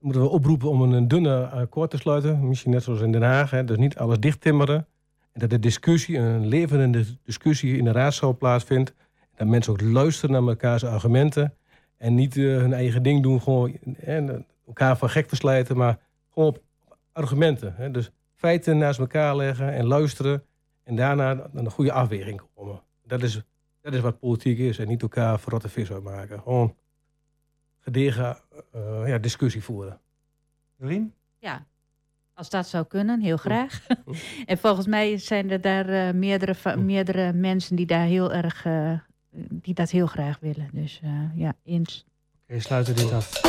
moeten 0.03 0.23
we 0.23 0.29
oproepen 0.29 0.69
om 0.69 0.83
een 0.83 1.09
dunne 1.09 1.47
akkoord 1.47 1.91
te 1.91 1.97
sluiten. 1.97 2.49
Misschien 2.49 2.71
net 2.71 2.83
zoals 2.83 3.01
in 3.01 3.13
Den 3.13 3.23
Haag. 3.23 3.51
Hè. 3.51 3.65
Dus 3.65 3.77
niet 3.77 3.99
alles 3.99 4.19
dichttimmeren. 4.19 4.87
En 5.33 5.41
dat 5.41 5.51
de 5.51 5.59
discussie, 5.59 6.19
een 6.19 6.47
levende 6.47 7.05
discussie 7.25 7.77
in 7.77 7.85
de 7.85 7.93
raadzaal 7.93 8.37
plaatsvindt. 8.37 8.95
Dat 9.35 9.47
mensen 9.47 9.73
ook 9.73 9.81
luisteren 9.81 10.31
naar 10.31 10.49
elkaars 10.49 10.85
argumenten. 10.85 11.55
En 11.97 12.15
niet 12.15 12.37
uh, 12.37 12.57
hun 12.57 12.73
eigen 12.73 13.03
ding 13.03 13.23
doen, 13.23 13.41
gewoon 13.41 13.77
elkaar 14.67 14.97
van 14.97 15.11
gek 15.11 15.29
verslijten. 15.29 15.77
Maar 15.77 15.99
gewoon 16.33 16.49
op 16.49 16.63
argumenten. 17.13 17.75
Hè. 17.77 17.91
Dus 17.91 18.11
feiten 18.35 18.79
naast 18.79 18.99
elkaar 18.99 19.37
leggen 19.37 19.73
en 19.73 19.87
luisteren. 19.87 20.43
En 20.85 20.97
daarna 20.97 21.51
een 21.55 21.71
goede 21.71 21.93
afweging 21.93 22.41
komen. 22.55 22.81
Dat 23.07 23.23
is, 23.23 23.43
dat 23.81 23.95
is 23.95 24.01
wat 24.01 24.19
politiek 24.19 24.59
is. 24.59 24.79
En 24.79 24.89
niet 24.89 25.03
elkaar 25.03 25.41
verrotte 25.41 25.69
vis 25.69 25.93
uitmaken. 25.93 26.41
Gewoon 26.41 26.75
gedegen 27.81 28.37
uh, 28.75 29.09
ja, 29.09 29.19
discussie 29.19 29.63
voeren. 29.63 30.01
Jorien? 30.77 31.15
Ja, 31.39 31.67
als 32.35 32.51
dat 32.51 32.69
zou 32.69 32.85
kunnen, 32.85 33.21
heel 33.21 33.37
graag. 33.37 33.87
en 34.47 34.59
volgens 34.59 34.87
mij 34.87 35.19
zijn 35.19 35.51
er 35.51 35.61
daar 35.61 35.89
uh, 35.89 36.11
meerdere, 36.15 36.77
meerdere 36.77 37.33
mensen 37.33 37.77
die 37.77 37.87
daar 37.87 38.07
heel 38.07 38.33
erg 38.33 38.65
uh, 38.65 38.93
die 39.51 39.75
dat 39.75 39.91
heel 39.91 40.07
graag 40.07 40.39
willen. 40.41 40.69
Dus 40.73 41.01
ja, 41.35 41.55
eens. 41.65 42.05
Oké, 42.07 42.43
okay, 42.47 42.61
sluiten 42.61 42.97
dit 42.97 43.13
af. 43.13 43.41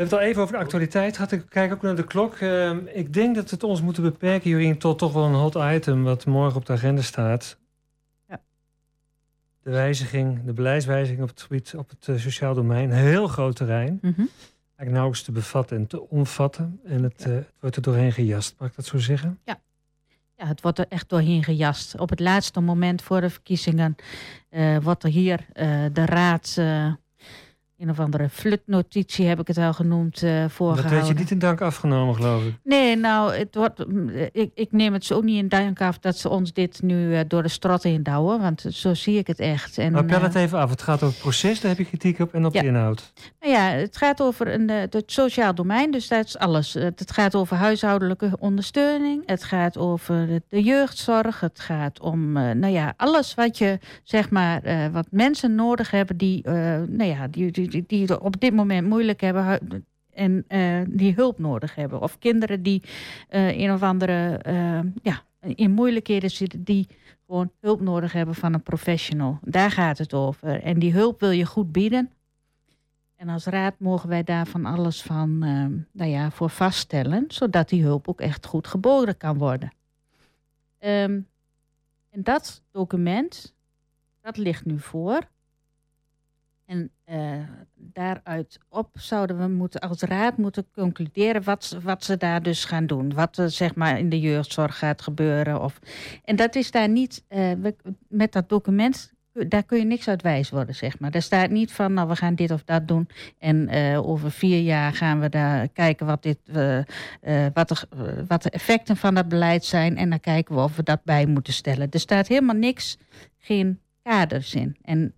We 0.00 0.06
hebben 0.06 0.18
het 0.18 0.26
al 0.26 0.28
even 0.30 0.42
over 0.42 0.54
de 0.54 0.60
actualiteit 0.60 1.16
gehad. 1.16 1.32
Ik 1.32 1.44
kijk 1.48 1.72
ook 1.72 1.82
naar 1.82 1.96
de 1.96 2.04
klok. 2.04 2.40
Uh, 2.40 2.76
ik 2.92 3.12
denk 3.12 3.34
dat 3.34 3.44
we 3.44 3.50
het 3.50 3.64
ons 3.64 3.82
moeten 3.82 4.02
beperken, 4.02 4.50
Jorien, 4.50 4.78
tot 4.78 4.98
toch 4.98 5.12
wel 5.12 5.24
een 5.24 5.34
hot 5.34 5.54
item 5.54 6.04
wat 6.04 6.26
morgen 6.26 6.56
op 6.56 6.66
de 6.66 6.72
agenda 6.72 7.02
staat 7.02 7.59
de 9.62 9.70
wijziging, 9.70 10.44
de 10.44 10.52
beleidswijziging 10.52 11.22
op 11.22 11.28
het 11.28 11.42
gebied 11.42 11.74
op 11.76 11.88
het 11.88 12.06
uh, 12.06 12.18
sociaal 12.18 12.54
domein. 12.54 12.90
Een 12.90 12.96
heel 12.96 13.26
groot 13.26 13.56
terrein. 13.56 13.98
Mm 14.02 14.12
-hmm. 14.16 14.28
Eigenlijk 14.76 14.90
nauwelijks 14.90 15.22
te 15.22 15.32
bevatten 15.32 15.76
en 15.76 15.86
te 15.86 16.08
omvatten. 16.08 16.80
En 16.84 17.02
het, 17.02 17.22
ja. 17.24 17.30
uh, 17.30 17.36
het, 17.36 17.52
wordt 17.60 17.76
er 17.76 17.82
doorheen 17.82 18.12
gejast, 18.12 18.54
mag 18.58 18.68
ik 18.68 18.76
dat 18.76 18.86
zo 18.86 18.98
zeggen? 18.98 19.38
Ja. 19.44 19.60
Ja, 20.36 20.46
het 20.46 20.60
wordt 20.60 20.78
er 20.78 20.86
echt 20.88 21.08
doorheen 21.08 21.44
gejast. 21.44 21.98
Op 21.98 22.10
het 22.10 22.20
laatste 22.20 22.60
moment 22.60 23.02
voor 23.02 23.20
de 23.20 23.30
verkiezingen 23.30 23.96
uh, 24.50 24.78
wordt 24.78 25.04
er 25.04 25.10
hier 25.10 25.46
de 25.92 26.04
raad 26.04 26.56
een 27.80 27.90
of 27.90 28.00
andere 28.00 28.28
flutnotitie 28.28 29.26
heb 29.26 29.40
ik 29.40 29.46
het 29.46 29.58
al 29.58 29.72
genoemd 29.72 30.22
uh, 30.22 30.44
voorgehouden. 30.48 30.82
Dat 30.82 30.92
werd 30.92 31.06
je 31.06 31.14
niet 31.14 31.30
in 31.30 31.38
dank 31.38 31.60
afgenomen, 31.60 32.14
geloof 32.14 32.44
ik. 32.44 32.54
Nee, 32.64 32.96
nou, 32.96 33.34
het 33.34 33.54
wordt, 33.54 33.84
ik, 34.32 34.50
ik 34.54 34.72
neem 34.72 34.92
het 34.92 35.04
zo 35.04 35.20
niet 35.20 35.38
in 35.38 35.48
dank 35.48 35.80
af 35.80 35.98
dat 35.98 36.18
ze 36.18 36.28
ons 36.28 36.52
dit 36.52 36.82
nu 36.82 37.10
uh, 37.10 37.20
door 37.28 37.42
de 37.42 37.48
strot 37.48 37.82
heen 37.82 38.02
douwen, 38.02 38.40
want 38.40 38.64
zo 38.68 38.94
zie 38.94 39.18
ik 39.18 39.26
het 39.26 39.38
echt. 39.38 39.78
En, 39.78 39.92
maar 39.92 40.04
pel 40.04 40.22
het 40.22 40.34
even 40.34 40.58
af. 40.58 40.70
Het 40.70 40.82
gaat 40.82 41.02
over 41.02 41.14
het 41.14 41.18
proces, 41.18 41.60
daar 41.60 41.70
heb 41.70 41.78
je 41.78 41.84
kritiek 41.84 42.18
op, 42.18 42.34
en 42.34 42.46
op 42.46 42.54
ja. 42.54 42.60
de 42.60 42.66
inhoud. 42.66 43.12
Nou 43.40 43.52
ja, 43.52 43.68
het 43.68 43.96
gaat 43.96 44.22
over 44.22 44.54
een, 44.54 44.68
het 44.68 45.02
sociaal 45.06 45.54
domein, 45.54 45.90
dus 45.90 46.08
dat 46.08 46.24
is 46.24 46.38
alles. 46.38 46.74
Het 46.74 47.12
gaat 47.12 47.34
over 47.34 47.56
huishoudelijke 47.56 48.36
ondersteuning, 48.38 49.22
het 49.26 49.44
gaat 49.44 49.78
over 49.78 50.40
de 50.48 50.62
jeugdzorg, 50.62 51.40
het 51.40 51.60
gaat 51.60 52.00
om, 52.00 52.36
uh, 52.36 52.50
nou 52.50 52.72
ja, 52.72 52.94
alles 52.96 53.34
wat 53.34 53.58
je, 53.58 53.78
zeg 54.02 54.30
maar, 54.30 54.62
wat 54.92 55.06
mensen 55.10 55.54
nodig 55.54 55.90
hebben 55.90 56.16
die, 56.16 56.42
nou 56.88 57.04
ja, 57.04 57.26
die, 57.28 57.50
die 57.50 57.69
die, 57.86 58.00
het 58.00 58.18
op 58.18 58.40
dit 58.40 58.54
moment 58.54 58.88
moeilijk 58.88 59.20
hebben 59.20 59.84
en 60.10 60.44
uh, 60.48 60.80
die 60.88 61.14
hulp 61.14 61.38
nodig 61.38 61.74
hebben. 61.74 62.00
Of 62.00 62.18
kinderen 62.18 62.62
die 62.62 62.82
uh, 63.30 63.58
een 63.58 63.72
of 63.72 63.82
andere 63.82 64.40
uh, 64.46 64.80
ja, 65.02 65.22
in 65.40 65.70
moeilijkheden 65.70 66.30
zitten, 66.30 66.62
die 66.62 66.86
gewoon 67.26 67.50
hulp 67.60 67.80
nodig 67.80 68.12
hebben 68.12 68.34
van 68.34 68.54
een 68.54 68.62
professional. 68.62 69.38
Daar 69.42 69.70
gaat 69.70 69.98
het 69.98 70.14
over. 70.14 70.62
En 70.62 70.78
die 70.78 70.92
hulp 70.92 71.20
wil 71.20 71.30
je 71.30 71.46
goed 71.46 71.72
bieden. 71.72 72.10
En 73.16 73.28
als 73.28 73.44
raad 73.44 73.74
mogen 73.78 74.08
wij 74.08 74.24
daar 74.24 74.46
van 74.46 74.64
alles 74.64 75.02
van 75.02 75.38
nou 75.92 76.10
ja, 76.10 76.30
voor 76.30 76.50
vaststellen, 76.50 77.24
zodat 77.28 77.68
die 77.68 77.82
hulp 77.82 78.08
ook 78.08 78.20
echt 78.20 78.46
goed 78.46 78.66
geboden 78.66 79.16
kan 79.16 79.38
worden. 79.38 79.72
Um, 80.78 81.28
en 82.10 82.22
dat 82.22 82.62
document, 82.70 83.54
dat 84.20 84.36
ligt 84.36 84.64
nu 84.64 84.78
voor. 84.78 85.20
En 86.70 86.90
uh, 87.06 87.32
daaruit 87.74 88.58
op 88.68 88.88
zouden 88.92 89.38
we 89.38 89.48
moeten, 89.48 89.80
als 89.80 90.00
raad 90.00 90.36
moeten 90.36 90.66
concluderen 90.74 91.42
wat, 91.42 91.78
wat 91.82 92.04
ze 92.04 92.16
daar 92.16 92.42
dus 92.42 92.64
gaan 92.64 92.86
doen. 92.86 93.14
Wat 93.14 93.38
er 93.38 93.50
zeg 93.50 93.74
maar 93.74 93.98
in 93.98 94.08
de 94.08 94.20
jeugdzorg 94.20 94.78
gaat 94.78 95.02
gebeuren. 95.02 95.62
Of, 95.62 95.78
en 96.24 96.36
dat 96.36 96.54
is 96.54 96.70
daar 96.70 96.88
niet, 96.88 97.24
we, 97.28 97.74
met 98.08 98.32
dat 98.32 98.48
document, 98.48 99.12
daar 99.32 99.62
kun 99.62 99.78
je 99.78 99.84
niks 99.84 100.08
uit 100.08 100.22
wijs 100.22 100.50
worden, 100.50 100.74
zeg 100.74 100.98
maar. 100.98 101.10
Daar 101.10 101.22
staat 101.22 101.50
niet 101.50 101.72
van, 101.72 101.92
nou 101.92 102.08
we 102.08 102.16
gaan 102.16 102.34
dit 102.34 102.50
of 102.50 102.64
dat 102.64 102.88
doen. 102.88 103.08
En 103.38 103.74
uh, 103.74 104.08
over 104.08 104.30
vier 104.30 104.60
jaar 104.60 104.92
gaan 104.92 105.20
we 105.20 105.28
daar 105.28 105.68
kijken 105.68 106.06
wat, 106.06 106.22
dit, 106.22 106.38
wat, 107.54 107.68
de, 107.68 108.24
wat 108.26 108.42
de 108.42 108.50
effecten 108.50 108.96
van 108.96 109.14
dat 109.14 109.28
beleid 109.28 109.64
zijn. 109.64 109.96
En 109.96 110.10
dan 110.10 110.20
kijken 110.20 110.54
we 110.54 110.60
of 110.60 110.76
we 110.76 110.82
dat 110.82 111.04
bij 111.04 111.26
moeten 111.26 111.52
stellen. 111.52 111.90
Er 111.90 112.00
staat 112.00 112.28
helemaal 112.28 112.56
niks, 112.56 112.98
geen 113.38 113.80
kaders 114.02 114.54
in. 114.54 114.76
En 114.82 115.14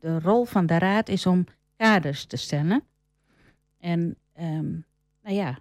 de 0.00 0.18
rol 0.22 0.44
van 0.44 0.66
de 0.66 0.78
raad 0.78 1.08
is 1.08 1.26
om 1.26 1.44
kaders 1.76 2.24
te 2.24 2.36
stellen. 2.36 2.82
En 3.78 4.16
um, 4.40 4.84
nou 5.22 5.36
ja, 5.36 5.58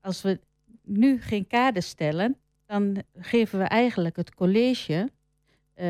als 0.00 0.22
we 0.22 0.40
nu 0.82 1.20
geen 1.20 1.46
kaders 1.46 1.88
stellen, 1.88 2.36
dan 2.66 3.02
geven 3.18 3.58
we 3.58 3.64
eigenlijk 3.64 4.16
het 4.16 4.34
college 4.34 5.10
uh, 5.76 5.84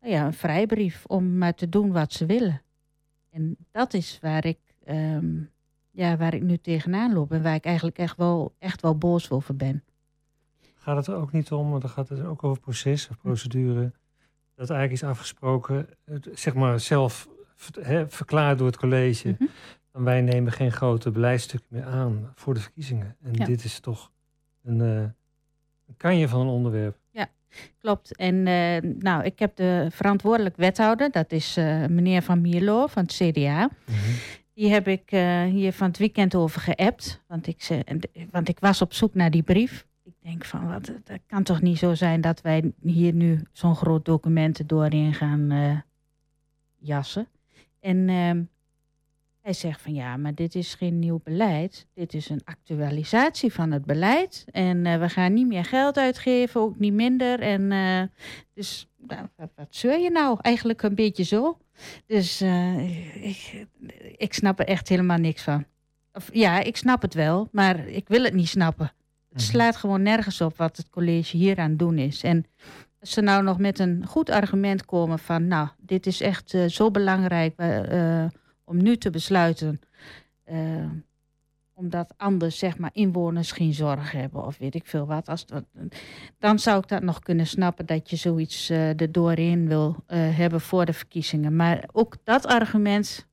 nou 0.00 0.14
ja, 0.14 0.26
een 0.26 0.32
vrijbrief 0.32 1.04
om 1.06 1.38
maar 1.38 1.54
te 1.54 1.68
doen 1.68 1.92
wat 1.92 2.12
ze 2.12 2.26
willen. 2.26 2.62
En 3.30 3.56
dat 3.70 3.94
is 3.94 4.18
waar 4.20 4.44
ik, 4.44 4.58
um, 4.88 5.50
ja, 5.90 6.16
waar 6.16 6.34
ik 6.34 6.42
nu 6.42 6.56
tegenaan 6.56 7.12
loop 7.12 7.32
en 7.32 7.42
waar 7.42 7.54
ik 7.54 7.64
eigenlijk 7.64 7.98
echt 7.98 8.16
wel, 8.16 8.54
echt 8.58 8.80
wel 8.80 8.98
boos 8.98 9.30
over 9.30 9.56
ben. 9.56 9.84
Gaat 10.74 10.96
het 10.96 11.06
er 11.06 11.14
ook 11.14 11.32
niet 11.32 11.52
om, 11.52 11.70
want 11.70 11.82
dan 11.82 11.90
gaat 11.90 12.08
het 12.08 12.24
ook 12.24 12.44
over 12.44 12.62
proces 12.62 13.08
of 13.08 13.18
procedure 13.18 13.92
dat 14.62 14.76
eigenlijk 14.76 15.02
is 15.02 15.08
afgesproken, 15.08 15.88
zeg 16.32 16.54
maar 16.54 16.80
zelf 16.80 17.28
he, 17.80 18.08
verklaard 18.08 18.58
door 18.58 18.66
het 18.66 18.76
college. 18.76 19.28
Mm 19.28 19.36
-hmm. 19.92 20.04
wij 20.04 20.20
nemen 20.20 20.52
geen 20.52 20.72
grote 20.72 21.10
beleidsstukken 21.10 21.68
meer 21.70 21.84
aan 21.84 22.32
voor 22.34 22.54
de 22.54 22.60
verkiezingen. 22.60 23.16
En 23.22 23.32
ja. 23.32 23.44
dit 23.44 23.64
is 23.64 23.80
toch 23.80 24.10
een, 24.64 24.78
uh, 24.78 24.96
een 25.86 25.96
kanje 25.96 26.28
van 26.28 26.40
een 26.40 26.46
onderwerp. 26.46 26.96
Ja, 27.10 27.28
klopt. 27.78 28.16
En 28.16 28.46
eh, 28.46 28.90
nou, 28.98 29.24
ik 29.24 29.38
heb 29.38 29.56
de 29.56 29.86
verantwoordelijk 29.90 30.56
wethouder, 30.56 31.10
dat 31.10 31.32
is 31.32 31.56
eh, 31.56 31.86
meneer 31.86 32.22
Van 32.22 32.40
Mierlo 32.40 32.86
van 32.86 33.02
het 33.02 33.12
CDA. 33.12 33.70
Die 34.54 34.70
heb 34.70 34.88
ik 34.88 35.12
eh, 35.12 35.44
hier 35.44 35.72
van 35.72 35.86
het 35.86 35.98
weekend 35.98 36.34
over 36.34 36.60
geappt. 36.60 37.22
Want 37.26 37.46
ik, 37.46 37.62
ze, 37.62 37.84
want 38.30 38.48
ik 38.48 38.58
was 38.58 38.82
op 38.82 38.92
zoek 38.92 39.14
naar 39.14 39.30
die 39.30 39.42
brief. 39.42 39.86
Denk 40.22 40.44
van, 40.44 40.68
wat, 40.68 40.92
dat 41.04 41.20
kan 41.26 41.42
toch 41.42 41.60
niet 41.60 41.78
zo 41.78 41.94
zijn 41.94 42.20
dat 42.20 42.40
wij 42.40 42.72
hier 42.82 43.12
nu 43.12 43.40
zo'n 43.52 43.76
groot 43.76 44.04
document 44.04 44.68
doorheen 44.68 45.14
gaan 45.14 45.50
eh, 45.50 45.78
jassen. 46.78 47.28
En 47.80 48.08
ehm, 48.08 48.42
hij 49.42 49.52
zegt 49.52 49.80
van 49.80 49.94
ja, 49.94 50.16
maar 50.16 50.34
dit 50.34 50.54
is 50.54 50.74
geen 50.74 50.98
nieuw 50.98 51.20
beleid. 51.24 51.86
Dit 51.94 52.14
is 52.14 52.28
een 52.28 52.40
actualisatie 52.44 53.52
van 53.52 53.70
het 53.70 53.84
beleid. 53.84 54.44
En 54.50 54.86
eh, 54.86 54.98
we 55.00 55.08
gaan 55.08 55.32
niet 55.32 55.46
meer 55.46 55.64
geld 55.64 55.98
uitgeven, 55.98 56.60
ook 56.60 56.78
niet 56.78 56.92
minder. 56.92 57.40
En 57.40 57.72
eh, 57.72 58.02
dus 58.54 58.88
nou, 58.98 59.26
wat, 59.36 59.50
wat 59.56 59.66
zeur 59.70 59.98
je 59.98 60.10
nou? 60.10 60.38
Eigenlijk 60.40 60.82
een 60.82 60.94
beetje 60.94 61.22
zo. 61.22 61.58
Dus 62.06 62.40
eh, 62.40 63.26
ik, 63.28 63.66
ik 64.16 64.32
snap 64.34 64.58
er 64.58 64.66
echt 64.66 64.88
helemaal 64.88 65.18
niks 65.18 65.42
van. 65.42 65.64
Of, 66.12 66.30
ja, 66.32 66.60
ik 66.60 66.76
snap 66.76 67.02
het 67.02 67.14
wel, 67.14 67.48
maar 67.52 67.86
ik 67.88 68.08
wil 68.08 68.22
het 68.22 68.34
niet 68.34 68.48
snappen. 68.48 68.92
Het 69.32 69.42
slaat 69.42 69.76
gewoon 69.76 70.02
nergens 70.02 70.40
op 70.40 70.56
wat 70.56 70.76
het 70.76 70.88
college 70.90 71.36
hier 71.36 71.58
aan 71.58 71.76
doen 71.76 71.98
is. 71.98 72.22
En 72.22 72.44
als 73.00 73.10
ze 73.10 73.20
nou 73.20 73.42
nog 73.42 73.58
met 73.58 73.78
een 73.78 74.06
goed 74.06 74.30
argument 74.30 74.84
komen 74.84 75.18
van... 75.18 75.46
nou, 75.46 75.68
dit 75.78 76.06
is 76.06 76.20
echt 76.20 76.54
eh, 76.54 76.66
zo 76.66 76.90
belangrijk 76.90 77.54
eh, 77.56 78.24
om 78.64 78.82
nu 78.82 78.96
te 78.96 79.10
besluiten... 79.10 79.80
eh, 80.44 80.90
omdat 81.74 82.14
anders 82.16 82.58
zeg 82.58 82.78
maar, 82.78 82.90
inwoners 82.92 83.52
geen 83.52 83.74
zorg 83.74 84.12
hebben 84.12 84.44
of 84.46 84.58
weet 84.58 84.74
ik 84.74 84.86
veel 84.86 85.06
wat. 85.06 85.28
Als 85.28 85.44
dan 86.38 86.58
zou 86.58 86.78
ik 86.78 86.88
dat 86.88 87.02
nog 87.02 87.18
kunnen 87.18 87.46
snappen 87.46 87.86
dat 87.86 88.10
je 88.10 88.16
zoiets 88.16 88.70
eh 88.70 89.00
er 89.00 89.12
doorheen 89.12 89.68
wil 89.68 89.96
eh, 90.06 90.36
hebben 90.36 90.60
voor 90.60 90.84
de 90.84 90.92
verkiezingen. 90.92 91.56
Maar 91.56 91.88
ook 91.92 92.16
dat 92.24 92.46
argument, 92.46 93.26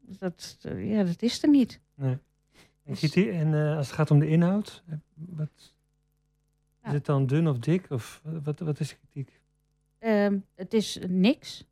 dat, 0.00 0.56
eh, 0.62 0.90
ja, 0.90 1.02
dat 1.04 1.22
is 1.22 1.42
er 1.42 1.48
niet. 1.48 1.80
Kritiek- 1.96 2.18
en 2.88 3.54
eh, 3.54 3.76
als 3.76 3.86
het 3.86 3.96
gaat 3.96 4.10
om 4.10 4.18
de 4.18 4.28
inhoud, 4.28 4.82
eh, 4.88 4.94
wat, 5.14 5.48
is 6.84 6.92
het 6.92 7.04
dan 7.04 7.26
dun 7.26 7.48
of 7.48 7.58
dik? 7.58 7.90
Of 7.90 8.22
wat, 8.22 8.58
wat 8.58 8.80
is 8.80 8.96
kritiek? 8.98 9.40
Ehm, 9.98 10.38
het 10.54 10.74
is 10.74 10.98
niks. 11.08 11.64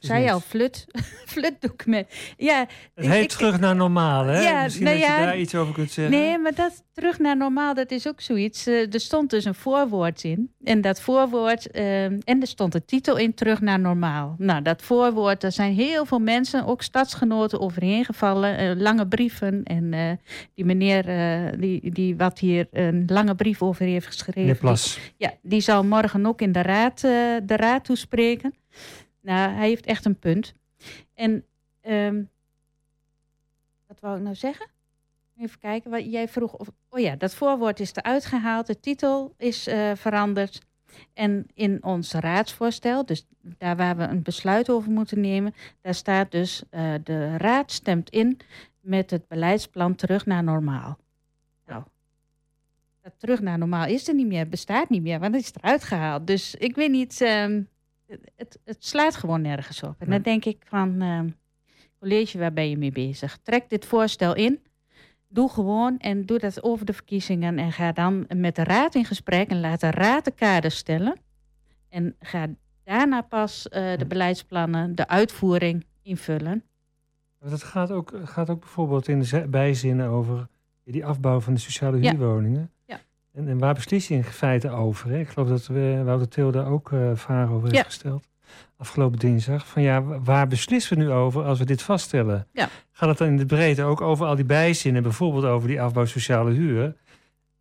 Zei 0.00 0.20
niks. 0.20 0.32
al, 0.32 0.40
flut, 0.40 0.86
flutdocument. 1.32 2.06
Ja, 2.36 2.66
Het 2.94 3.06
heet 3.06 3.22
ik- 3.22 3.30
terug 3.30 3.60
naar 3.60 3.76
normaal, 3.76 4.24
hè? 4.26 4.40
Ja, 4.42 4.62
Misschien 4.62 4.84
nou 4.84 4.98
dat 4.98 5.06
je 5.08 5.12
daar 5.14 5.38
iets 5.38 5.54
over 5.54 5.74
kunt 5.74 5.90
zeggen. 5.90 6.14
Nee, 6.14 6.38
maar 6.38 6.54
dat 6.54 6.82
terug 6.92 7.18
naar 7.18 7.36
normaal, 7.36 7.74
dat 7.74 7.90
is 7.90 8.08
ook 8.08 8.20
zoiets. 8.20 8.66
Eh, 8.66 8.94
er 8.94 9.00
stond 9.00 9.30
dus 9.30 9.44
een 9.44 9.54
voorwoord 9.54 10.24
in. 10.24 10.52
En 10.64 10.80
dat 10.80 11.00
voorwoord, 11.00 11.70
ehm, 11.70 12.18
en 12.24 12.40
er 12.40 12.46
stond 12.46 12.72
de 12.72 12.84
titel 12.84 13.16
in, 13.16 13.34
terug 13.34 13.60
naar 13.60 13.80
normaal. 13.80 14.34
Nou, 14.38 14.62
dat 14.62 14.82
voorwoord, 14.82 15.40
daar 15.40 15.52
zijn 15.52 15.74
heel 15.74 16.04
veel 16.06 16.18
mensen, 16.18 16.64
ook 16.66 16.82
stadsgenoten, 16.82 17.60
overheen 17.60 18.04
gevallen. 18.04 18.56
Eh, 18.58 18.70
lange 18.76 19.06
brieven. 19.08 19.62
En 19.64 19.92
eh, 19.94 20.10
die 20.54 20.64
meneer 20.64 21.08
eh, 21.08 21.52
die, 21.60 21.90
die 21.90 22.16
wat 22.16 22.38
hier 22.38 22.66
een 22.72 23.04
lange 23.06 23.34
brief 23.34 23.62
over 23.62 23.84
heeft 23.84 24.06
geschreven. 24.06 24.58
Plas. 24.58 24.98
Ja, 25.16 25.32
die 25.42 25.60
zal 25.60 25.84
morgen 25.84 26.26
ook 26.26 26.40
in 26.40 26.52
de 26.52 26.62
raad, 26.62 27.04
eh, 27.04 27.10
de 27.42 27.56
raad 27.56 27.84
toespreken. 27.84 28.54
Nou, 29.20 29.54
hij 29.54 29.68
heeft 29.68 29.86
echt 29.86 30.04
een 30.04 30.18
punt. 30.18 30.54
En 31.14 31.44
ehm, 31.80 32.22
wat 33.86 34.00
wou 34.00 34.16
ik 34.16 34.22
nou 34.22 34.34
zeggen? 34.34 34.66
Even 35.38 35.58
kijken, 35.58 35.90
wat 35.90 36.12
jij 36.12 36.28
vroeg. 36.28 36.52
Of, 36.52 36.70
oh 36.88 37.00
ja, 37.00 37.16
dat 37.16 37.34
voorwoord 37.34 37.80
is 37.80 37.94
eruit 37.94 38.24
gehaald. 38.24 38.66
De 38.66 38.80
titel 38.80 39.34
is 39.36 39.66
eh, 39.66 39.92
veranderd. 39.94 40.60
En 41.14 41.46
in 41.54 41.84
ons 41.84 42.12
raadsvoorstel, 42.12 43.06
dus 43.06 43.26
daar 43.40 43.76
waar 43.76 43.96
we 43.96 44.02
een 44.02 44.22
besluit 44.22 44.70
over 44.70 44.90
moeten 44.90 45.20
nemen, 45.20 45.54
daar 45.80 45.94
staat 45.94 46.30
dus 46.30 46.62
eh, 46.70 46.94
de 47.04 47.36
raad 47.36 47.72
stemt 47.72 48.10
in 48.10 48.38
met 48.80 49.10
het 49.10 49.28
beleidsplan 49.28 49.94
terug 49.94 50.26
naar 50.26 50.44
normaal. 50.44 50.98
Nou, 51.66 51.82
dat 53.02 53.12
terug 53.18 53.40
naar 53.40 53.58
normaal 53.58 53.86
is 53.86 54.08
er 54.08 54.14
niet 54.14 54.26
meer, 54.26 54.48
bestaat 54.48 54.88
niet 54.88 55.02
meer, 55.02 55.18
want 55.18 55.34
het 55.34 55.44
is 55.44 55.52
eruit 55.54 55.84
gehaald. 55.84 56.26
Dus 56.26 56.54
ik 56.54 56.74
weet 56.74 56.90
niet, 56.90 57.20
ehm, 57.20 57.62
het, 58.36 58.58
het 58.64 58.84
slaat 58.84 59.16
gewoon 59.16 59.42
nergens 59.42 59.82
op. 59.82 59.94
En 59.98 60.10
dan 60.10 60.22
denk 60.22 60.44
ik 60.44 60.62
van, 60.66 61.00
ehm, 61.00 61.28
college, 61.98 62.38
waar 62.38 62.52
ben 62.52 62.68
je 62.68 62.76
mee 62.78 62.92
bezig? 62.92 63.38
Trek 63.42 63.68
dit 63.68 63.84
voorstel 63.84 64.34
in, 64.34 64.60
doe 65.28 65.50
gewoon 65.50 65.98
en 65.98 66.26
doe 66.26 66.38
dat 66.38 66.62
over 66.62 66.86
de 66.86 66.92
verkiezingen 66.92 67.58
en 67.58 67.72
ga 67.72 67.92
dan 67.92 68.26
met 68.36 68.56
de 68.56 68.64
raad 68.64 68.94
in 68.94 69.04
gesprek 69.04 69.48
en 69.50 69.60
laat 69.60 69.80
de 69.80 69.90
raad 69.90 70.24
de 70.24 70.30
kaders 70.30 70.76
stellen. 70.76 71.16
En 71.88 72.16
ga 72.20 72.46
daarna 72.84 73.20
pas 73.20 73.68
eh, 73.68 73.96
de 73.98 74.06
beleidsplannen, 74.06 74.94
de 74.94 75.08
uitvoering 75.08 75.86
invullen. 76.02 76.64
Dat 77.38 77.62
gaat 77.62 77.90
ook, 77.90 78.12
gaat 78.24 78.50
ook 78.50 78.60
bijvoorbeeld 78.60 79.08
in 79.08 79.20
de 79.20 79.46
bijzinnen 79.48 80.08
over 80.08 80.48
die 80.84 81.06
afbouw 81.06 81.40
van 81.40 81.54
de 81.54 81.60
sociale 81.60 82.02
Ja. 82.02 82.10
huurwoningen. 82.10 82.70
En, 83.34 83.48
en 83.48 83.58
waar 83.58 83.74
beslist 83.74 84.08
je 84.08 84.14
in 84.14 84.24
feite 84.24 84.70
over? 84.70 85.10
Hè? 85.10 85.18
Ik 85.18 85.28
geloof 85.28 85.48
dat 85.48 85.66
we, 85.66 86.02
Wouter 86.04 86.28
Til 86.28 86.50
daar 86.50 86.66
ook 86.66 86.92
eh 86.92 87.10
vragen 87.14 87.54
over 87.54 87.70
heeft 87.70 87.84
gesteld. 87.84 88.28
Afgelopen 88.76 89.18
dinsdag. 89.18 89.66
Van 89.66 89.82
ja, 89.82 90.02
wa- 90.02 90.20
waar 90.20 90.46
beslissen 90.46 90.96
we 90.98 91.02
nu 91.04 91.10
over 91.10 91.44
als 91.44 91.58
we 91.58 91.64
dit 91.64 91.82
vaststellen? 91.82 92.46
Ja. 92.52 92.68
Gaat 92.92 93.08
het 93.08 93.18
dan 93.18 93.28
in 93.28 93.36
de 93.36 93.46
breedte 93.46 93.82
ook 93.82 94.00
over 94.00 94.26
al 94.26 94.36
die 94.36 94.44
bijzinnen, 94.44 95.02
bijvoorbeeld 95.02 95.44
over 95.44 95.68
die 95.68 95.80
afbouw 95.82 96.04
sociale 96.04 96.50
huur? 96.50 96.94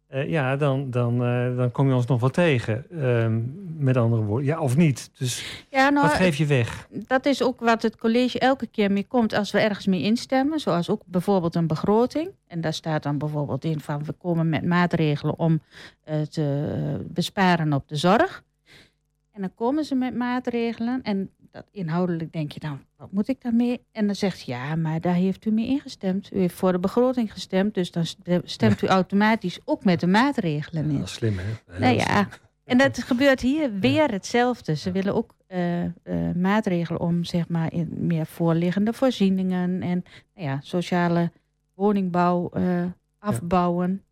Eh, 0.10 0.30
ja, 0.30 0.56
dan, 0.56 0.92
dan, 0.92 1.24
eh, 1.24 1.58
dan 1.58 1.72
kom 1.72 1.88
je 1.88 1.94
ons 1.94 2.06
nog 2.06 2.20
wel 2.20 2.30
tegen. 2.30 2.86
Ehm, 2.92 3.42
met 3.78 3.98
andere 3.98 4.22
woorden. 4.22 4.46
Ja, 4.46 4.60
of 4.60 4.78
niet. 4.78 5.10
Dus 5.18 5.66
Ja, 5.70 5.90
nou, 5.90 6.08
wat 6.08 6.16
geef 6.16 6.36
je 6.36 6.46
weg? 6.46 6.88
dat 6.92 7.26
is 7.26 7.44
ook 7.44 7.60
wat 7.60 7.82
het 7.82 7.98
college 7.98 8.40
elke 8.40 8.68
keer 8.68 8.92
mee 8.92 9.06
komt 9.08 9.34
als 9.34 9.52
we 9.52 9.60
ergens 9.60 9.88
mee 9.88 10.02
instemmen. 10.02 10.60
Zoals 10.60 10.90
ook 10.90 11.02
bijvoorbeeld 11.06 11.56
een 11.56 11.68
begroting. 11.68 12.30
En 12.48 12.62
daar 12.62 12.74
staat 12.74 13.04
dan 13.04 13.18
bijvoorbeeld 13.18 13.64
in 13.64 13.80
van 13.80 14.04
we 14.04 14.12
komen 14.12 14.50
met 14.50 14.64
maatregelen 14.64 15.40
om 15.40 15.62
eh, 16.04 16.22
te 16.22 17.06
besparen 17.08 17.74
op 17.74 17.88
de 17.88 17.96
zorg. 17.96 18.44
En 19.32 19.42
dan 19.42 19.56
komen 19.56 19.84
ze 19.84 19.96
met 19.96 20.16
maatregelen 20.16 21.02
en 21.02 21.30
dat 21.52 21.66
inhoudelijk 21.72 22.34
denk 22.34 22.52
je 22.52 22.60
dan, 22.60 22.80
wat 22.98 23.12
moet 23.12 23.28
ik 23.28 23.42
daarmee? 23.42 23.82
En 23.92 24.06
dan 24.06 24.16
zegt 24.16 24.40
ze, 24.40 24.52
ja, 24.52 24.76
maar 24.76 25.02
daar 25.02 25.14
heeft 25.14 25.46
u 25.46 25.52
mee 25.52 25.68
ingestemd. 25.68 26.30
U 26.34 26.40
heeft 26.40 26.56
voor 26.56 26.72
de 26.72 26.80
begroting 26.80 27.34
gestemd, 27.34 27.74
dus 27.74 27.92
dan 27.92 28.06
stemt 28.44 28.82
u 28.82 28.88
automatisch 28.88 29.60
ook 29.66 29.84
met 29.84 30.00
de 30.00 30.08
maatregelen 30.08 30.90
in. 30.90 30.98
Dat 30.98 31.08
is 31.08 31.14
slim, 31.14 31.38
hè? 31.38 31.80
Nou 31.80 31.96
ja, 31.96 32.28
en 32.66 32.78
dat 32.78 33.04
gebeurt 33.04 33.42
hier 33.42 33.80
weer 33.80 34.12
hetzelfde. 34.12 34.76
Ze 34.76 34.92
willen 34.92 35.16
ook 35.16 35.36
eh, 35.48 35.84
eh, 35.84 35.92
maatregelen 36.36 37.02
om 37.02 37.24
zeg 37.24 37.48
maar 37.48 37.74
in 37.74 37.90
meer 37.98 38.26
voorliggende 38.26 38.94
voorzieningen 38.94 39.82
en 39.82 40.04
nou 40.36 40.48
ja, 40.48 40.60
sociale 40.62 41.32
woningbouw 41.74 42.50
eh, 42.50 42.84
afbouwen. 43.20 44.04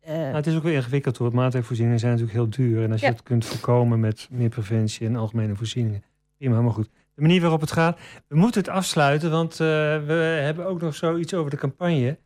Eh, 0.00 0.14
Nou, 0.16 0.34
het 0.34 0.46
is 0.46 0.56
ook 0.56 0.62
weer 0.62 0.74
ingewikkeld 0.74 1.16
hoor. 1.16 1.34
Maatregelvoorzieningen 1.34 2.00
zijn 2.00 2.12
natuurlijk 2.12 2.38
heel 2.38 2.50
duur. 2.50 2.82
En 2.84 2.92
als 2.92 3.00
je 3.00 3.06
het 3.06 3.22
kunt 3.22 3.44
voorkomen 3.44 4.00
met 4.00 4.28
meer 4.30 4.48
preventie 4.48 5.06
en 5.06 5.16
algemene 5.16 5.54
voorzieningen. 5.54 6.02
Prima, 6.38 6.60
maar 6.60 6.72
goed. 6.72 6.88
De 7.14 7.22
manier 7.22 7.40
waarop 7.40 7.60
het 7.60 7.72
gaat. 7.72 7.98
We 8.28 8.36
moeten 8.36 8.60
het 8.60 8.70
afsluiten, 8.70 9.30
want 9.30 9.52
eh, 9.52 9.58
we 10.06 10.38
hebben 10.42 10.66
ook 10.66 10.80
nog 10.80 10.94
zoiets 10.94 11.34
over 11.34 11.50
de 11.50 11.56
campagne. 11.56 12.18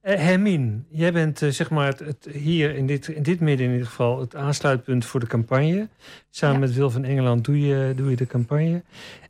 Eh 0.00 0.18
Hermine, 0.18 0.82
jij 0.88 1.12
bent 1.12 1.42
eh, 1.42 1.48
zeg 1.50 1.70
maar 1.70 1.86
het, 1.86 1.98
het 1.98 2.28
hier 2.32 2.74
in 2.74 2.86
dit, 2.86 3.08
in 3.08 3.22
dit 3.22 3.40
midden 3.40 3.66
in 3.66 3.72
ieder 3.72 3.86
geval 3.86 4.20
het 4.20 4.36
aansluitpunt 4.36 5.04
voor 5.04 5.20
de 5.20 5.26
campagne. 5.26 5.88
Samen 6.30 6.54
Ja. 6.60 6.60
met 6.66 6.74
Wil 6.74 6.90
van 6.90 7.04
Engeland 7.04 7.44
doe 7.44 7.60
je, 7.60 7.92
doe 7.96 8.10
je 8.10 8.16
de 8.16 8.26
campagne. 8.26 8.82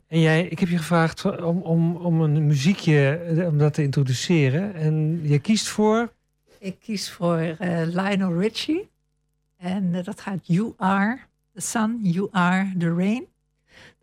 En 0.07 0.19
jij, 0.19 0.47
ik 0.47 0.59
heb 0.59 0.69
je 0.69 0.77
gevraagd 0.77 1.25
om, 1.41 1.61
om, 1.61 1.95
om 1.95 2.21
een 2.21 2.47
muziekje, 2.47 3.19
om 3.47 3.57
dat 3.57 3.73
te 3.73 3.83
introduceren. 3.83 4.73
En 4.73 5.19
je 5.23 5.39
kiest 5.39 5.67
voor... 5.67 6.13
Ik 6.59 6.79
kies 6.79 7.11
voor 7.11 7.55
Lionel 7.85 8.39
Richie. 8.39 8.89
En 9.57 9.91
dat 10.03 10.21
gaat 10.21 10.39
You 10.41 10.73
Are 10.77 11.19
the 11.53 11.61
Sun, 11.61 11.99
You 12.01 12.27
Are 12.31 12.73
the 12.77 12.93
Rain. 12.93 13.25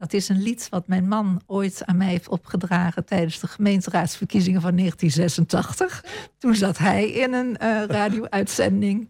Dat 0.00 0.12
is 0.12 0.28
een 0.28 0.42
lied 0.42 0.68
wat 0.68 0.86
mijn 0.86 1.08
man 1.08 1.40
ooit 1.46 1.84
aan 1.84 1.96
mij 1.96 2.08
heeft 2.08 2.28
opgedragen 2.28 3.04
tijdens 3.04 3.40
de 3.40 3.46
gemeenteraadsverkiezingen 3.46 4.60
van 4.60 4.76
1986. 4.76 6.04
Toen 6.38 6.54
zat 6.54 6.78
hij 6.78 7.10
in 7.10 7.32
een 7.32 7.56
eh, 7.56 7.84
radio-uitzending. 7.84 9.08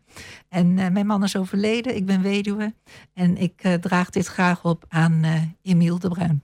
En 0.48 0.78
eh, 0.78 0.90
mijn 0.90 1.06
man 1.06 1.24
is 1.24 1.36
overleden, 1.36 1.96
ik 1.96 2.06
ben 2.06 2.22
weduwe. 2.22 2.74
En 3.12 3.36
ik 3.36 3.60
eh, 3.62 3.74
draag 3.74 4.10
dit 4.10 4.26
graag 4.26 4.64
op 4.64 4.84
aan 4.88 5.24
Emiel 5.62 5.98
de 5.98 6.08
Bruin. 6.08 6.42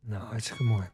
Nou, 0.00 0.22
hartstikke 0.22 0.62
mooi. 0.62 0.86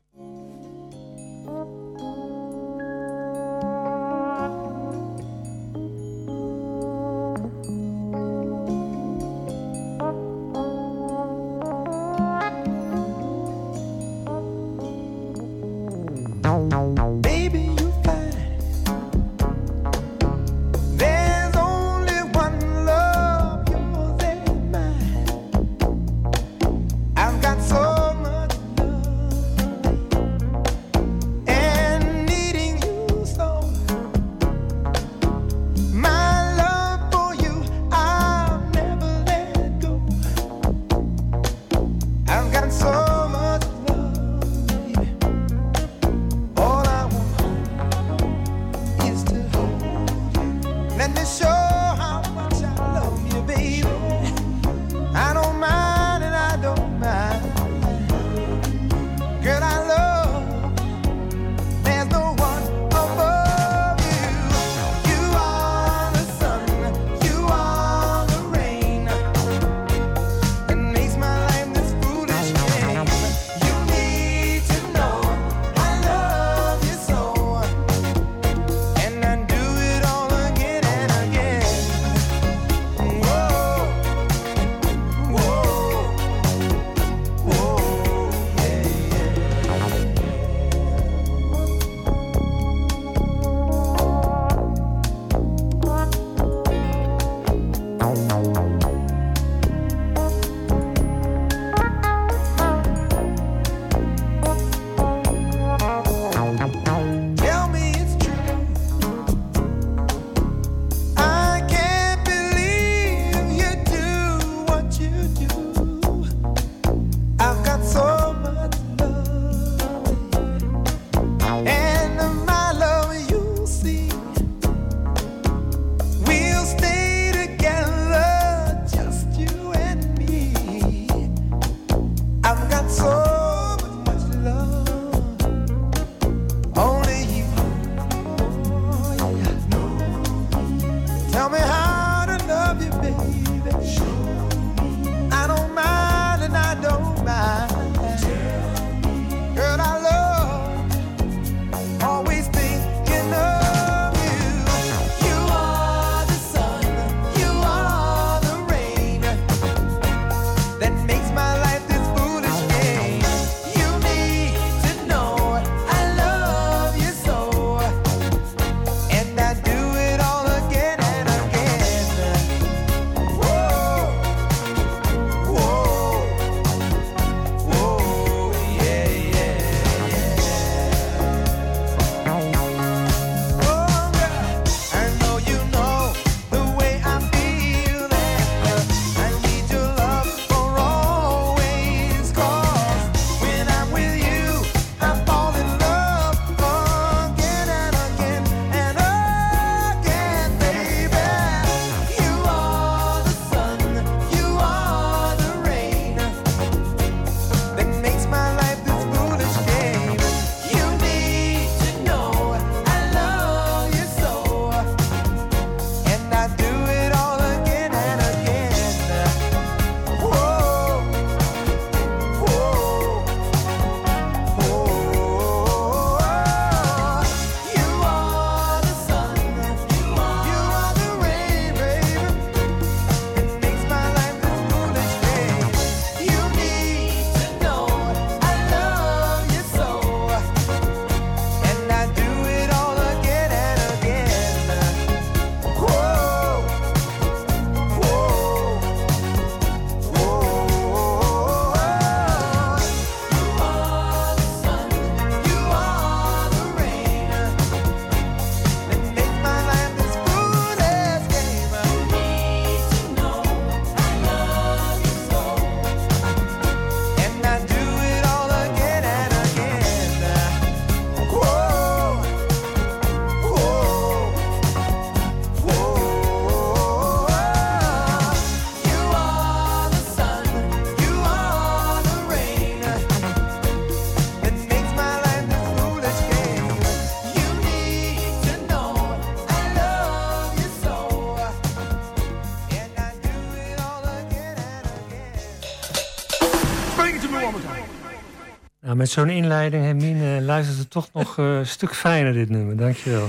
Nou, 298.95 299.07
met 299.07 299.15
zo'n 299.15 299.31
inleiding, 299.31 299.85
Hermine, 299.85 300.41
luistert 300.41 300.79
het 300.79 300.91
toch 300.91 301.13
nog 301.13 301.39
eh, 301.39 301.57
een 301.57 301.67
stuk 301.67 301.95
fijner, 301.95 302.33
dit 302.33 302.49
nummer. 302.49 302.77
Dankjewel. 302.77 303.29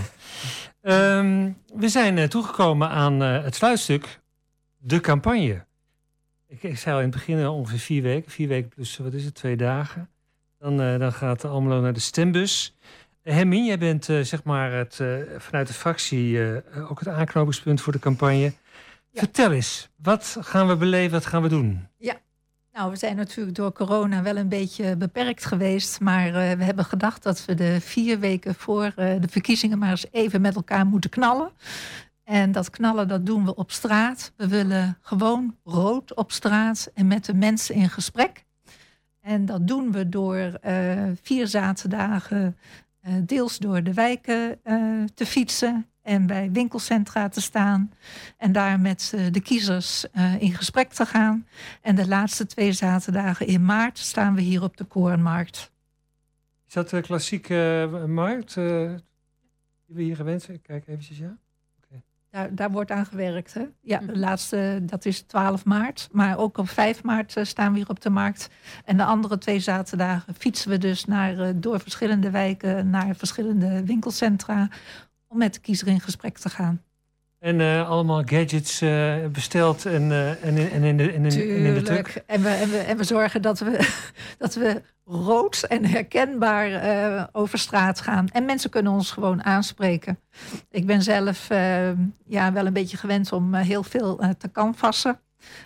Um, 0.81 1.57
we 1.75 1.89
zijn 1.89 2.17
uh, 2.17 2.23
toegekomen 2.23 2.89
aan 2.89 3.23
uh, 3.23 3.43
het 3.43 3.55
sluitstuk, 3.55 4.19
de 4.77 4.99
campagne. 4.99 5.65
Ik, 6.47 6.63
ik, 6.63 6.77
zei 6.77 6.95
al 6.95 7.01
in 7.01 7.07
het 7.07 7.15
begin 7.15 7.47
ongeveer 7.47 7.79
vier 7.79 8.01
weken. 8.01 8.31
Vier 8.31 8.47
weken 8.47 8.69
plus, 8.69 8.97
wat 8.97 9.13
is 9.13 9.25
het, 9.25 9.35
twee 9.35 9.55
dagen. 9.55 10.09
Dan, 10.59 10.77
dan 10.77 11.13
gaat 11.13 11.45
Almelo 11.45 11.81
naar 11.81 11.93
de 11.93 11.99
stembus. 11.99 12.75
Hermine, 13.21 13.65
jij 13.65 13.77
bent 13.77 14.05
zeg 14.05 14.43
maar 14.43 14.71
het, 14.71 14.95
vanuit 15.37 15.67
de 15.67 15.73
fractie 15.73 16.39
ook 16.89 16.99
het 16.99 17.07
aanknopingspunt 17.07 17.81
voor 17.81 17.93
de 17.93 17.99
campagne. 17.99 18.53
Ja. 19.09 19.19
Vertel 19.19 19.51
eens, 19.51 19.89
wat 19.95 20.37
gaan 20.39 20.67
we 20.67 20.75
beleven, 20.75 21.11
wat 21.11 21.25
gaan 21.25 21.41
we 21.41 21.49
doen? 21.49 21.87
Ja, 21.97 22.17
nou, 22.75 22.91
we 22.91 22.97
zijn 22.97 23.15
natuurlijk 23.15 23.55
door 23.55 23.71
corona 23.73 24.21
wel 24.21 24.37
een 24.37 24.49
beetje 24.49 24.95
beperkt 24.95 25.45
geweest. 25.45 25.99
Maar 25.99 26.27
uh, 26.27 26.33
we 26.33 26.63
hebben 26.63 26.85
gedacht 26.85 27.23
dat 27.23 27.45
we 27.45 27.53
de 27.53 27.81
vier 27.81 28.19
weken 28.19 28.55
voor 28.55 28.85
uh, 28.85 28.93
de 28.95 29.27
verkiezingen 29.29 29.77
maar 29.77 29.89
eens 29.89 30.05
even 30.11 30.41
met 30.41 30.55
elkaar 30.55 30.85
moeten 30.85 31.09
knallen. 31.09 31.51
En 32.23 32.51
dat 32.51 32.69
knallen, 32.69 33.07
dat 33.07 33.25
doen 33.25 33.45
we 33.45 33.55
op 33.55 33.71
straat. 33.71 34.31
We 34.35 34.47
willen 34.47 34.97
gewoon 35.01 35.55
rood 35.63 36.13
op 36.13 36.31
straat 36.31 36.91
en 36.93 37.07
met 37.07 37.25
de 37.25 37.33
mensen 37.33 37.75
in 37.75 37.89
gesprek. 37.89 38.43
En 39.21 39.45
dat 39.45 39.67
doen 39.67 39.91
we 39.91 40.09
door 40.09 40.59
uh, 40.65 41.03
vier 41.21 41.47
zaterdagen 41.47 42.57
deels 43.21 43.57
door 43.57 43.83
de 43.83 43.93
wijken 43.93 44.59
te 45.13 45.25
fietsen 45.25 45.85
en 46.05 46.27
bij 46.27 46.51
winkelcentra 46.51 47.29
te 47.29 47.41
staan 47.41 47.91
en 48.37 48.51
daar 48.51 48.79
met 48.79 49.11
eh, 49.15 49.25
de 49.31 49.41
kiezers 49.41 50.05
uh, 50.13 50.41
in 50.41 50.53
gesprek 50.53 50.93
te 50.93 51.05
gaan. 51.05 51.47
En 51.81 51.95
de 51.95 52.07
laatste 52.07 52.45
twee 52.45 52.71
zaterdagen 52.71 53.47
in 53.47 53.65
maart 53.65 53.97
staan 53.97 54.35
we 54.35 54.41
hier 54.41 54.63
op 54.63 54.77
de 54.77 54.83
Korenmarkt. 54.83 55.71
Is 56.67 56.73
dat 56.73 56.89
de 56.89 57.01
klassieke 57.01 57.89
uh, 57.93 58.05
markt 58.05 58.53
die 58.53 59.95
we 59.95 60.01
hier 60.01 60.15
gewend 60.15 60.41
zijn? 60.41 60.61
Kijk 60.61 60.87
eventjes, 60.87 61.17
ja. 61.17 61.37
Okay. 61.83 62.03
Daar, 62.29 62.55
daar 62.55 62.71
wordt 62.71 62.91
aan 62.91 63.05
gewerkt. 63.05 63.53
Hè? 63.53 63.65
Ja, 63.81 63.97
de 63.97 64.17
laatste, 64.17 64.79
dat 64.81 65.05
is 65.05 65.21
12 65.21 65.65
maart. 65.65 66.09
Maar 66.11 66.37
ook 66.37 66.57
op 66.57 66.69
5 66.69 67.03
maart 67.03 67.35
staan 67.41 67.71
we 67.71 67.77
hier 67.77 67.89
op 67.89 68.01
de 68.01 68.09
markt. 68.09 68.49
En 68.85 68.97
de 68.97 69.03
andere 69.03 69.37
twee 69.37 69.59
zaterdagen 69.59 70.35
fietsen 70.35 70.69
we 70.69 70.77
dus 70.77 71.05
naar, 71.05 71.59
door 71.59 71.79
verschillende 71.79 72.29
wijken 72.29 72.89
naar 72.89 73.15
verschillende 73.15 73.85
winkelcentra 73.85 74.69
om 75.35 75.41
met 75.41 75.53
de 75.53 75.59
kiezer 75.59 75.87
in 75.87 75.99
gesprek 75.99 76.37
te 76.37 76.49
gaan. 76.49 76.81
En 77.39 77.59
uh, 77.59 77.89
allemaal 77.89 78.21
gadgets 78.25 78.81
uh, 78.81 79.25
besteld 79.31 79.85
en, 79.85 80.01
uh, 80.01 80.43
en, 80.43 80.57
in, 80.57 80.69
en, 80.71 80.83
in 80.83 80.97
de, 80.97 81.11
en, 81.11 81.25
in, 81.25 81.31
en 81.31 81.65
in 81.65 81.73
de 81.73 81.81
truck. 81.81 82.23
En 82.25 82.41
we, 82.41 82.49
en, 82.49 82.69
we, 82.69 82.77
en 82.77 82.97
we 82.97 83.03
zorgen 83.03 83.41
dat 83.41 83.59
we, 83.59 83.89
dat 84.37 84.55
we 84.55 84.81
rood 85.05 85.63
en 85.63 85.85
herkenbaar 85.85 87.29
over 87.31 87.59
straat 87.59 88.01
gaan. 88.01 88.27
En 88.27 88.45
mensen 88.45 88.69
kunnen 88.69 88.91
ons 88.91 89.11
gewoon 89.11 89.43
aanspreken. 89.43 90.19
Ik 90.71 90.85
ben 90.85 91.01
zelf 91.01 91.47
ja, 92.25 92.53
wel 92.53 92.65
een 92.65 92.73
beetje 92.73 92.97
gewend 92.97 93.31
om 93.31 93.53
heel 93.53 93.83
veel 93.83 94.19
te 94.37 94.51
canvassen. 94.51 95.19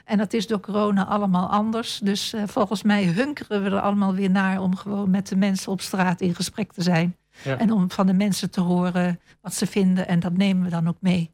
En 0.06 0.18
dat 0.18 0.34
is 0.34 0.48
door 0.48 0.60
corona 0.60 1.06
allemaal 1.06 1.50
anders. 1.50 2.00
Dus 2.04 2.34
volgens 2.46 2.84
mij 2.84 3.04
hunkeren 3.06 3.64
we 3.64 3.70
er 3.70 3.80
allemaal 3.80 4.14
weer 4.14 4.30
naar 4.30 4.62
om 4.62 4.76
gewoon 4.76 5.10
met 5.10 5.28
de 5.28 5.36
mensen 5.36 5.72
op 5.72 5.82
straat 5.82 6.22
in 6.22 6.36
gesprek 6.36 6.72
te 6.72 6.82
zijn. 6.82 7.16
En 7.46 7.72
om 7.72 7.92
van 7.92 8.06
de 8.06 8.14
mensen 8.14 8.50
te 8.50 8.62
horen 8.62 9.20
wat 9.42 9.54
ze 9.54 9.68
vinden. 9.68 10.08
En 10.08 10.20
dat 10.20 10.34
nemen 10.34 10.64
we 10.64 10.70
dan 10.70 10.88
ook 10.88 10.98
mee. 11.00 11.32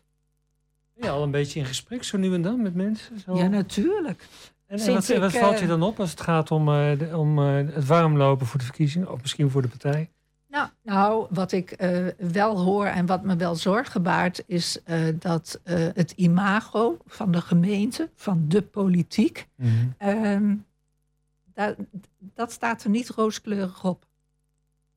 Ja, 0.95 1.10
al 1.10 1.24
een 1.24 1.32
beetje 1.32 1.60
in 1.60 1.66
gesprek 1.66 2.03
zo 2.03 2.18
nu 2.18 2.34
en 2.34 2.41
dan 2.41 2.62
met 2.62 2.76
mensen? 2.76 3.20
Zo. 3.20 3.38
Ja, 3.38 3.47
natuurlijk. 3.47 4.28
En, 4.68 4.80
en 4.80 4.93
wat, 4.93 5.08
wat 5.08 5.32
valt 5.32 5.58
je 5.58 5.64
eh, 5.64 5.68
dan 5.68 5.82
op 5.82 5.99
als 5.99 6.10
het 6.10 6.22
gaat 6.22 6.51
om, 6.51 6.70
uh, 6.70 6.97
de, 6.97 7.18
om 7.18 7.39
uh, 7.39 7.56
het 7.56 7.86
warmlopen 7.86 8.45
voor 8.45 8.60
de 8.60 8.66
verkiezingen? 8.66 9.12
Of 9.12 9.22
misschien 9.22 9.49
voor 9.49 9.62
de 9.62 9.68
partij? 9.68 10.10
Nou, 10.47 10.70
nou 10.84 11.28
wat 11.30 11.51
ik 11.51 11.82
uh, 11.82 12.08
wel 12.18 12.60
hoor 12.60 12.86
en 12.86 13.06
wat 13.06 13.24
me 13.24 13.36
wel 13.36 13.56
zorgen 13.56 14.03
baart... 14.03 14.43
is 14.47 14.80
dat 15.20 15.60
het 15.93 16.12
imago 16.12 16.97
van 17.06 17.32
de 17.32 17.41
gemeente, 17.41 18.10
van 18.16 18.45
de 18.47 18.62
politiek... 18.62 19.47
Mm 19.56 19.93
-hmm. 19.97 20.66
dat, 21.53 21.76
dat 22.18 22.51
staat 22.51 22.84
er 22.84 22.89
niet 22.89 23.10
rooskleurig 23.10 23.84
op. 23.84 24.06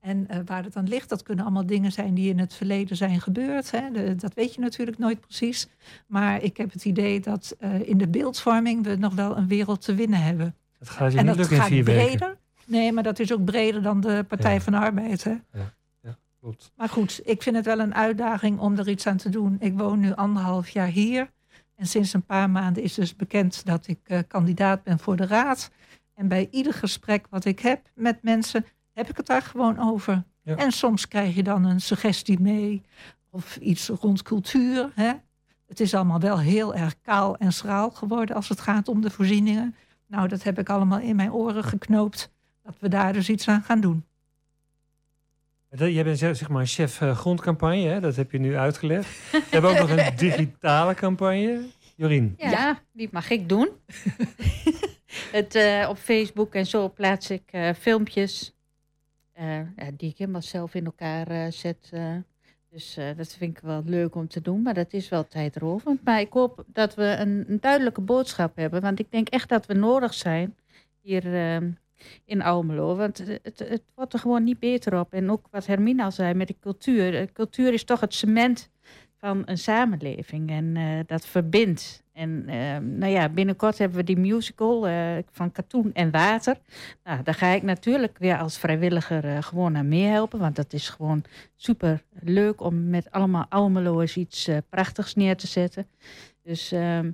En 0.08 0.26
uh, 0.30 0.36
waar 0.44 0.64
het 0.64 0.72
dan 0.72 0.88
ligt, 0.88 1.08
dat 1.08 1.22
kunnen 1.22 1.44
allemaal 1.44 1.66
dingen 1.66 1.92
zijn 1.92 2.14
die 2.14 2.28
in 2.28 2.38
het 2.38 2.54
verleden 2.54 2.96
zijn 2.96 3.20
gebeurd. 3.20 3.70
Hè. 3.70 3.90
De, 3.90 4.14
dat 4.14 4.34
weet 4.34 4.54
je 4.54 4.60
natuurlijk 4.60 4.98
nooit 4.98 5.20
precies. 5.20 5.68
Maar 6.06 6.42
ik 6.42 6.56
heb 6.56 6.72
het 6.72 6.84
idee 6.84 7.20
dat 7.20 7.56
uh, 7.60 7.88
in 7.88 7.98
de 7.98 8.08
beeldvorming 8.08 8.84
we 8.84 8.96
nog 8.96 9.14
wel 9.14 9.36
een 9.36 9.48
wereld 9.48 9.80
te 9.82 9.94
winnen 9.94 10.22
hebben. 10.22 10.54
Dat 10.78 10.88
gaat 10.88 11.12
je 11.12 11.18
en 11.18 11.26
niet 11.26 11.36
lukken 11.36 11.56
in 11.56 11.62
vier 11.62 11.82
breder. 11.82 12.08
weken. 12.08 12.38
Nee, 12.66 12.92
maar 12.92 13.02
dat 13.02 13.18
is 13.18 13.32
ook 13.32 13.44
breder 13.44 13.82
dan 13.82 14.00
de 14.00 14.24
Partij 14.28 14.54
ja. 14.54 14.60
van 14.60 14.72
de 14.72 14.78
Arbeid. 14.78 15.24
Hè. 15.24 15.30
Ja. 15.30 15.74
ja, 16.02 16.16
klopt. 16.40 16.72
Maar 16.76 16.88
goed, 16.88 17.20
ik 17.24 17.42
vind 17.42 17.56
het 17.56 17.64
wel 17.64 17.78
een 17.78 17.94
uitdaging 17.94 18.58
om 18.58 18.78
er 18.78 18.88
iets 18.88 19.06
aan 19.06 19.16
te 19.16 19.28
doen. 19.28 19.56
Ik 19.60 19.78
woon 19.78 20.00
nu 20.00 20.14
anderhalf 20.14 20.68
jaar 20.68 20.88
hier. 20.88 21.30
En 21.76 21.86
sinds 21.86 22.12
een 22.12 22.24
paar 22.24 22.50
maanden 22.50 22.82
is 22.82 22.94
dus 22.94 23.16
bekend 23.16 23.64
dat 23.66 23.86
ik 23.86 23.98
uh, 24.06 24.18
kandidaat 24.28 24.82
ben 24.82 24.98
voor 24.98 25.16
de 25.16 25.26
raad. 25.26 25.70
En 26.14 26.28
bij 26.28 26.48
ieder 26.50 26.74
gesprek 26.74 27.26
wat 27.30 27.44
ik 27.44 27.58
heb 27.58 27.90
met 27.94 28.22
mensen 28.22 28.64
heb 28.98 29.08
ik 29.08 29.16
het 29.16 29.26
daar 29.26 29.42
gewoon 29.42 29.78
over. 29.78 30.22
Ja. 30.42 30.56
En 30.56 30.72
soms 30.72 31.08
krijg 31.08 31.34
je 31.34 31.42
dan 31.42 31.64
een 31.64 31.80
suggestie 31.80 32.40
mee 32.40 32.82
of 33.30 33.56
iets 33.56 33.88
rond 33.88 34.22
cultuur. 34.22 34.90
Hè? 34.94 35.12
Het 35.66 35.80
is 35.80 35.94
allemaal 35.94 36.20
wel 36.20 36.38
heel 36.38 36.74
erg 36.74 37.00
kaal 37.00 37.36
en 37.36 37.52
schraal 37.52 37.90
geworden 37.90 38.36
als 38.36 38.48
het 38.48 38.60
gaat 38.60 38.88
om 38.88 39.00
de 39.00 39.10
voorzieningen. 39.10 39.74
Nou, 40.06 40.28
dat 40.28 40.42
heb 40.42 40.58
ik 40.58 40.68
allemaal 40.68 40.98
in 40.98 41.16
mijn 41.16 41.32
oren 41.32 41.64
geknoopt, 41.64 42.32
dat 42.62 42.74
we 42.78 42.88
daar 42.88 43.12
dus 43.12 43.28
iets 43.28 43.48
aan 43.48 43.62
gaan 43.62 43.80
doen. 43.80 44.06
Jij 45.70 46.04
bent 46.04 46.18
zeg 46.18 46.48
maar 46.48 46.66
chef 46.66 47.00
uh, 47.00 47.16
grondcampagne, 47.16 47.88
hè? 47.88 48.00
dat 48.00 48.16
heb 48.16 48.32
je 48.32 48.38
nu 48.38 48.56
uitgelegd. 48.56 49.08
We 49.30 49.42
hebben 49.50 49.70
ook 49.70 49.78
nog 49.78 49.90
een 49.90 50.16
digitale 50.28 50.94
campagne. 50.94 51.60
Jorien. 51.96 52.34
Ja, 52.38 52.50
ja 52.50 52.78
die 52.92 53.08
mag 53.10 53.30
ik 53.30 53.48
doen. 53.48 53.68
het, 55.38 55.54
uh, 55.54 55.86
op 55.88 55.98
Facebook 55.98 56.54
en 56.54 56.66
zo 56.66 56.90
plaats 56.90 57.30
ik 57.30 57.42
uh, 57.52 57.70
filmpjes 57.78 58.57
uh, 59.40 59.56
ja, 59.56 59.90
die 59.96 60.10
ik 60.10 60.18
helemaal 60.18 60.42
zelf 60.42 60.74
in 60.74 60.84
elkaar 60.84 61.30
uh, 61.30 61.50
zet. 61.50 61.90
Uh, 61.94 62.16
dus 62.70 62.98
dat 63.16 63.32
vind 63.32 63.56
ik 63.56 63.62
wel 63.62 63.82
leuk 63.84 64.14
om 64.14 64.28
te 64.28 64.40
doen, 64.40 64.62
maar 64.62 64.74
dat 64.74 64.92
is 64.92 65.08
wel 65.08 65.26
tijdrovend. 65.28 66.04
Maar 66.04 66.20
ik 66.20 66.32
hoop 66.32 66.64
dat 66.66 66.94
we 66.94 67.16
een, 67.18 67.44
een, 67.48 67.60
duidelijke 67.60 68.00
boodschap 68.00 68.56
hebben, 68.56 68.80
want 68.80 68.98
ik 68.98 69.10
denk 69.10 69.28
echt 69.28 69.48
dat 69.48 69.66
we 69.66 69.74
nodig 69.74 70.14
zijn 70.14 70.56
hier 71.00 71.34
ehm, 71.34 71.70
in 72.24 72.42
Almelo. 72.42 72.96
Want 72.96 73.18
het, 73.18 73.58
het, 73.58 73.82
wordt 73.94 74.12
er 74.12 74.18
gewoon 74.18 74.44
niet 74.44 74.58
beter 74.58 74.98
op. 75.00 75.12
En 75.12 75.30
ook 75.30 75.46
wat 75.50 75.66
Hermine 75.66 76.04
al 76.04 76.12
zei 76.12 76.34
met 76.34 76.46
de 76.46 76.56
cultuur. 76.60 77.32
Cultuur 77.32 77.72
is 77.72 77.84
toch 77.84 78.00
het 78.00 78.14
cement 78.14 78.70
van 79.16 79.42
een 79.44 79.58
samenleving 79.58 80.50
en 80.50 81.04
dat 81.06 81.26
verbindt. 81.26 82.02
En 82.18 82.44
uh, 82.48 82.76
nou 82.76 83.12
ja, 83.12 83.28
binnenkort 83.28 83.78
hebben 83.78 83.98
we 83.98 84.04
die 84.04 84.16
musical 84.16 84.88
uh, 84.88 85.18
van 85.30 85.52
Katoen 85.52 85.92
en 85.92 86.10
Water. 86.10 86.56
Nou, 87.04 87.22
daar 87.22 87.34
ga 87.34 87.46
ik 87.46 87.62
natuurlijk 87.62 88.18
weer 88.18 88.38
als 88.38 88.58
vrijwilliger 88.58 89.24
uh, 89.24 89.42
gewoon 89.42 89.76
aan 89.76 89.88
meehelpen. 89.88 90.38
Want 90.38 90.56
dat 90.56 90.72
is 90.72 90.88
gewoon 90.88 91.24
super 91.56 92.02
leuk 92.20 92.60
om 92.60 92.90
met 92.90 93.10
allemaal 93.10 93.46
Almeloers 93.48 94.16
iets 94.16 94.48
eh, 94.48 94.56
prachtigs 94.68 95.14
neer 95.14 95.36
te 95.36 95.46
zetten. 95.46 95.86
Dus 96.42 96.72
ehm, 96.72 97.10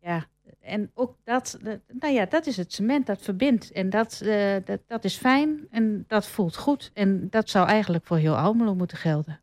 ja, 0.00 0.26
en 0.60 0.90
ook 0.94 1.16
dat, 1.24 1.58
nou 2.00 2.14
ja, 2.14 2.26
dat 2.26 2.46
is 2.46 2.56
het 2.56 2.72
cement 2.72 3.06
dat 3.06 3.22
verbindt. 3.22 3.72
En 3.72 3.90
dat, 3.90 4.22
dat, 4.64 4.80
dat 4.86 5.04
is 5.04 5.16
fijn 5.16 5.66
en 5.70 6.04
dat 6.06 6.26
voelt 6.26 6.56
goed. 6.56 6.90
En 6.94 7.26
dat 7.30 7.50
zou 7.50 7.68
eigenlijk 7.68 8.06
voor 8.06 8.16
heel 8.16 8.36
Almelo 8.36 8.74
moeten 8.74 8.98
gelden. 8.98 9.40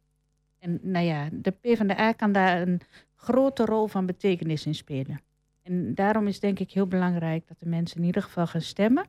En 0.59 0.79
nou 0.81 1.05
ja, 1.05 1.29
de 1.31 1.51
PvdA 1.51 2.11
kan 2.11 2.31
daar 2.31 2.61
een 2.61 2.81
grote 3.25 3.65
rol 3.65 3.87
van 3.87 4.05
betekenis 4.05 4.65
in 4.65 4.75
spelen. 4.75 5.21
En 5.61 5.95
daarom 5.95 6.27
is 6.27 6.39
denk 6.39 6.59
ik 6.59 6.71
heel 6.71 6.87
belangrijk 6.87 7.47
dat 7.47 7.59
de 7.59 7.65
mensen 7.65 7.97
in 7.97 8.05
ieder 8.05 8.21
geval 8.21 8.47
gaan 8.47 8.61
stemmen. 8.61 9.05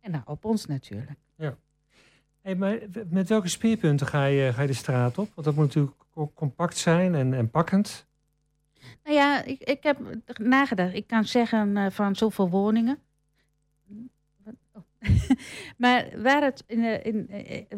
En 0.00 0.10
nou, 0.10 0.22
op 0.26 0.44
ons 0.44 0.66
natuurlijk. 0.66 1.18
Ja. 1.36 1.56
Hey, 2.40 2.54
maar 2.54 2.78
met 3.08 3.28
welke 3.28 3.48
speerpunten 3.48 4.06
ga 4.06 4.24
je, 4.24 4.52
ga 4.52 4.62
je 4.62 4.66
de 4.66 4.74
straat 4.74 5.18
op? 5.18 5.28
Want 5.34 5.46
dat 5.46 5.54
moet 5.54 5.64
natuurlijk 5.64 5.96
ook 6.14 6.34
compact 6.34 6.76
zijn 6.76 7.14
en, 7.14 7.34
en 7.34 7.50
pakkend. 7.50 8.06
Nou 9.04 9.16
ja, 9.16 9.44
ik, 9.44 9.60
ik 9.60 9.82
heb 9.82 9.98
nagedacht. 10.38 10.94
Ik 10.94 11.06
kan 11.06 11.24
zeggen 11.24 11.76
uh, 11.76 11.90
van 11.90 12.16
zoveel 12.16 12.48
woningen. 12.48 12.98
Oh. 14.72 14.82
maar 15.82 16.22
waar 16.22 16.42
het, 16.42 16.64
in, 16.66 17.02
in, 17.04 17.28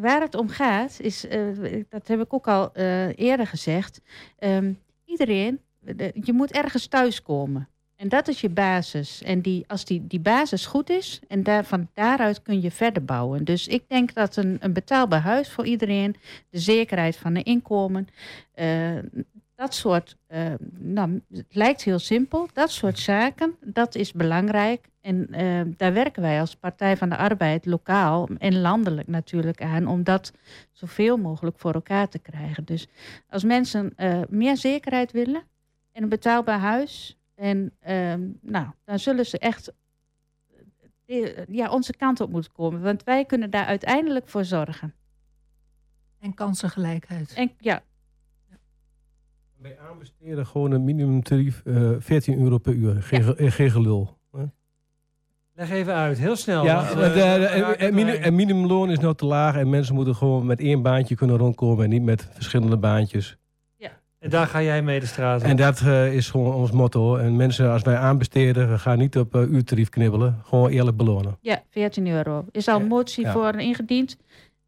waar 0.00 0.20
het 0.20 0.34
om 0.34 0.48
gaat, 0.48 1.00
is, 1.00 1.24
uh, 1.24 1.84
dat 1.88 2.08
heb 2.08 2.20
ik 2.20 2.32
ook 2.32 2.48
al 2.48 2.70
uh, 2.74 3.18
eerder 3.18 3.46
gezegd. 3.46 4.00
Um, 4.38 4.78
iedereen, 5.12 5.60
je 6.12 6.32
moet 6.32 6.52
ergens 6.52 6.86
thuiskomen. 6.86 7.68
En 7.96 8.08
dat 8.08 8.28
is 8.28 8.40
je 8.40 8.48
basis. 8.48 9.22
En 9.22 9.40
die, 9.40 9.64
als 9.66 9.84
die, 9.84 10.06
die 10.06 10.20
basis 10.20 10.66
goed 10.66 10.90
is, 10.90 11.20
en 11.28 11.42
daar, 11.42 11.64
van 11.64 11.88
daaruit 11.94 12.42
kun 12.42 12.60
je 12.60 12.70
verder 12.70 13.04
bouwen. 13.04 13.44
Dus 13.44 13.68
ik 13.68 13.84
denk 13.88 14.14
dat 14.14 14.36
een, 14.36 14.56
een 14.60 14.72
betaalbaar 14.72 15.20
huis 15.20 15.50
voor 15.50 15.66
iedereen, 15.66 16.16
de 16.50 16.58
zekerheid 16.58 17.16
van 17.16 17.36
een 17.36 17.44
inkomen, 17.44 18.08
uh, 18.54 18.98
dat 19.62 19.74
soort, 19.74 20.16
uh, 20.28 20.54
nou, 20.78 21.22
het 21.30 21.54
lijkt 21.54 21.82
heel 21.82 21.98
simpel, 21.98 22.48
dat 22.52 22.70
soort 22.70 22.98
zaken, 22.98 23.56
dat 23.60 23.94
is 23.94 24.12
belangrijk. 24.12 24.88
En 25.00 25.26
uh, 25.30 25.74
daar 25.76 25.92
werken 25.92 26.22
wij 26.22 26.40
als 26.40 26.56
Partij 26.56 26.96
van 26.96 27.08
de 27.08 27.16
Arbeid 27.16 27.66
lokaal 27.66 28.28
en 28.38 28.60
landelijk 28.60 29.08
natuurlijk 29.08 29.62
aan, 29.62 29.86
om 29.86 30.02
dat 30.02 30.32
zoveel 30.72 31.16
mogelijk 31.16 31.58
voor 31.58 31.74
elkaar 31.74 32.08
te 32.08 32.18
krijgen. 32.18 32.64
Dus 32.64 32.88
als 33.28 33.44
mensen 33.44 33.92
uh, 33.96 34.20
meer 34.28 34.56
zekerheid 34.56 35.12
willen 35.12 35.42
en 35.92 36.02
een 36.02 36.08
betaalbaar 36.08 36.58
huis, 36.58 37.18
en 37.34 37.72
ehm, 37.80 38.28
nou, 38.40 38.66
dan 38.84 38.98
zullen 38.98 39.26
ze 39.26 39.38
echt 39.38 39.72
ja, 41.48 41.70
onze 41.70 41.96
kant 41.96 42.20
op 42.20 42.30
moeten 42.30 42.52
komen. 42.52 42.80
Want 42.80 43.04
wij 43.04 43.24
kunnen 43.24 43.50
daar 43.50 43.66
uiteindelijk 43.66 44.28
voor 44.28 44.44
zorgen. 44.44 44.94
En 46.18 46.34
kansengelijkheid. 46.34 47.32
En, 47.32 47.52
ja, 47.58 47.82
bij 49.62 49.78
aanbesteden 49.90 50.46
gewoon 50.46 50.70
een 50.70 50.84
minimumtarief 50.84 51.62
uh, 51.64 51.90
14 51.98 52.38
euro 52.38 52.58
per 52.58 52.72
uur. 52.72 53.02
Geen, 53.02 53.34
ja. 53.38 53.50
geen 53.50 53.70
gelul. 53.70 54.20
Leg 55.54 55.70
even 55.70 55.94
uit, 55.94 56.18
heel 56.18 56.36
snel. 56.36 56.64
Ja, 56.64 56.94
want, 56.94 57.08
uh, 57.08 57.14
de, 57.14 58.18
en 58.18 58.34
minimumloon 58.34 58.90
is 58.90 58.98
nou 58.98 59.14
te 59.14 59.26
laag 59.26 59.56
en 59.56 59.70
mensen 59.70 59.94
moeten 59.94 60.14
gewoon 60.14 60.46
met 60.46 60.60
één 60.60 60.82
baantje 60.82 61.14
kunnen 61.14 61.36
rondkomen 61.36 61.84
en 61.84 61.90
niet 61.90 62.02
met 62.02 62.28
verschillende 62.32 62.76
baantjes. 62.76 63.36
Ja. 63.76 63.90
En 64.18 64.30
daar 64.30 64.46
ga 64.46 64.62
jij 64.62 64.82
mee 64.82 65.00
de 65.00 65.06
straat 65.06 65.40
op. 65.40 65.46
En 65.46 65.56
dat 65.56 65.80
uh, 65.80 66.14
is 66.14 66.30
gewoon 66.30 66.54
ons 66.54 66.70
motto. 66.70 67.16
En 67.16 67.36
mensen, 67.36 67.70
als 67.70 67.82
wij 67.82 67.96
aanbesteden, 67.96 68.70
we 68.70 68.78
gaan 68.78 68.98
niet 68.98 69.18
op 69.18 69.34
uh, 69.34 69.42
uurtarief 69.42 69.88
knibbelen. 69.88 70.40
Gewoon 70.44 70.70
eerlijk 70.70 70.96
belonen. 70.96 71.38
Ja, 71.40 71.62
14 71.70 72.06
euro. 72.06 72.44
Is 72.50 72.68
al 72.68 72.80
een 72.80 72.86
motie 72.86 73.24
ja. 73.24 73.32
voor 73.32 73.54
ingediend. 73.54 74.16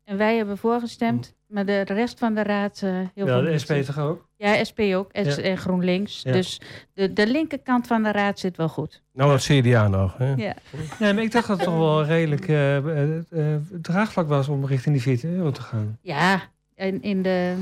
En 0.04 0.16
wij 0.16 0.36
hebben 0.36 0.58
voorgestemd. 0.58 1.34
Maar 1.54 1.66
de 1.66 1.82
rest 1.82 2.18
van 2.18 2.34
de 2.34 2.42
raad 2.42 2.80
uh, 2.84 2.90
heel 3.14 3.26
ja, 3.26 3.40
veel 3.40 3.42
de 3.42 3.58
SP 3.62 3.72
toch 3.72 3.98
ook? 3.98 4.28
Ja, 4.36 4.64
SP 4.70 4.80
ook. 4.80 5.08
Ja. 5.12 5.36
En 5.36 5.58
GroenLinks. 5.58 6.22
Ja. 6.22 6.32
Dus 6.32 6.60
de, 6.92 7.12
de 7.12 7.26
linkerkant 7.26 7.86
van 7.86 8.02
de 8.02 8.12
raad 8.12 8.38
zit 8.38 8.56
wel 8.56 8.68
goed. 8.68 9.02
Nou, 9.12 9.32
het 9.32 9.42
CDA 9.42 9.88
nog. 9.88 10.16
Hè? 10.18 10.32
Ja. 10.34 10.54
Nee, 10.98 11.12
maar 11.12 11.22
ik 11.22 11.32
dacht 11.32 11.46
dat 11.46 11.56
het 11.56 11.66
toch 11.66 11.76
wel 11.76 12.04
redelijk 12.04 12.48
uh, 12.48 12.76
uh, 12.76 13.56
draagvlak 13.82 14.28
was 14.28 14.48
om 14.48 14.66
richting 14.66 14.94
die 14.94 15.04
14 15.04 15.30
euro 15.30 15.50
te 15.50 15.62
gaan. 15.62 15.98
Ja, 16.02 16.42
in, 16.74 17.02
in, 17.02 17.22
de, 17.22 17.54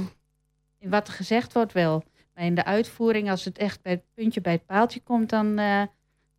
in 0.78 0.90
wat 0.90 1.08
er 1.08 1.14
gezegd 1.14 1.52
wordt 1.52 1.72
wel. 1.72 2.04
Maar 2.34 2.44
in 2.44 2.54
de 2.54 2.64
uitvoering, 2.64 3.30
als 3.30 3.44
het 3.44 3.58
echt 3.58 3.82
bij 3.82 3.92
het 3.92 4.02
puntje 4.14 4.40
bij 4.40 4.52
het 4.52 4.66
paaltje 4.66 5.00
komt, 5.00 5.30
dan 5.30 5.54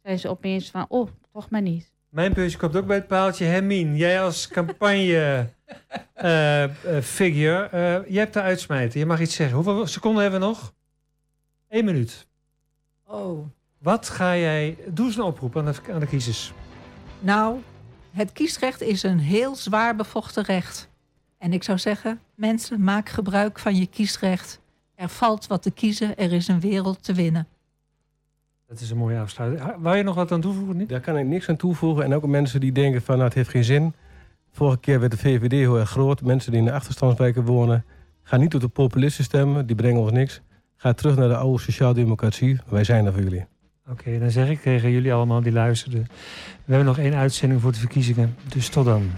zijn 0.04 0.20
ze 0.20 0.30
opeens 0.30 0.72
van, 0.72 0.86
oh, 0.89 1.10
toch 1.32 1.49
maar 1.49 1.62
niet. 1.62 1.91
Mijn 2.10 2.34
puntje 2.34 2.58
komt 2.58 2.76
ook 2.76 2.88
bij 2.88 2.97
het 2.97 3.08
paaltje. 3.08 3.45
Hermine, 3.45 3.95
jij 3.95 4.22
als 4.22 4.47
campagne 4.47 5.49
figure, 7.02 7.70
uh, 7.74 8.12
je 8.12 8.20
hebt 8.20 8.34
de 8.34 8.42
uitsmijten. 8.42 9.00
Je 9.00 9.06
mag 9.06 9.20
iets 9.20 9.36
zeggen. 9.36 9.56
Hoeveel 9.56 9.88
seconden 9.88 10.22
hebben 10.22 10.40
we 10.40 10.46
nog? 10.46 10.74
Eén 11.70 11.86
minuut. 11.86 12.28
Oh. 13.06 13.46
Wat 13.78 14.10
ga 14.10 14.38
jij... 14.38 14.78
Doe 14.88 15.06
eens 15.06 15.16
een 15.16 15.24
oproep 15.24 15.58
aan 15.58 15.66
de, 15.66 15.74
aan 15.92 16.00
de 16.00 16.08
kiezers. 16.08 16.54
Nou, 17.20 17.60
het 18.12 18.32
kiesrecht 18.32 18.82
is 18.82 19.04
een 19.04 19.20
heel 19.20 19.56
zwaar 19.56 19.96
bevochten 19.96 20.44
recht. 20.44 20.90
En 21.38 21.54
ik 21.54 21.64
zou 21.64 21.78
zeggen, 21.78 22.20
mensen, 22.36 22.84
maak 22.84 23.10
gebruik 23.10 23.60
van 23.60 23.76
je 23.76 23.86
kiesrecht. 23.86 24.60
Er 24.96 25.10
valt 25.10 25.48
wat 25.48 25.62
te 25.62 25.72
kiezen, 25.72 26.18
er 26.18 26.34
is 26.34 26.48
een 26.48 26.60
wereld 26.60 27.04
te 27.04 27.14
winnen. 27.14 27.48
Dat 28.68 28.80
is 28.80 28.90
een 28.90 28.98
mooie 28.98 29.20
afsluiting. 29.20 29.76
Wou 29.78 29.98
je 29.98 30.04
nog 30.04 30.16
wat 30.16 30.32
aan 30.32 30.42
toevoegen? 30.42 30.78
Niet? 30.78 30.90
Daar 30.90 31.00
kan 31.00 31.18
ik 31.18 31.26
niks 31.26 31.50
aan 31.50 31.56
toevoegen. 31.56 32.04
En 32.04 32.14
ook 32.14 32.26
mensen 32.26 32.60
die 32.60 32.72
denken 32.72 33.02
van 33.02 33.16
nou, 33.16 33.28
het 33.28 33.38
heeft 33.38 33.50
geen 33.50 33.64
zin. 33.64 33.94
Vorige 34.56 34.80
keer 34.80 34.99
werd 34.99 35.12
de 35.12 35.18
VVD 35.18 35.51
heel 35.51 35.80
erg 35.80 35.89
groot. 35.89 36.22
Mensen 36.22 36.51
die 36.51 36.60
in 36.60 36.66
de 36.66 36.74
achterstandswijken 36.74 37.45
wonen, 37.45 37.86
gaan 38.24 38.39
niet 38.39 38.56
op 38.56 38.62
de 38.62 38.68
populisten 38.68 39.24
stemmen. 39.24 39.66
Die 39.66 39.76
brengen 39.76 40.01
ons 40.01 40.12
niks. 40.12 40.41
Ga 40.76 40.93
terug 40.93 41.16
naar 41.16 41.28
de 41.28 41.36
oude 41.36 41.62
sociaaldemocratie. 41.62 42.60
Wij 42.68 42.84
zijn 42.84 43.06
er 43.06 43.14
voor 43.14 43.22
jullie. 43.22 43.45
Oké, 43.89 44.20
dan 44.20 44.32
zeg 44.32 44.49
ik 44.49 44.62
tegen 44.62 44.91
jullie 44.91 45.14
allemaal 45.14 45.41
die 45.41 45.51
luisterden. 45.51 46.08
We 46.66 46.74
hebben 46.74 46.86
nog 46.86 46.97
één 46.97 47.14
uitzending 47.14 47.62
voor 47.62 47.72
de 47.72 47.80
verkiezingen. 47.80 48.36
Dus 48.47 48.70
tot 48.70 48.86
dan. 48.86 49.12